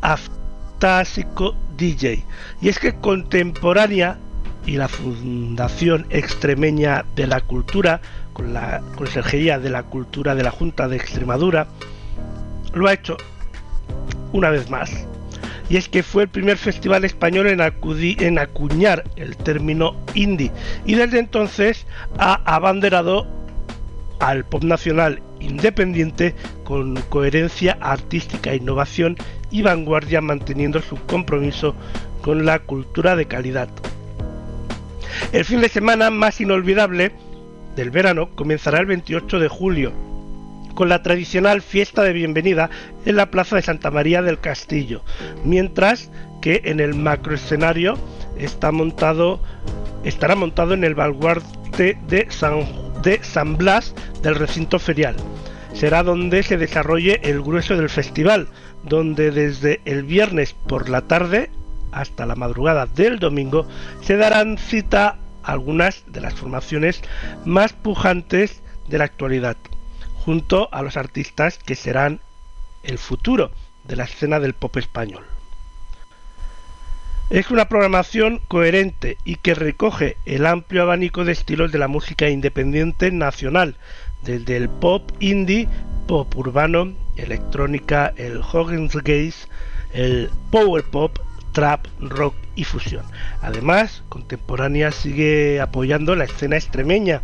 Aftásico 0.00 1.54
DJ. 1.76 2.24
Y 2.60 2.68
es 2.68 2.78
que 2.78 2.94
Contemporánea 2.94 4.18
y 4.66 4.76
la 4.76 4.88
Fundación 4.88 6.06
Extremeña 6.10 7.04
de 7.16 7.26
la 7.26 7.40
Cultura, 7.40 8.00
con 8.32 8.52
la 8.52 8.82
Consejería 8.96 9.58
de 9.58 9.70
la 9.70 9.82
Cultura 9.82 10.34
de 10.34 10.42
la 10.42 10.50
Junta 10.50 10.88
de 10.88 10.96
Extremadura, 10.96 11.66
lo 12.74 12.88
ha 12.88 12.92
hecho 12.92 13.16
una 14.32 14.50
vez 14.50 14.70
más. 14.70 15.06
Y 15.68 15.76
es 15.76 15.88
que 15.88 16.02
fue 16.02 16.24
el 16.24 16.28
primer 16.28 16.56
festival 16.56 17.04
español 17.04 17.46
en, 17.46 17.60
en 17.60 18.38
acuñar 18.38 19.04
el 19.16 19.36
término 19.36 19.94
indie 20.14 20.50
y 20.84 20.94
desde 20.94 21.20
entonces 21.20 21.86
ha 22.18 22.34
abanderado 22.44 23.26
al 24.18 24.44
pop 24.44 24.64
nacional 24.64 25.22
independiente 25.38 26.34
con 26.64 26.96
coherencia 27.08 27.78
artística, 27.80 28.54
innovación 28.54 29.16
y 29.50 29.62
vanguardia 29.62 30.20
manteniendo 30.20 30.82
su 30.82 30.96
compromiso 31.06 31.74
con 32.20 32.44
la 32.44 32.58
cultura 32.58 33.16
de 33.16 33.26
calidad. 33.26 33.68
El 35.32 35.44
fin 35.44 35.60
de 35.60 35.68
semana 35.68 36.10
más 36.10 36.40
inolvidable 36.40 37.12
del 37.80 37.90
verano 37.90 38.28
comenzará 38.34 38.78
el 38.78 38.84
28 38.84 39.38
de 39.38 39.48
julio 39.48 39.92
con 40.74 40.90
la 40.90 41.02
tradicional 41.02 41.62
fiesta 41.62 42.02
de 42.02 42.12
bienvenida 42.12 42.68
en 43.06 43.16
la 43.16 43.30
Plaza 43.30 43.56
de 43.56 43.62
Santa 43.62 43.90
María 43.90 44.20
del 44.20 44.38
Castillo, 44.38 45.02
mientras 45.46 46.10
que 46.42 46.60
en 46.66 46.78
el 46.78 46.94
macroescenario 46.94 47.96
está 48.36 48.70
montado 48.70 49.40
estará 50.04 50.36
montado 50.36 50.74
en 50.74 50.84
el 50.84 50.94
baluarte 50.94 51.96
de 52.06 52.26
San, 52.28 52.66
de 53.02 53.24
San 53.24 53.56
Blas 53.56 53.94
del 54.22 54.34
recinto 54.34 54.78
ferial. 54.78 55.16
Será 55.72 56.02
donde 56.02 56.42
se 56.42 56.58
desarrolle 56.58 57.20
el 57.22 57.40
grueso 57.40 57.78
del 57.78 57.88
festival, 57.88 58.48
donde 58.84 59.30
desde 59.30 59.80
el 59.86 60.02
viernes 60.02 60.52
por 60.52 60.90
la 60.90 61.00
tarde 61.00 61.48
hasta 61.92 62.26
la 62.26 62.34
madrugada 62.34 62.84
del 62.84 63.18
domingo 63.18 63.66
se 64.02 64.18
darán 64.18 64.58
cita 64.58 65.16
algunas 65.42 66.04
de 66.06 66.20
las 66.20 66.34
formaciones 66.34 67.02
más 67.44 67.72
pujantes 67.72 68.62
de 68.88 68.98
la 68.98 69.04
actualidad, 69.04 69.56
junto 70.24 70.68
a 70.72 70.82
los 70.82 70.96
artistas 70.96 71.58
que 71.58 71.74
serán 71.74 72.20
el 72.82 72.98
futuro 72.98 73.50
de 73.84 73.96
la 73.96 74.04
escena 74.04 74.40
del 74.40 74.54
pop 74.54 74.76
español. 74.76 75.24
Es 77.30 77.50
una 77.52 77.68
programación 77.68 78.40
coherente 78.48 79.16
y 79.24 79.36
que 79.36 79.54
recoge 79.54 80.16
el 80.26 80.46
amplio 80.46 80.82
abanico 80.82 81.24
de 81.24 81.30
estilos 81.30 81.70
de 81.70 81.78
la 81.78 81.86
música 81.86 82.28
independiente 82.28 83.12
nacional, 83.12 83.76
desde 84.22 84.56
el 84.56 84.68
pop 84.68 85.12
indie, 85.20 85.68
pop 86.08 86.34
urbano, 86.36 86.92
electrónica, 87.16 88.12
el 88.16 88.42
Gaze, 88.42 89.46
el 89.92 90.30
power 90.50 90.82
pop, 90.82 91.18
trap, 91.52 91.86
rock 92.00 92.34
y 92.54 92.64
fusión. 92.64 93.04
Además, 93.42 94.02
Contemporánea 94.08 94.92
sigue 94.92 95.60
apoyando 95.60 96.14
la 96.16 96.24
escena 96.24 96.56
extremeña. 96.56 97.22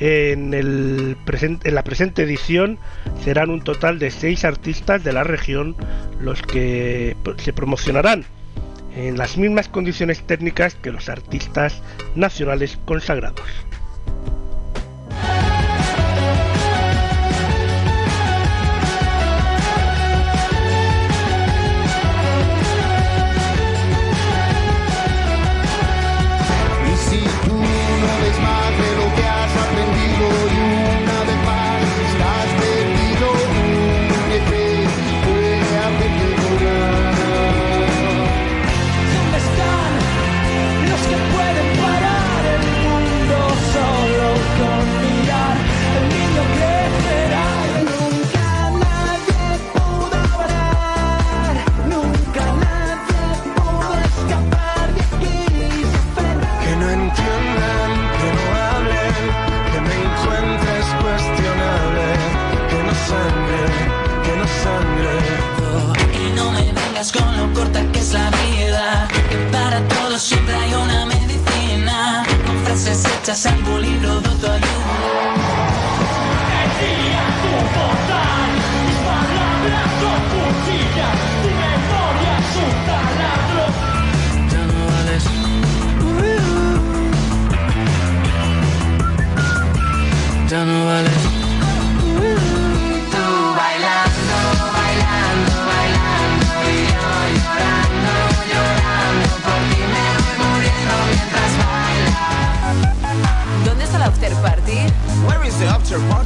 En, 0.00 0.50
la 1.64 1.84
presente 1.84 2.22
edición 2.22 2.78
serán 3.22 3.50
un 3.50 3.62
total 3.62 3.98
de 3.98 4.10
seis 4.10 4.44
artistas 4.44 5.04
de 5.04 5.12
la 5.12 5.22
región 5.22 5.76
los 6.20 6.42
que 6.42 7.16
se 7.38 7.52
promocionarán 7.52 8.24
en 8.96 9.16
las 9.16 9.36
mismas 9.36 9.68
condiciones 9.68 10.22
técnicas 10.26 10.74
que 10.74 10.90
los 10.90 11.08
artistas 11.08 11.82
nacionales 12.14 12.78
consagrados. 12.84 13.46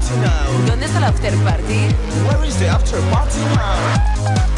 Party 0.08 0.20
now? 0.20 0.66
¿Dónde 0.66 0.86
está 0.86 1.00
la 1.00 1.08
after 1.08 1.34
party? 1.44 1.88
Where 2.26 2.44
is 2.46 2.58
the 2.58 2.68
after 2.68 3.00
party 3.10 3.40
now? 3.54 4.57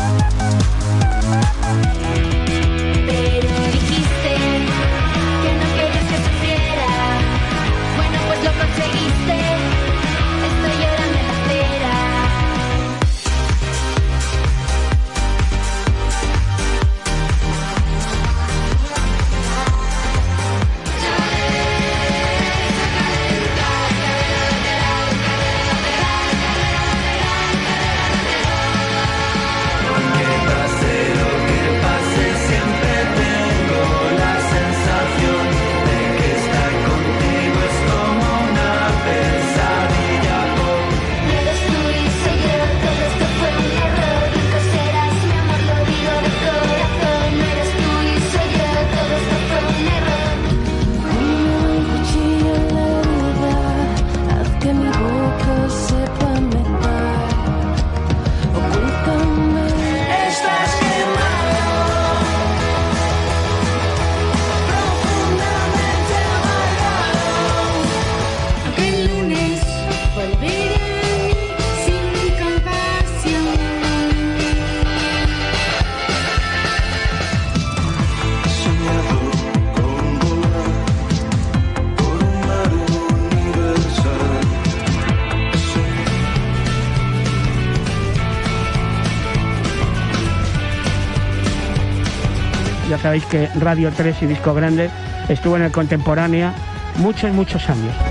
Sabéis 93.00 93.24
que 93.26 93.48
Radio 93.58 93.90
3 93.96 94.22
y 94.22 94.26
Disco 94.26 94.54
Grande 94.54 94.90
estuvo 95.28 95.56
en 95.56 95.62
el 95.62 95.72
Contemporánea 95.72 96.52
muchos, 96.98 97.32
muchos 97.32 97.68
años. 97.68 98.09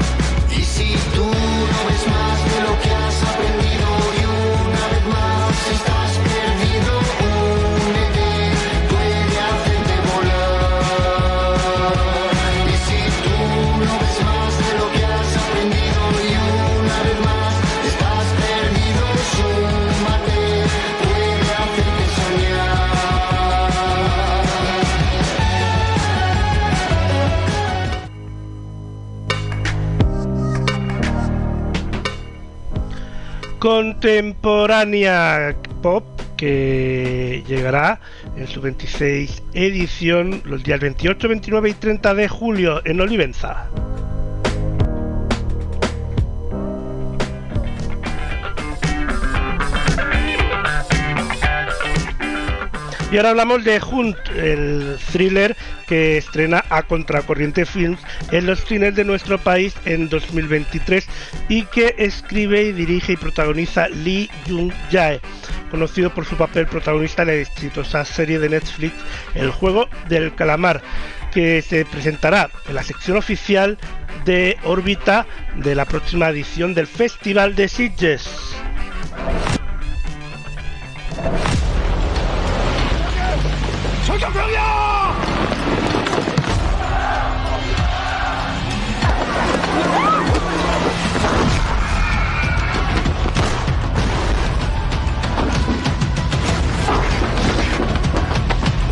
Contemporánea 33.60 35.54
Pop 35.82 36.06
que 36.38 37.44
llegará 37.46 38.00
en 38.38 38.48
su 38.48 38.62
26 38.62 39.44
edición 39.54 40.42
los 40.46 40.64
días 40.64 40.80
28, 40.80 41.28
29 41.28 41.70
y 41.70 41.74
30 41.74 42.14
de 42.14 42.28
julio 42.30 42.82
en 42.86 43.02
Olivenza. 43.02 43.68
Y 53.12 53.18
ahora 53.18 53.32
hablamos 53.32 53.64
de 53.64 53.82
Hunt, 53.82 54.18
el 54.36 54.98
thriller 55.12 55.58
que 55.88 56.18
estrena 56.18 56.64
a 56.70 56.84
Contracorriente 56.84 57.66
Films 57.66 58.00
en 58.32 58.46
los 58.46 58.64
cines 58.64 58.94
de 58.94 59.04
nuestro 59.04 59.40
país 59.40 59.74
en 59.86 60.10
2023 60.10 61.08
y 61.48 61.64
que 61.64 61.96
escribe 61.98 62.62
y 62.62 62.72
dirige 62.72 63.14
y 63.14 63.18
protagoniza 63.18 63.88
Lee 63.90 64.30
Jung 64.48 64.72
Jae. 64.92 65.20
conocido 65.72 66.14
por 66.14 66.26
su 66.26 66.36
papel 66.36 66.68
protagonista 66.68 67.24
en 67.24 67.30
la 67.30 67.34
exitosa 67.36 68.06
serie 68.06 68.38
de 68.38 68.50
Netflix 68.50 68.94
El 69.34 69.50
juego 69.50 69.90
del 70.08 70.36
calamar, 70.36 70.84
que 71.34 71.64
se 71.64 71.86
presentará 71.86 72.52
en 72.68 72.76
la 72.76 72.84
sección 72.84 73.18
oficial 73.18 73.80
de 74.24 74.56
órbita 74.64 75.26
de 75.56 75.74
la 75.74 75.86
próxima 75.86 76.30
edición 76.30 76.76
del 76.76 76.86
Festival 76.86 77.56
de 77.56 77.70
Sitges. 77.70 78.30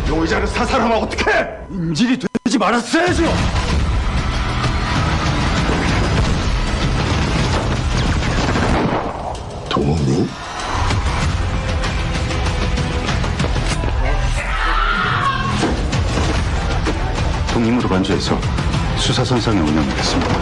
용의자를 0.08 0.46
사살하면 0.46 0.96
어떡해? 1.02 1.58
인질이 1.70 2.18
되지 2.44 2.58
말았어야죠. 2.58 3.77
간주해서 17.88 18.38
수사선상에 18.96 19.58
운영하겠습니다. 19.60 20.34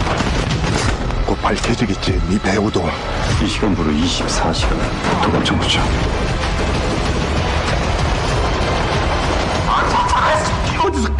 곧 1.25 1.41
밝혀지겠지, 1.41 2.21
네 2.29 2.39
배우도. 2.41 2.87
이 3.43 3.47
시간부로 3.47 3.91
24시간 3.91 4.77
도감청구죠. 5.23 5.79
어디서 10.85 11.15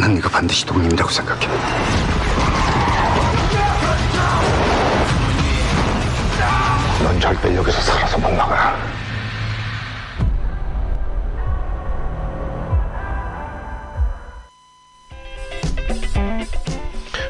난 0.00 0.14
네가 0.14 0.28
반드시 0.28 0.64
동임이라고 0.66 1.10
생각해. 1.10 1.46
넌 7.02 7.20
절대 7.20 7.54
여기서 7.54 7.80
살아서 7.80 8.18
못 8.18 8.30
나가. 8.32 8.76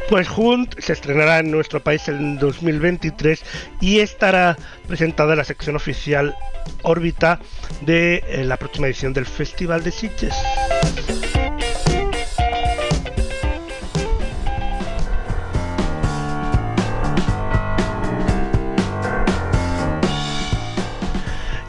Pues 0.08 0.28
Hunt 0.36 0.80
se 0.80 0.92
estrenará 0.92 1.40
en 1.40 1.50
nuestro 1.50 1.82
país 1.82 2.06
en 2.08 2.38
2023 2.38 3.44
y 3.80 3.98
estará 3.98 4.56
presentada 4.86 5.32
en 5.32 5.38
la 5.38 5.44
sección 5.44 5.74
oficial 5.74 6.36
órbita 6.82 7.40
de 7.80 8.22
eh, 8.28 8.44
la 8.44 8.56
próxima 8.56 8.86
edición 8.86 9.12
del 9.12 9.26
Festival 9.26 9.82
de 9.82 9.90
Sitges. 9.90 10.34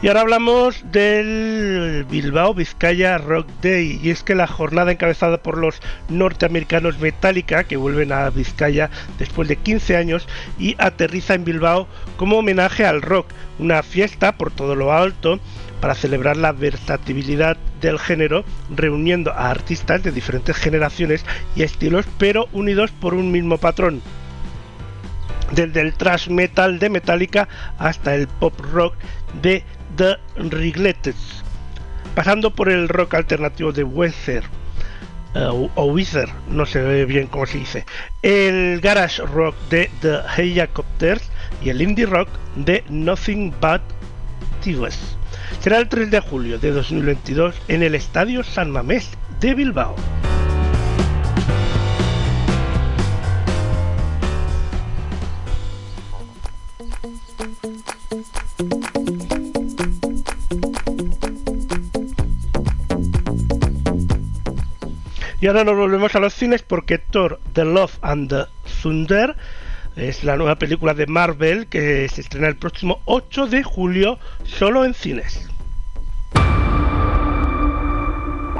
Y 0.03 0.09
ahora 0.09 0.19
hablamos 0.19 0.83
del 0.91 2.05
Bilbao 2.11 2.53
Vizcaya 2.53 3.17
Rock 3.17 3.47
Day. 3.61 4.01
Y 4.03 4.09
es 4.09 4.21
que 4.21 4.35
la 4.35 4.47
jornada 4.47 4.91
encabezada 4.91 5.37
por 5.37 5.57
los 5.57 5.81
norteamericanos 6.09 6.99
Metallica, 6.99 7.63
que 7.63 7.77
vuelven 7.77 8.11
a 8.11 8.29
Vizcaya 8.29 8.89
después 9.17 9.47
de 9.47 9.55
15 9.55 9.95
años 9.95 10.27
y 10.59 10.75
aterriza 10.77 11.35
en 11.35 11.45
Bilbao 11.45 11.87
como 12.17 12.39
homenaje 12.39 12.85
al 12.85 13.01
rock. 13.01 13.27
Una 13.59 13.81
fiesta 13.81 14.33
por 14.33 14.51
todo 14.51 14.75
lo 14.75 14.91
alto 14.91 15.39
para 15.79 15.95
celebrar 15.95 16.35
la 16.35 16.51
versatilidad 16.51 17.55
del 17.79 17.97
género, 17.97 18.43
reuniendo 18.75 19.31
a 19.31 19.51
artistas 19.51 20.03
de 20.03 20.11
diferentes 20.11 20.57
generaciones 20.57 21.25
y 21.55 21.63
estilos, 21.63 22.05
pero 22.17 22.49
unidos 22.51 22.91
por 22.91 23.13
un 23.13 23.31
mismo 23.31 23.57
patrón 23.57 24.01
desde 25.51 25.81
el 25.81 25.93
thrash 25.93 26.29
metal 26.29 26.79
de 26.79 26.89
Metallica 26.89 27.47
hasta 27.77 28.15
el 28.15 28.27
pop 28.27 28.59
rock 28.59 28.95
de 29.41 29.63
The 29.95 30.17
Rigletes, 30.35 31.43
pasando 32.15 32.51
por 32.51 32.69
el 32.69 32.89
rock 32.89 33.13
alternativo 33.13 33.71
de 33.71 33.83
Weather 33.83 34.43
uh, 35.35 35.69
o 35.75 35.85
Wither, 35.85 36.29
no 36.49 36.65
sé 36.65 37.05
bien 37.05 37.27
cómo 37.27 37.45
se 37.45 37.59
dice, 37.59 37.85
el 38.21 38.81
garage 38.81 39.21
rock 39.23 39.55
de 39.69 39.89
The 40.01 40.19
Helicopters 40.35 41.23
y 41.63 41.69
el 41.69 41.81
indie 41.81 42.05
rock 42.05 42.29
de 42.55 42.83
Nothing 42.89 43.53
But 43.61 43.81
Thieves. 44.61 45.17
Será 45.59 45.77
el 45.77 45.87
3 45.87 46.11
de 46.11 46.19
julio 46.19 46.59
de 46.59 46.71
2022 46.71 47.55
en 47.67 47.83
el 47.83 47.95
Estadio 47.95 48.43
San 48.43 48.71
Mamés 48.71 49.09
de 49.39 49.53
Bilbao. 49.53 49.95
Y 65.43 65.47
ahora 65.47 65.65
nos 65.65 65.75
volvemos 65.75 66.15
a 66.15 66.21
los 66.21 66.33
cines 66.33 66.63
porque 66.63 66.99
Thor, 66.99 67.41
The 67.51 67.65
Love 67.65 67.97
and 68.01 68.29
the 68.29 68.45
Thunder 68.81 69.35
es 69.97 70.23
la 70.23 70.37
nueva 70.37 70.55
película 70.55 70.93
de 70.93 71.05
Marvel 71.05 71.67
que 71.67 72.07
se 72.07 72.21
estrena 72.21 72.47
el 72.47 72.55
próximo 72.55 73.01
8 73.03 73.47
de 73.47 73.61
julio 73.61 74.19
solo 74.45 74.85
en 74.85 74.93
cines. 74.93 75.49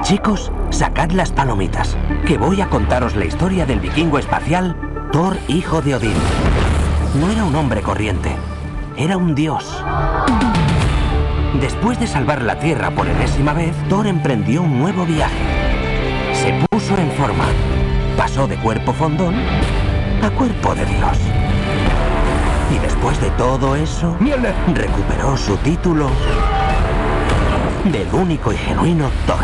Chicos, 0.02 0.52
sacad 0.72 1.12
las 1.12 1.32
palomitas, 1.32 1.96
que 2.28 2.38
voy 2.38 2.60
a 2.60 2.68
contaros 2.68 3.16
la 3.16 3.24
historia 3.24 3.66
del 3.66 3.80
vikingo 3.80 4.20
espacial 4.20 4.76
Thor, 5.14 5.38
hijo 5.48 5.82
de 5.82 5.96
Odín. 5.96 6.18
No 7.18 7.32
era 7.32 7.46
un 7.46 7.56
hombre 7.56 7.82
corriente, 7.82 8.30
era 8.98 9.16
un 9.16 9.36
dios. 9.36 9.64
Después 11.62 11.98
de 12.02 12.08
salvar 12.08 12.42
la 12.42 12.60
Tierra 12.60 12.92
por 12.92 13.08
enésima 13.08 13.54
vez, 13.54 13.74
Thor 13.88 14.06
emprendió 14.06 14.64
un 14.64 14.80
nuevo 14.80 15.06
viaje. 15.06 15.73
Se 16.44 16.52
puso 16.70 16.98
en 16.98 17.10
forma. 17.12 17.46
Pasó 18.18 18.46
de 18.46 18.58
cuerpo 18.58 18.92
fondón 18.92 19.34
a 20.22 20.30
cuerpo 20.32 20.76
de 20.76 20.86
Dios. 20.86 21.18
Y 22.70 22.80
después 22.80 23.22
de 23.22 23.30
todo 23.32 23.78
eso, 23.78 24.18
recuperó 24.74 25.38
su 25.38 25.56
título 25.58 26.10
del 27.86 28.14
único 28.14 28.52
y 28.52 28.58
genuino 28.58 29.10
Thor. 29.26 29.38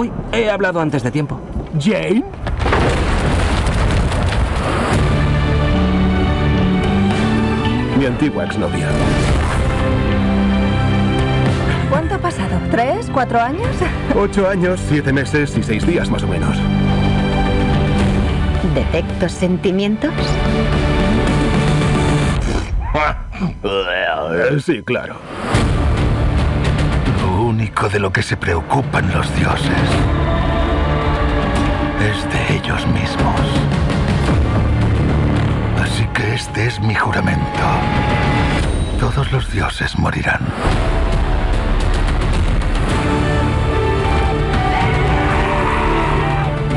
Uy, 0.00 0.10
he 0.32 0.48
hablado 0.48 0.80
antes 0.80 1.02
de 1.02 1.10
tiempo. 1.10 1.38
¿Jane? 1.78 2.24
Mi 7.98 8.06
antigua 8.06 8.44
exnovia. 8.46 8.88
¿Cuánto 12.14 12.28
ha 12.28 12.30
pasado? 12.30 12.60
¿Tres? 12.70 13.10
¿Cuatro 13.12 13.40
años? 13.40 13.66
Ocho 14.14 14.48
años, 14.48 14.80
siete 14.88 15.12
meses 15.12 15.56
y 15.56 15.64
seis 15.64 15.84
días 15.84 16.08
más 16.08 16.22
o 16.22 16.28
menos. 16.28 16.56
¿Detecto 18.74 19.28
sentimientos? 19.28 20.12
Sí, 24.64 24.82
claro. 24.82 25.16
Lo 27.20 27.42
único 27.42 27.88
de 27.88 27.98
lo 27.98 28.12
que 28.12 28.22
se 28.22 28.36
preocupan 28.36 29.10
los 29.12 29.34
dioses 29.36 29.72
es 32.00 32.32
de 32.32 32.56
ellos 32.56 32.86
mismos. 32.86 33.40
Así 35.82 36.06
que 36.14 36.34
este 36.34 36.66
es 36.66 36.80
mi 36.80 36.94
juramento. 36.94 37.64
Todos 39.00 39.32
los 39.32 39.50
dioses 39.50 39.98
morirán. 39.98 40.40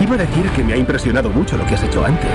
Iba 0.08 0.16
a 0.16 0.20
decir 0.20 0.50
que 0.52 0.64
me 0.64 0.72
ha 0.72 0.78
impresionado 0.78 1.30
mucho 1.30 1.58
lo 1.58 1.66
que 1.66 1.76
has 1.76 1.84
hecho 1.84 2.06
antes. 2.06 2.32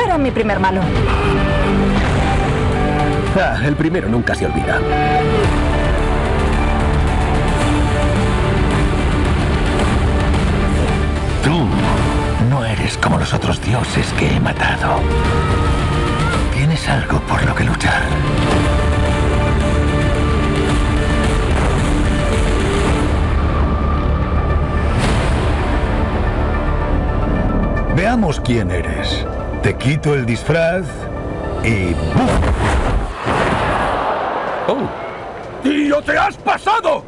Era 0.00 0.16
mi 0.16 0.30
primer 0.30 0.60
malo. 0.60 0.82
Ah, 3.36 3.58
el 3.64 3.74
primero 3.74 4.08
nunca 4.08 4.36
se 4.36 4.46
olvida. 4.46 4.78
Tú 11.42 11.66
no 12.48 12.64
eres 12.64 12.96
como 12.98 13.18
los 13.18 13.34
otros 13.34 13.60
dioses 13.60 14.12
que 14.12 14.36
he 14.36 14.38
matado. 14.38 15.00
Tienes 16.54 16.88
algo 16.88 17.18
por 17.22 17.44
lo 17.44 17.52
que 17.52 17.64
luchar. 17.64 18.02
Veamos 28.14 28.38
quién 28.42 28.70
eres. 28.70 29.26
Te 29.60 29.74
quito 29.74 30.14
el 30.14 30.24
disfraz 30.24 30.86
y 31.64 31.92
¡bum! 31.94 32.28
¡Oh! 34.68 34.88
¡Tío, 35.64 36.00
te 36.00 36.16
has 36.16 36.36
pasado! 36.36 37.02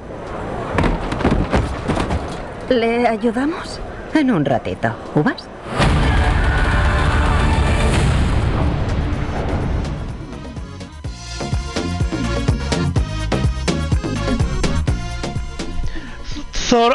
¿Le 2.69 3.07
ayudamos? 3.07 3.79
En 4.15 4.33
un 4.33 4.45
ratito. 4.45 4.97
¿Uvas? 5.15 5.46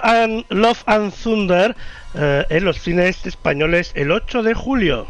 And 0.04 0.46
Love 0.50 0.84
and 0.86 1.12
Thunder 1.12 1.76
eh, 2.14 2.46
en 2.50 2.66
los 2.66 2.80
cines 2.80 3.26
españoles 3.26 3.92
el 3.96 4.12
8 4.12 4.44
de 4.44 4.54
julio. 4.54 5.08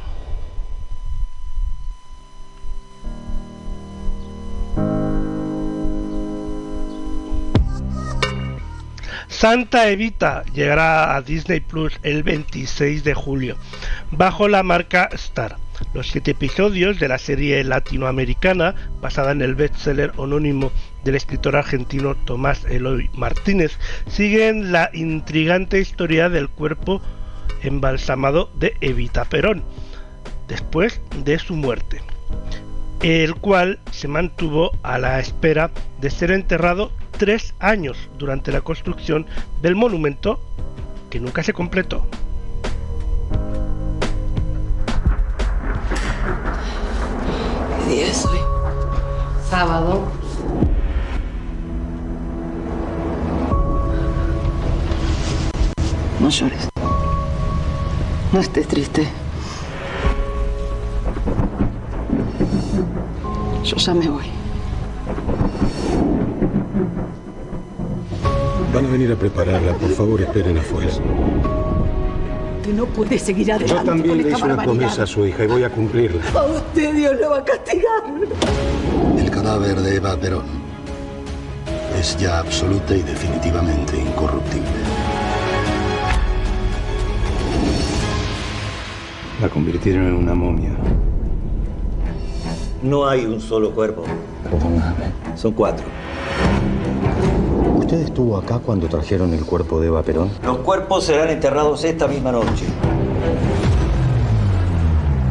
Santa 9.27 9.89
Evita 9.89 10.43
llegará 10.53 11.15
a 11.15 11.21
Disney 11.21 11.59
Plus 11.59 11.99
el 12.03 12.23
26 12.23 13.03
de 13.03 13.13
julio 13.13 13.57
bajo 14.11 14.47
la 14.47 14.63
marca 14.63 15.09
Star. 15.13 15.57
Los 15.93 16.09
siete 16.09 16.31
episodios 16.31 16.99
de 16.99 17.07
la 17.07 17.17
serie 17.17 17.63
latinoamericana, 17.63 18.75
basada 19.01 19.31
en 19.31 19.41
el 19.41 19.55
bestseller 19.55 20.13
anónimo 20.17 20.71
del 21.03 21.15
escritor 21.15 21.55
argentino 21.55 22.15
Tomás 22.15 22.65
Eloy 22.65 23.09
Martínez, 23.13 23.77
siguen 24.07 24.71
la 24.71 24.89
intrigante 24.93 25.79
historia 25.79 26.29
del 26.29 26.49
cuerpo 26.49 27.01
embalsamado 27.63 28.49
de 28.55 28.75
Evita 28.81 29.25
Perón, 29.25 29.63
después 30.47 31.01
de 31.23 31.39
su 31.39 31.55
muerte, 31.55 32.01
el 33.01 33.35
cual 33.35 33.79
se 33.91 34.07
mantuvo 34.07 34.71
a 34.83 34.97
la 34.97 35.19
espera 35.19 35.71
de 35.99 36.09
ser 36.09 36.31
enterrado 36.31 36.91
tres 37.17 37.53
años 37.59 37.97
durante 38.17 38.51
la 38.51 38.61
construcción 38.61 39.25
del 39.61 39.75
monumento 39.75 40.39
que 41.09 41.19
nunca 41.19 41.43
se 41.43 41.53
completó. 41.53 42.05
¿Qué 47.77 47.93
día 47.93 48.07
es? 48.07 48.25
Sábado. 49.49 50.30
Llores. 56.31 56.69
No 58.31 58.39
estés 58.39 58.67
triste. 58.67 59.07
Yo 63.63 63.75
ya 63.75 63.93
me 63.93 64.07
voy. 64.07 64.25
Van 68.73 68.85
a 68.85 68.89
venir 68.89 69.11
a 69.11 69.15
prepararla. 69.15 69.73
Por 69.73 69.89
favor, 69.89 70.21
esperen 70.21 70.57
afuera. 70.57 70.89
Usted 72.61 72.73
no 72.73 72.85
puede 72.85 73.19
seguir 73.19 73.51
adelante 73.51 73.75
Yo 73.75 73.83
también 73.83 74.15
con 74.15 74.17
le 74.23 74.31
hice 74.31 74.43
una 74.43 74.63
promesa 74.63 75.03
a 75.03 75.07
su 75.07 75.25
hija 75.25 75.43
y 75.43 75.47
voy 75.47 75.63
a 75.63 75.69
cumplirla. 75.69 76.21
A 76.33 76.43
usted 76.45 76.93
Dios 76.93 77.19
lo 77.19 77.31
va 77.31 77.39
a 77.39 77.43
castigar. 77.43 78.03
El 79.17 79.29
cadáver 79.29 79.81
de 79.81 79.95
Eva 79.95 80.15
Perón 80.15 80.45
es 81.99 82.15
ya 82.17 82.39
absoluta 82.39 82.95
y 82.95 83.01
definitivamente 83.01 83.97
incorruptible. 83.97 85.00
La 89.41 89.49
convirtieron 89.49 90.05
en 90.05 90.13
una 90.13 90.35
momia. 90.35 90.69
No 92.83 93.07
hay 93.07 93.25
un 93.25 93.41
solo 93.41 93.71
cuerpo. 93.71 94.03
Perdóname. 94.43 95.11
Son 95.35 95.51
cuatro. 95.53 95.83
¿Usted 97.77 98.01
estuvo 98.01 98.37
acá 98.37 98.59
cuando 98.59 98.87
trajeron 98.87 99.33
el 99.33 99.43
cuerpo 99.43 99.79
de 99.79 99.87
Eva 99.87 100.03
Perón? 100.03 100.29
Los 100.43 100.57
cuerpos 100.59 101.05
serán 101.05 101.29
enterrados 101.29 101.83
esta 101.83 102.07
misma 102.07 102.31
noche. 102.31 102.65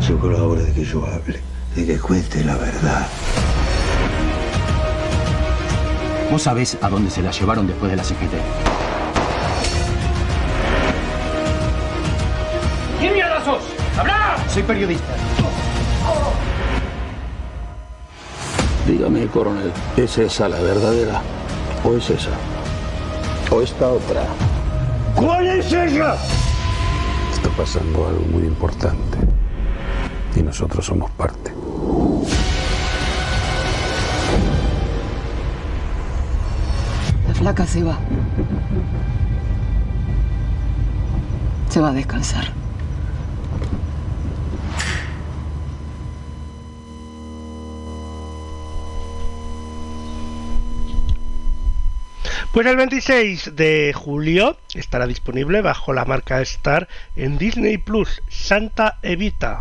Llegó 0.08 0.28
la 0.28 0.42
hora 0.42 0.62
de 0.62 0.72
que 0.72 0.84
yo 0.84 1.06
hable, 1.06 1.38
de 1.76 1.86
que 1.86 1.98
cuente 2.00 2.42
la 2.42 2.56
verdad. 2.56 3.06
Vos 6.32 6.42
sabés 6.42 6.76
a 6.82 6.88
dónde 6.88 7.10
se 7.10 7.22
la 7.22 7.30
llevaron 7.30 7.68
después 7.68 7.92
de 7.92 7.96
la 7.96 8.02
CGT. 8.02 8.79
Soy 14.52 14.64
periodista. 14.64 15.14
Dígame, 18.84 19.26
coronel, 19.28 19.72
¿es 19.96 20.18
esa 20.18 20.48
la 20.48 20.58
verdadera? 20.58 21.22
¿O 21.84 21.94
es 21.94 22.10
esa? 22.10 22.30
¿O 23.52 23.62
esta 23.62 23.88
otra? 23.88 24.24
¿Cuál 25.14 25.46
es 25.46 25.72
ella? 25.72 26.16
Está 27.32 27.48
pasando 27.56 28.08
algo 28.08 28.24
muy 28.32 28.42
importante. 28.42 29.18
Y 30.34 30.42
nosotros 30.42 30.84
somos 30.84 31.08
parte. 31.12 31.52
La 37.28 37.34
flaca 37.34 37.66
se 37.66 37.84
va. 37.84 37.98
Se 41.68 41.80
va 41.80 41.90
a 41.90 41.92
descansar. 41.92 42.59
Pues 52.52 52.66
el 52.66 52.76
26 52.76 53.54
de 53.54 53.92
julio 53.94 54.56
estará 54.74 55.06
disponible 55.06 55.62
bajo 55.62 55.92
la 55.92 56.04
marca 56.04 56.40
Star 56.40 56.88
en 57.14 57.38
Disney 57.38 57.78
Plus 57.78 58.22
Santa 58.28 58.98
Evita. 59.02 59.60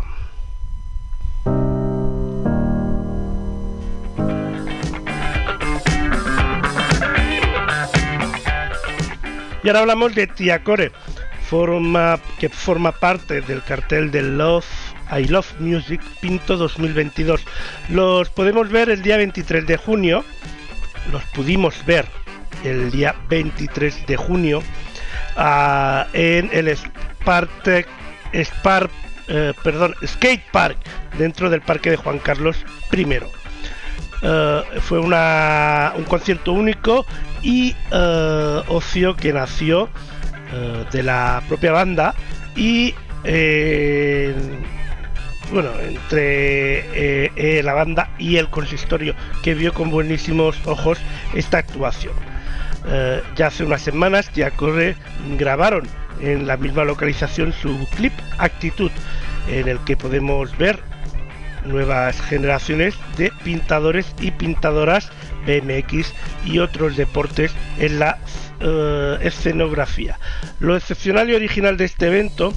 Y 9.62 9.68
ahora 9.68 9.80
hablamos 9.80 10.16
de 10.16 10.26
Tia 10.26 10.64
Core, 10.64 10.90
forma, 11.48 12.18
que 12.40 12.48
forma 12.48 12.90
parte 12.90 13.40
del 13.40 13.62
cartel 13.62 14.10
de 14.10 14.22
Love 14.22 14.66
I 15.16 15.28
Love 15.28 15.60
Music 15.60 16.00
Pinto 16.20 16.56
2022. 16.56 17.44
Los 17.88 18.30
podemos 18.30 18.68
ver 18.68 18.90
el 18.90 19.02
día 19.02 19.16
23 19.16 19.64
de 19.64 19.76
junio, 19.76 20.24
los 21.12 21.22
pudimos 21.26 21.86
ver 21.86 22.19
el 22.64 22.90
día 22.90 23.14
23 23.28 24.06
de 24.06 24.16
junio 24.16 24.62
ah, 25.36 26.06
en 26.12 26.50
el 26.52 26.68
Spartek, 26.76 27.86
Spar, 28.34 28.90
eh, 29.28 29.52
perdón, 29.62 29.94
Skate 30.04 30.42
Park 30.50 30.78
dentro 31.18 31.50
del 31.50 31.60
parque 31.60 31.90
de 31.90 31.96
Juan 31.96 32.18
Carlos 32.18 32.56
I. 32.92 33.06
Eh, 34.22 34.62
fue 34.80 34.98
una, 34.98 35.92
un 35.96 36.04
concierto 36.04 36.52
único 36.52 37.06
y 37.42 37.74
eh, 37.90 38.62
ocio 38.68 39.16
que 39.16 39.32
nació 39.32 39.88
de 40.90 41.04
la 41.04 41.44
propia 41.46 41.70
banda 41.70 42.12
y 42.56 42.92
bueno 45.52 45.70
entre 45.80 47.62
la 47.62 47.72
banda 47.72 48.10
y 48.18 48.36
el 48.36 48.50
consistorio 48.50 49.14
que 49.44 49.54
vio 49.54 49.72
con 49.72 49.90
buenísimos 49.90 50.56
ojos 50.66 50.98
esta 51.34 51.58
actuación 51.58 52.29
Eh, 52.86 53.22
ya 53.36 53.48
hace 53.48 53.64
unas 53.64 53.82
semanas 53.82 54.30
ya 54.34 54.50
corre 54.50 54.96
grabaron 55.36 55.86
en 56.20 56.46
la 56.46 56.56
misma 56.56 56.84
localización 56.84 57.52
su 57.52 57.86
clip 57.96 58.12
actitud 58.38 58.90
en 59.48 59.68
el 59.68 59.78
que 59.80 59.96
podemos 59.96 60.56
ver 60.56 60.78
nuevas 61.64 62.20
generaciones 62.22 62.94
de 63.16 63.30
pintadores 63.44 64.14
y 64.20 64.30
pintadoras 64.30 65.10
BMX 65.46 66.12
y 66.44 66.58
otros 66.58 66.96
deportes 66.96 67.52
en 67.78 67.98
la 67.98 68.18
eh, 68.60 69.18
escenografía. 69.22 70.18
Lo 70.58 70.76
excepcional 70.76 71.30
y 71.30 71.34
original 71.34 71.76
de 71.76 71.84
este 71.84 72.06
evento 72.06 72.52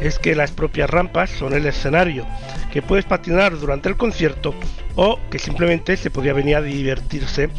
es 0.00 0.18
que 0.18 0.34
las 0.34 0.50
propias 0.50 0.90
rampas 0.90 1.30
son 1.30 1.52
el 1.52 1.66
escenario, 1.66 2.26
que 2.72 2.82
puedes 2.82 3.04
patinar 3.04 3.58
durante 3.58 3.90
el 3.90 3.96
concierto 3.96 4.54
o 4.96 5.18
que 5.30 5.38
simplemente 5.38 5.96
se 5.96 6.10
podía 6.10 6.32
venir 6.32 6.56
a 6.56 6.62
divertirse 6.62 7.50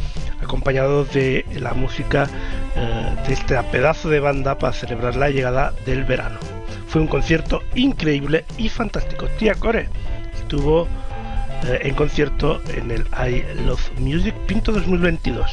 acompañado 0.41 1.05
de 1.05 1.45
la 1.55 1.73
música 1.73 2.27
eh, 2.75 3.15
de 3.27 3.33
este 3.33 3.61
pedazo 3.71 4.09
de 4.09 4.19
banda 4.19 4.57
para 4.57 4.73
celebrar 4.73 5.15
la 5.15 5.29
llegada 5.29 5.73
del 5.85 6.03
verano. 6.03 6.39
Fue 6.87 6.99
un 6.99 7.07
concierto 7.07 7.61
increíble 7.75 8.43
y 8.57 8.69
fantástico. 8.69 9.27
Tía 9.37 9.53
Core 9.53 9.87
estuvo 10.33 10.87
eh, 11.65 11.79
en 11.83 11.93
concierto 11.93 12.61
en 12.75 12.89
el 12.89 13.05
I 13.13 13.43
Love 13.65 13.91
Music 13.99 14.33
Pinto 14.47 14.71
2022. 14.71 15.49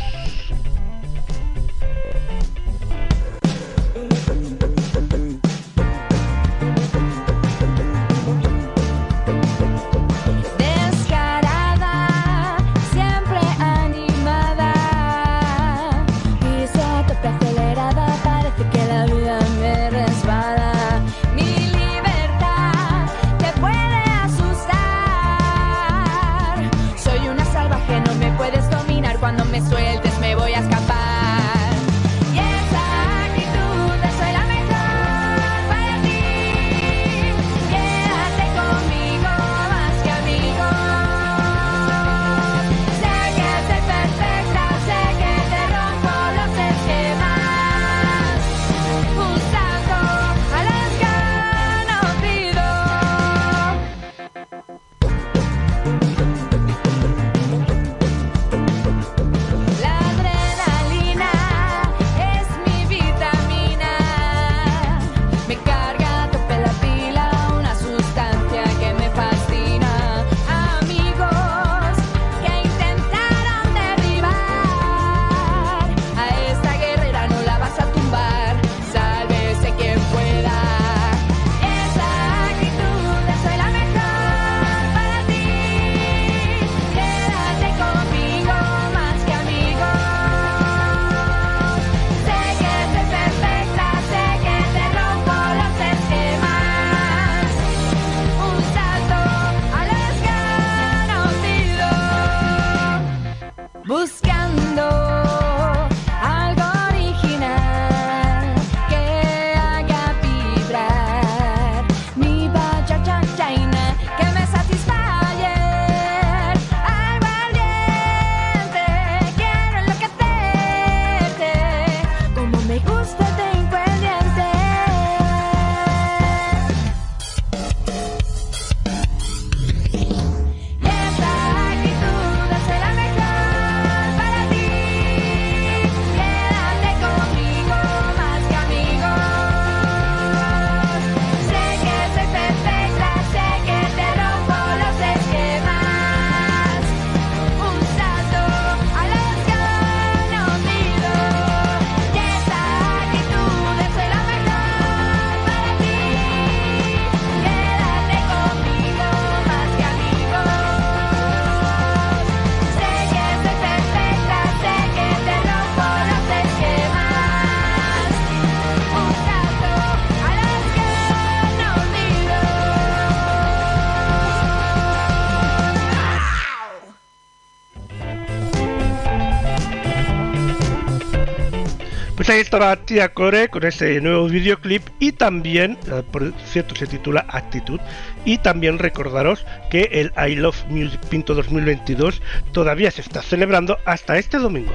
Estaba 182.50 182.74
Tía 182.74 183.10
Core 183.10 183.48
con 183.48 183.64
ese 183.64 184.00
nuevo 184.00 184.26
videoclip 184.26 184.82
y 184.98 185.12
también, 185.12 185.78
eh, 185.86 186.02
por 186.10 186.32
cierto, 186.46 186.74
se 186.74 186.88
titula 186.88 187.24
Actitud. 187.28 187.78
Y 188.24 188.38
también 188.38 188.80
recordaros 188.80 189.46
que 189.70 189.88
el 189.92 190.12
I 190.18 190.34
Love 190.34 190.64
Music 190.68 190.98
Pinto 191.08 191.36
2022 191.36 192.20
todavía 192.50 192.90
se 192.90 193.02
está 193.02 193.22
celebrando 193.22 193.78
hasta 193.84 194.18
este 194.18 194.38
domingo. 194.38 194.72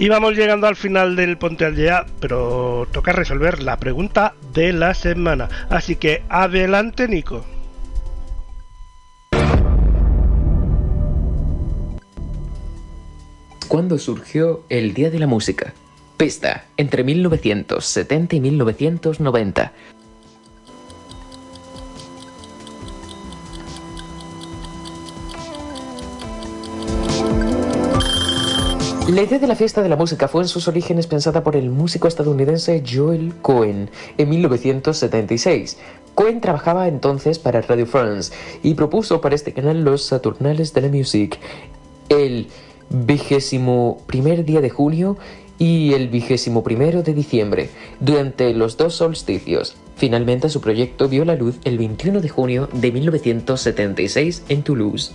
Y 0.00 0.08
vamos 0.08 0.36
llegando 0.36 0.68
al 0.68 0.76
final 0.76 1.16
del 1.16 1.38
Ponte 1.38 1.64
al 1.64 1.74
Día, 1.74 2.06
pero 2.20 2.86
toca 2.92 3.10
resolver 3.10 3.60
la 3.60 3.76
pregunta 3.78 4.34
de 4.52 4.72
la 4.72 4.94
semana. 4.94 5.48
Así 5.70 5.96
que 5.96 6.22
adelante, 6.28 7.08
Nico. 7.08 7.44
¿Cuándo 13.66 13.98
surgió 13.98 14.64
el 14.68 14.94
Día 14.94 15.10
de 15.10 15.18
la 15.18 15.26
Música? 15.26 15.74
Pista, 16.16 16.66
entre 16.76 17.02
1970 17.02 18.36
y 18.36 18.40
1990. 18.40 19.72
La 29.08 29.22
idea 29.22 29.38
de 29.38 29.46
la 29.46 29.56
fiesta 29.56 29.82
de 29.82 29.88
la 29.88 29.96
música 29.96 30.28
fue 30.28 30.42
en 30.42 30.48
sus 30.48 30.68
orígenes 30.68 31.06
pensada 31.06 31.42
por 31.42 31.56
el 31.56 31.70
músico 31.70 32.08
estadounidense 32.08 32.84
Joel 32.86 33.32
Cohen 33.40 33.88
en 34.18 34.28
1976. 34.28 35.78
Cohen 36.14 36.42
trabajaba 36.42 36.88
entonces 36.88 37.38
para 37.38 37.62
Radio 37.62 37.86
France 37.86 38.34
y 38.62 38.74
propuso 38.74 39.22
para 39.22 39.34
este 39.34 39.54
canal 39.54 39.82
los 39.82 40.04
Saturnales 40.04 40.74
de 40.74 40.82
la 40.82 40.88
Music 40.88 41.38
el 42.10 42.48
vigésimo 42.90 44.02
primer 44.06 44.44
día 44.44 44.60
de 44.60 44.68
junio 44.68 45.16
y 45.58 45.94
el 45.94 46.08
vigésimo 46.08 46.62
primero 46.62 47.02
de 47.02 47.14
diciembre, 47.14 47.70
durante 48.00 48.52
los 48.52 48.76
dos 48.76 48.94
solsticios. 48.94 49.74
Finalmente 49.96 50.50
su 50.50 50.60
proyecto 50.60 51.08
vio 51.08 51.24
la 51.24 51.34
luz 51.34 51.56
el 51.64 51.78
21 51.78 52.20
de 52.20 52.28
junio 52.28 52.68
de 52.74 52.92
1976 52.92 54.44
en 54.50 54.62
Toulouse. 54.62 55.14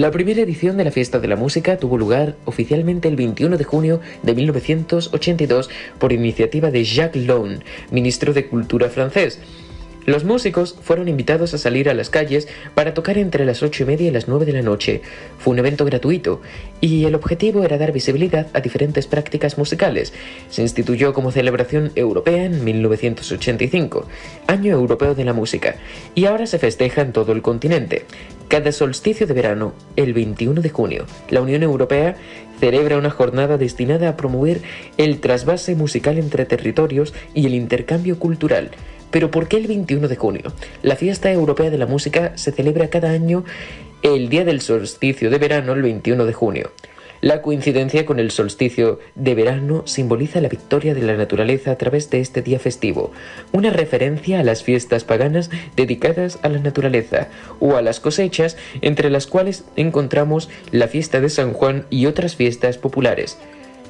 La 0.00 0.10
primera 0.10 0.40
edición 0.40 0.78
de 0.78 0.84
la 0.84 0.90
Fiesta 0.90 1.18
de 1.18 1.28
la 1.28 1.36
Música 1.36 1.76
tuvo 1.76 1.98
lugar 1.98 2.34
oficialmente 2.46 3.06
el 3.06 3.16
21 3.16 3.58
de 3.58 3.64
junio 3.64 4.00
de 4.22 4.34
1982 4.34 5.68
por 5.98 6.14
iniciativa 6.14 6.70
de 6.70 6.84
Jacques 6.84 7.26
Lone, 7.26 7.58
ministro 7.90 8.32
de 8.32 8.46
Cultura 8.46 8.88
francés. 8.88 9.38
Los 10.06 10.24
músicos 10.24 10.76
fueron 10.80 11.08
invitados 11.08 11.52
a 11.52 11.58
salir 11.58 11.88
a 11.88 11.94
las 11.94 12.10
calles 12.10 12.48
para 12.74 12.94
tocar 12.94 13.18
entre 13.18 13.44
las 13.44 13.62
8 13.62 13.82
y 13.82 13.86
media 13.86 14.08
y 14.08 14.10
las 14.10 14.28
9 14.28 14.46
de 14.46 14.52
la 14.52 14.62
noche. 14.62 15.02
Fue 15.38 15.52
un 15.52 15.58
evento 15.58 15.84
gratuito 15.84 16.40
y 16.80 17.04
el 17.04 17.14
objetivo 17.14 17.64
era 17.64 17.78
dar 17.78 17.92
visibilidad 17.92 18.46
a 18.54 18.60
diferentes 18.60 19.06
prácticas 19.06 19.58
musicales. 19.58 20.12
Se 20.48 20.62
instituyó 20.62 21.12
como 21.12 21.32
celebración 21.32 21.92
europea 21.94 22.44
en 22.44 22.64
1985, 22.64 24.08
Año 24.46 24.72
Europeo 24.72 25.14
de 25.14 25.24
la 25.24 25.34
Música, 25.34 25.76
y 26.14 26.24
ahora 26.24 26.46
se 26.46 26.58
festeja 26.58 27.02
en 27.02 27.12
todo 27.12 27.32
el 27.32 27.42
continente. 27.42 28.06
Cada 28.48 28.72
solsticio 28.72 29.26
de 29.26 29.34
verano, 29.34 29.74
el 29.96 30.12
21 30.12 30.60
de 30.60 30.70
junio, 30.70 31.06
la 31.28 31.40
Unión 31.40 31.62
Europea 31.62 32.16
celebra 32.58 32.98
una 32.98 33.10
jornada 33.10 33.58
destinada 33.58 34.08
a 34.08 34.16
promover 34.16 34.60
el 34.96 35.20
trasvase 35.20 35.74
musical 35.76 36.18
entre 36.18 36.46
territorios 36.46 37.14
y 37.32 37.46
el 37.46 37.54
intercambio 37.54 38.18
cultural. 38.18 38.70
Pero 39.10 39.30
¿por 39.30 39.48
qué 39.48 39.56
el 39.56 39.66
21 39.66 40.08
de 40.08 40.16
junio? 40.16 40.52
La 40.82 40.96
fiesta 40.96 41.30
europea 41.30 41.70
de 41.70 41.78
la 41.78 41.86
música 41.86 42.32
se 42.36 42.52
celebra 42.52 42.88
cada 42.88 43.10
año 43.10 43.44
el 44.02 44.28
día 44.28 44.44
del 44.44 44.60
solsticio 44.60 45.30
de 45.30 45.38
verano, 45.38 45.72
el 45.72 45.82
21 45.82 46.24
de 46.24 46.32
junio. 46.32 46.70
La 47.22 47.42
coincidencia 47.42 48.06
con 48.06 48.18
el 48.18 48.30
solsticio 48.30 48.98
de 49.14 49.34
verano 49.34 49.82
simboliza 49.84 50.40
la 50.40 50.48
victoria 50.48 50.94
de 50.94 51.02
la 51.02 51.18
naturaleza 51.18 51.70
a 51.70 51.76
través 51.76 52.08
de 52.08 52.20
este 52.20 52.40
día 52.40 52.58
festivo, 52.58 53.12
una 53.52 53.68
referencia 53.68 54.40
a 54.40 54.42
las 54.42 54.62
fiestas 54.62 55.04
paganas 55.04 55.50
dedicadas 55.76 56.38
a 56.40 56.48
la 56.48 56.60
naturaleza 56.60 57.28
o 57.58 57.76
a 57.76 57.82
las 57.82 58.00
cosechas, 58.00 58.56
entre 58.80 59.10
las 59.10 59.26
cuales 59.26 59.64
encontramos 59.76 60.48
la 60.70 60.88
fiesta 60.88 61.20
de 61.20 61.28
San 61.28 61.52
Juan 61.52 61.84
y 61.90 62.06
otras 62.06 62.36
fiestas 62.36 62.78
populares, 62.78 63.36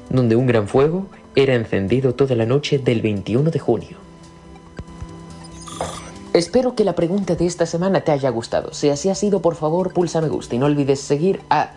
donde 0.09 0.35
un 0.35 0.45
gran 0.45 0.67
fuego 0.67 1.07
era 1.33 1.55
encendido 1.55 2.15
toda 2.15 2.35
la 2.35 2.45
noche 2.45 2.79
del 2.79 3.01
21 3.01 3.49
de 3.49 3.59
junio. 3.59 4.10
Espero 6.33 6.75
que 6.75 6.85
la 6.85 6.95
pregunta 6.95 7.35
de 7.35 7.45
esta 7.45 7.65
semana 7.65 8.01
te 8.01 8.13
haya 8.13 8.29
gustado. 8.29 8.73
Si 8.73 8.87
así 8.87 9.09
ha 9.09 9.15
sido, 9.15 9.41
por 9.41 9.55
favor, 9.55 9.91
pulsa 9.91 10.21
me 10.21 10.29
gusta 10.29 10.55
y 10.55 10.59
no 10.59 10.67
olvides 10.67 11.01
seguir 11.01 11.41
a 11.49 11.71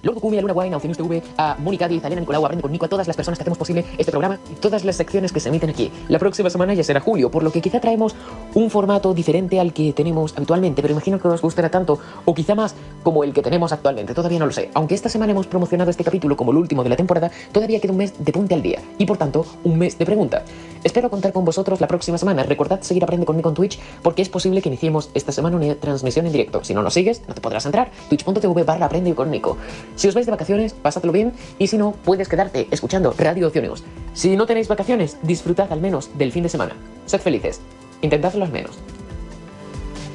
Lord 0.00 0.18
Kumi, 0.18 0.38
a 0.38 0.40
Luna 0.40 0.54
Wine, 0.54 0.74
a 0.74 0.78
Oceanus 0.78 0.96
TV, 0.96 1.22
a 1.36 1.56
Mónica 1.58 1.88
Díaz, 1.88 2.02
a 2.04 2.06
Elena 2.06 2.22
Nicolau, 2.22 2.46
a 2.46 2.48
Nico, 2.52 2.86
a 2.86 2.88
todas 2.88 3.06
las 3.06 3.14
personas 3.16 3.38
que 3.38 3.42
hacemos 3.42 3.58
posible 3.58 3.84
este 3.98 4.10
programa 4.10 4.38
y 4.50 4.54
todas 4.54 4.86
las 4.86 4.96
secciones 4.96 5.30
que 5.30 5.40
se 5.40 5.50
emiten 5.50 5.68
aquí. 5.68 5.92
La 6.08 6.18
próxima 6.18 6.48
semana 6.48 6.72
ya 6.72 6.82
será 6.82 7.00
julio, 7.00 7.30
por 7.30 7.42
lo 7.42 7.52
que 7.52 7.60
quizá 7.60 7.80
traemos 7.80 8.16
un 8.54 8.70
formato 8.70 9.12
diferente 9.12 9.60
al 9.60 9.74
que 9.74 9.92
tenemos 9.92 10.32
habitualmente, 10.36 10.80
pero 10.80 10.92
imagino 10.92 11.20
que 11.20 11.28
os 11.28 11.42
gustará 11.42 11.68
tanto, 11.68 11.98
o 12.24 12.32
quizá 12.32 12.54
más, 12.54 12.74
como 13.02 13.24
el 13.24 13.34
que 13.34 13.42
tenemos 13.42 13.72
actualmente. 13.72 14.14
Todavía 14.14 14.38
no 14.38 14.46
lo 14.46 14.52
sé. 14.52 14.70
Aunque 14.72 14.94
esta 14.94 15.10
semana 15.10 15.32
hemos 15.32 15.46
promocionado 15.46 15.90
este 15.90 16.02
capítulo 16.02 16.34
como 16.34 16.50
el 16.52 16.56
último 16.56 16.82
de 16.82 16.88
la 16.88 16.96
temporada, 16.96 17.30
todavía 17.52 17.78
queda 17.78 17.92
un 17.92 17.98
mes 17.98 18.14
de 18.18 18.32
punte 18.32 18.54
al 18.54 18.62
día, 18.62 18.80
y 18.96 19.04
por 19.04 19.18
tanto, 19.18 19.44
un 19.64 19.78
mes 19.78 19.98
de 19.98 20.06
pregunta. 20.06 20.42
Espero 20.84 21.10
contar 21.10 21.32
con 21.32 21.44
vosotros 21.44 21.80
la 21.80 21.86
próxima 21.86 22.18
semana. 22.18 22.42
Recordad 22.42 22.80
seguir 22.80 23.04
Aprende 23.04 23.24
conmigo 23.24 23.48
en 23.48 23.54
Twitch, 23.54 23.78
porque 24.02 24.22
es 24.22 24.28
posible 24.28 24.62
que 24.62 24.68
iniciemos 24.68 25.10
esta 25.14 25.30
semana 25.30 25.56
una 25.56 25.74
transmisión 25.76 26.26
en 26.26 26.32
directo. 26.32 26.64
Si 26.64 26.74
no 26.74 26.82
nos 26.82 26.94
sigues, 26.94 27.22
no 27.28 27.34
te 27.34 27.40
podrás 27.40 27.66
entrar. 27.66 27.90
Twitch.tv 28.08 28.64
barra 28.64 28.86
Aprende 28.86 29.14
con 29.14 29.30
Nico. 29.30 29.56
Si 29.94 30.08
os 30.08 30.14
vais 30.14 30.26
de 30.26 30.32
vacaciones, 30.32 30.72
pásadlo 30.72 31.12
bien, 31.12 31.32
y 31.58 31.68
si 31.68 31.78
no, 31.78 31.92
puedes 31.92 32.28
quedarte 32.28 32.66
escuchando 32.70 33.14
Radio 33.16 33.46
Ocioneus. 33.46 33.84
Si 34.12 34.36
no 34.36 34.46
tenéis 34.46 34.68
vacaciones, 34.68 35.18
disfrutad 35.22 35.72
al 35.72 35.80
menos 35.80 36.10
del 36.18 36.32
fin 36.32 36.42
de 36.42 36.48
semana. 36.48 36.74
Sed 37.06 37.20
felices. 37.20 37.60
Intentadlo 38.00 38.44
al 38.44 38.50
menos. 38.50 38.78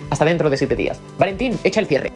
Hasta 0.10 0.26
dentro 0.26 0.50
de 0.50 0.58
siete 0.58 0.76
días. 0.76 1.00
Valentín, 1.18 1.58
echa 1.64 1.80
el 1.80 1.88
cierre. 1.88 2.12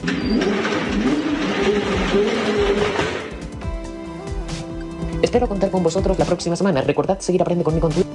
Espero 5.22 5.48
contar 5.48 5.72
con 5.72 5.84
vosotros 5.84 6.20
la 6.20 6.26
próxima 6.26 6.56
semana. 6.56 6.82
Recordad 6.82 7.20
seguir 7.20 7.42
Aprende 7.42 7.64
conmigo 7.64 7.88
en 7.88 7.94
Twitch. 7.94 8.08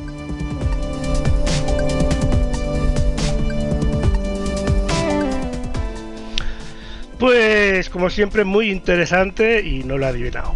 Pues 7.18 7.88
como 7.88 8.10
siempre 8.10 8.44
muy 8.44 8.70
interesante 8.70 9.60
y 9.66 9.84
no 9.84 9.97
lo 9.97 10.06
he 10.06 10.09
adivinado. 10.09 10.55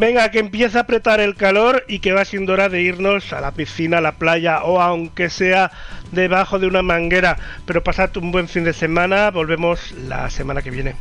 Venga, 0.00 0.30
que 0.30 0.38
empieza 0.38 0.78
a 0.78 0.82
apretar 0.84 1.20
el 1.20 1.34
calor 1.34 1.84
y 1.86 1.98
que 1.98 2.14
va 2.14 2.24
siendo 2.24 2.54
hora 2.54 2.70
de 2.70 2.80
irnos 2.80 3.34
a 3.34 3.42
la 3.42 3.52
piscina, 3.52 3.98
a 3.98 4.00
la 4.00 4.12
playa 4.12 4.62
o 4.62 4.80
aunque 4.80 5.28
sea 5.28 5.72
debajo 6.10 6.58
de 6.58 6.66
una 6.66 6.80
manguera. 6.80 7.36
Pero 7.66 7.84
pasad 7.84 8.16
un 8.16 8.32
buen 8.32 8.48
fin 8.48 8.64
de 8.64 8.72
semana, 8.72 9.30
volvemos 9.30 9.92
la 9.92 10.30
semana 10.30 10.62
que 10.62 10.70
viene. 10.70 10.96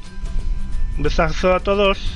Un 0.97 1.03
besazo 1.03 1.55
a 1.55 1.61
todos. 1.61 2.11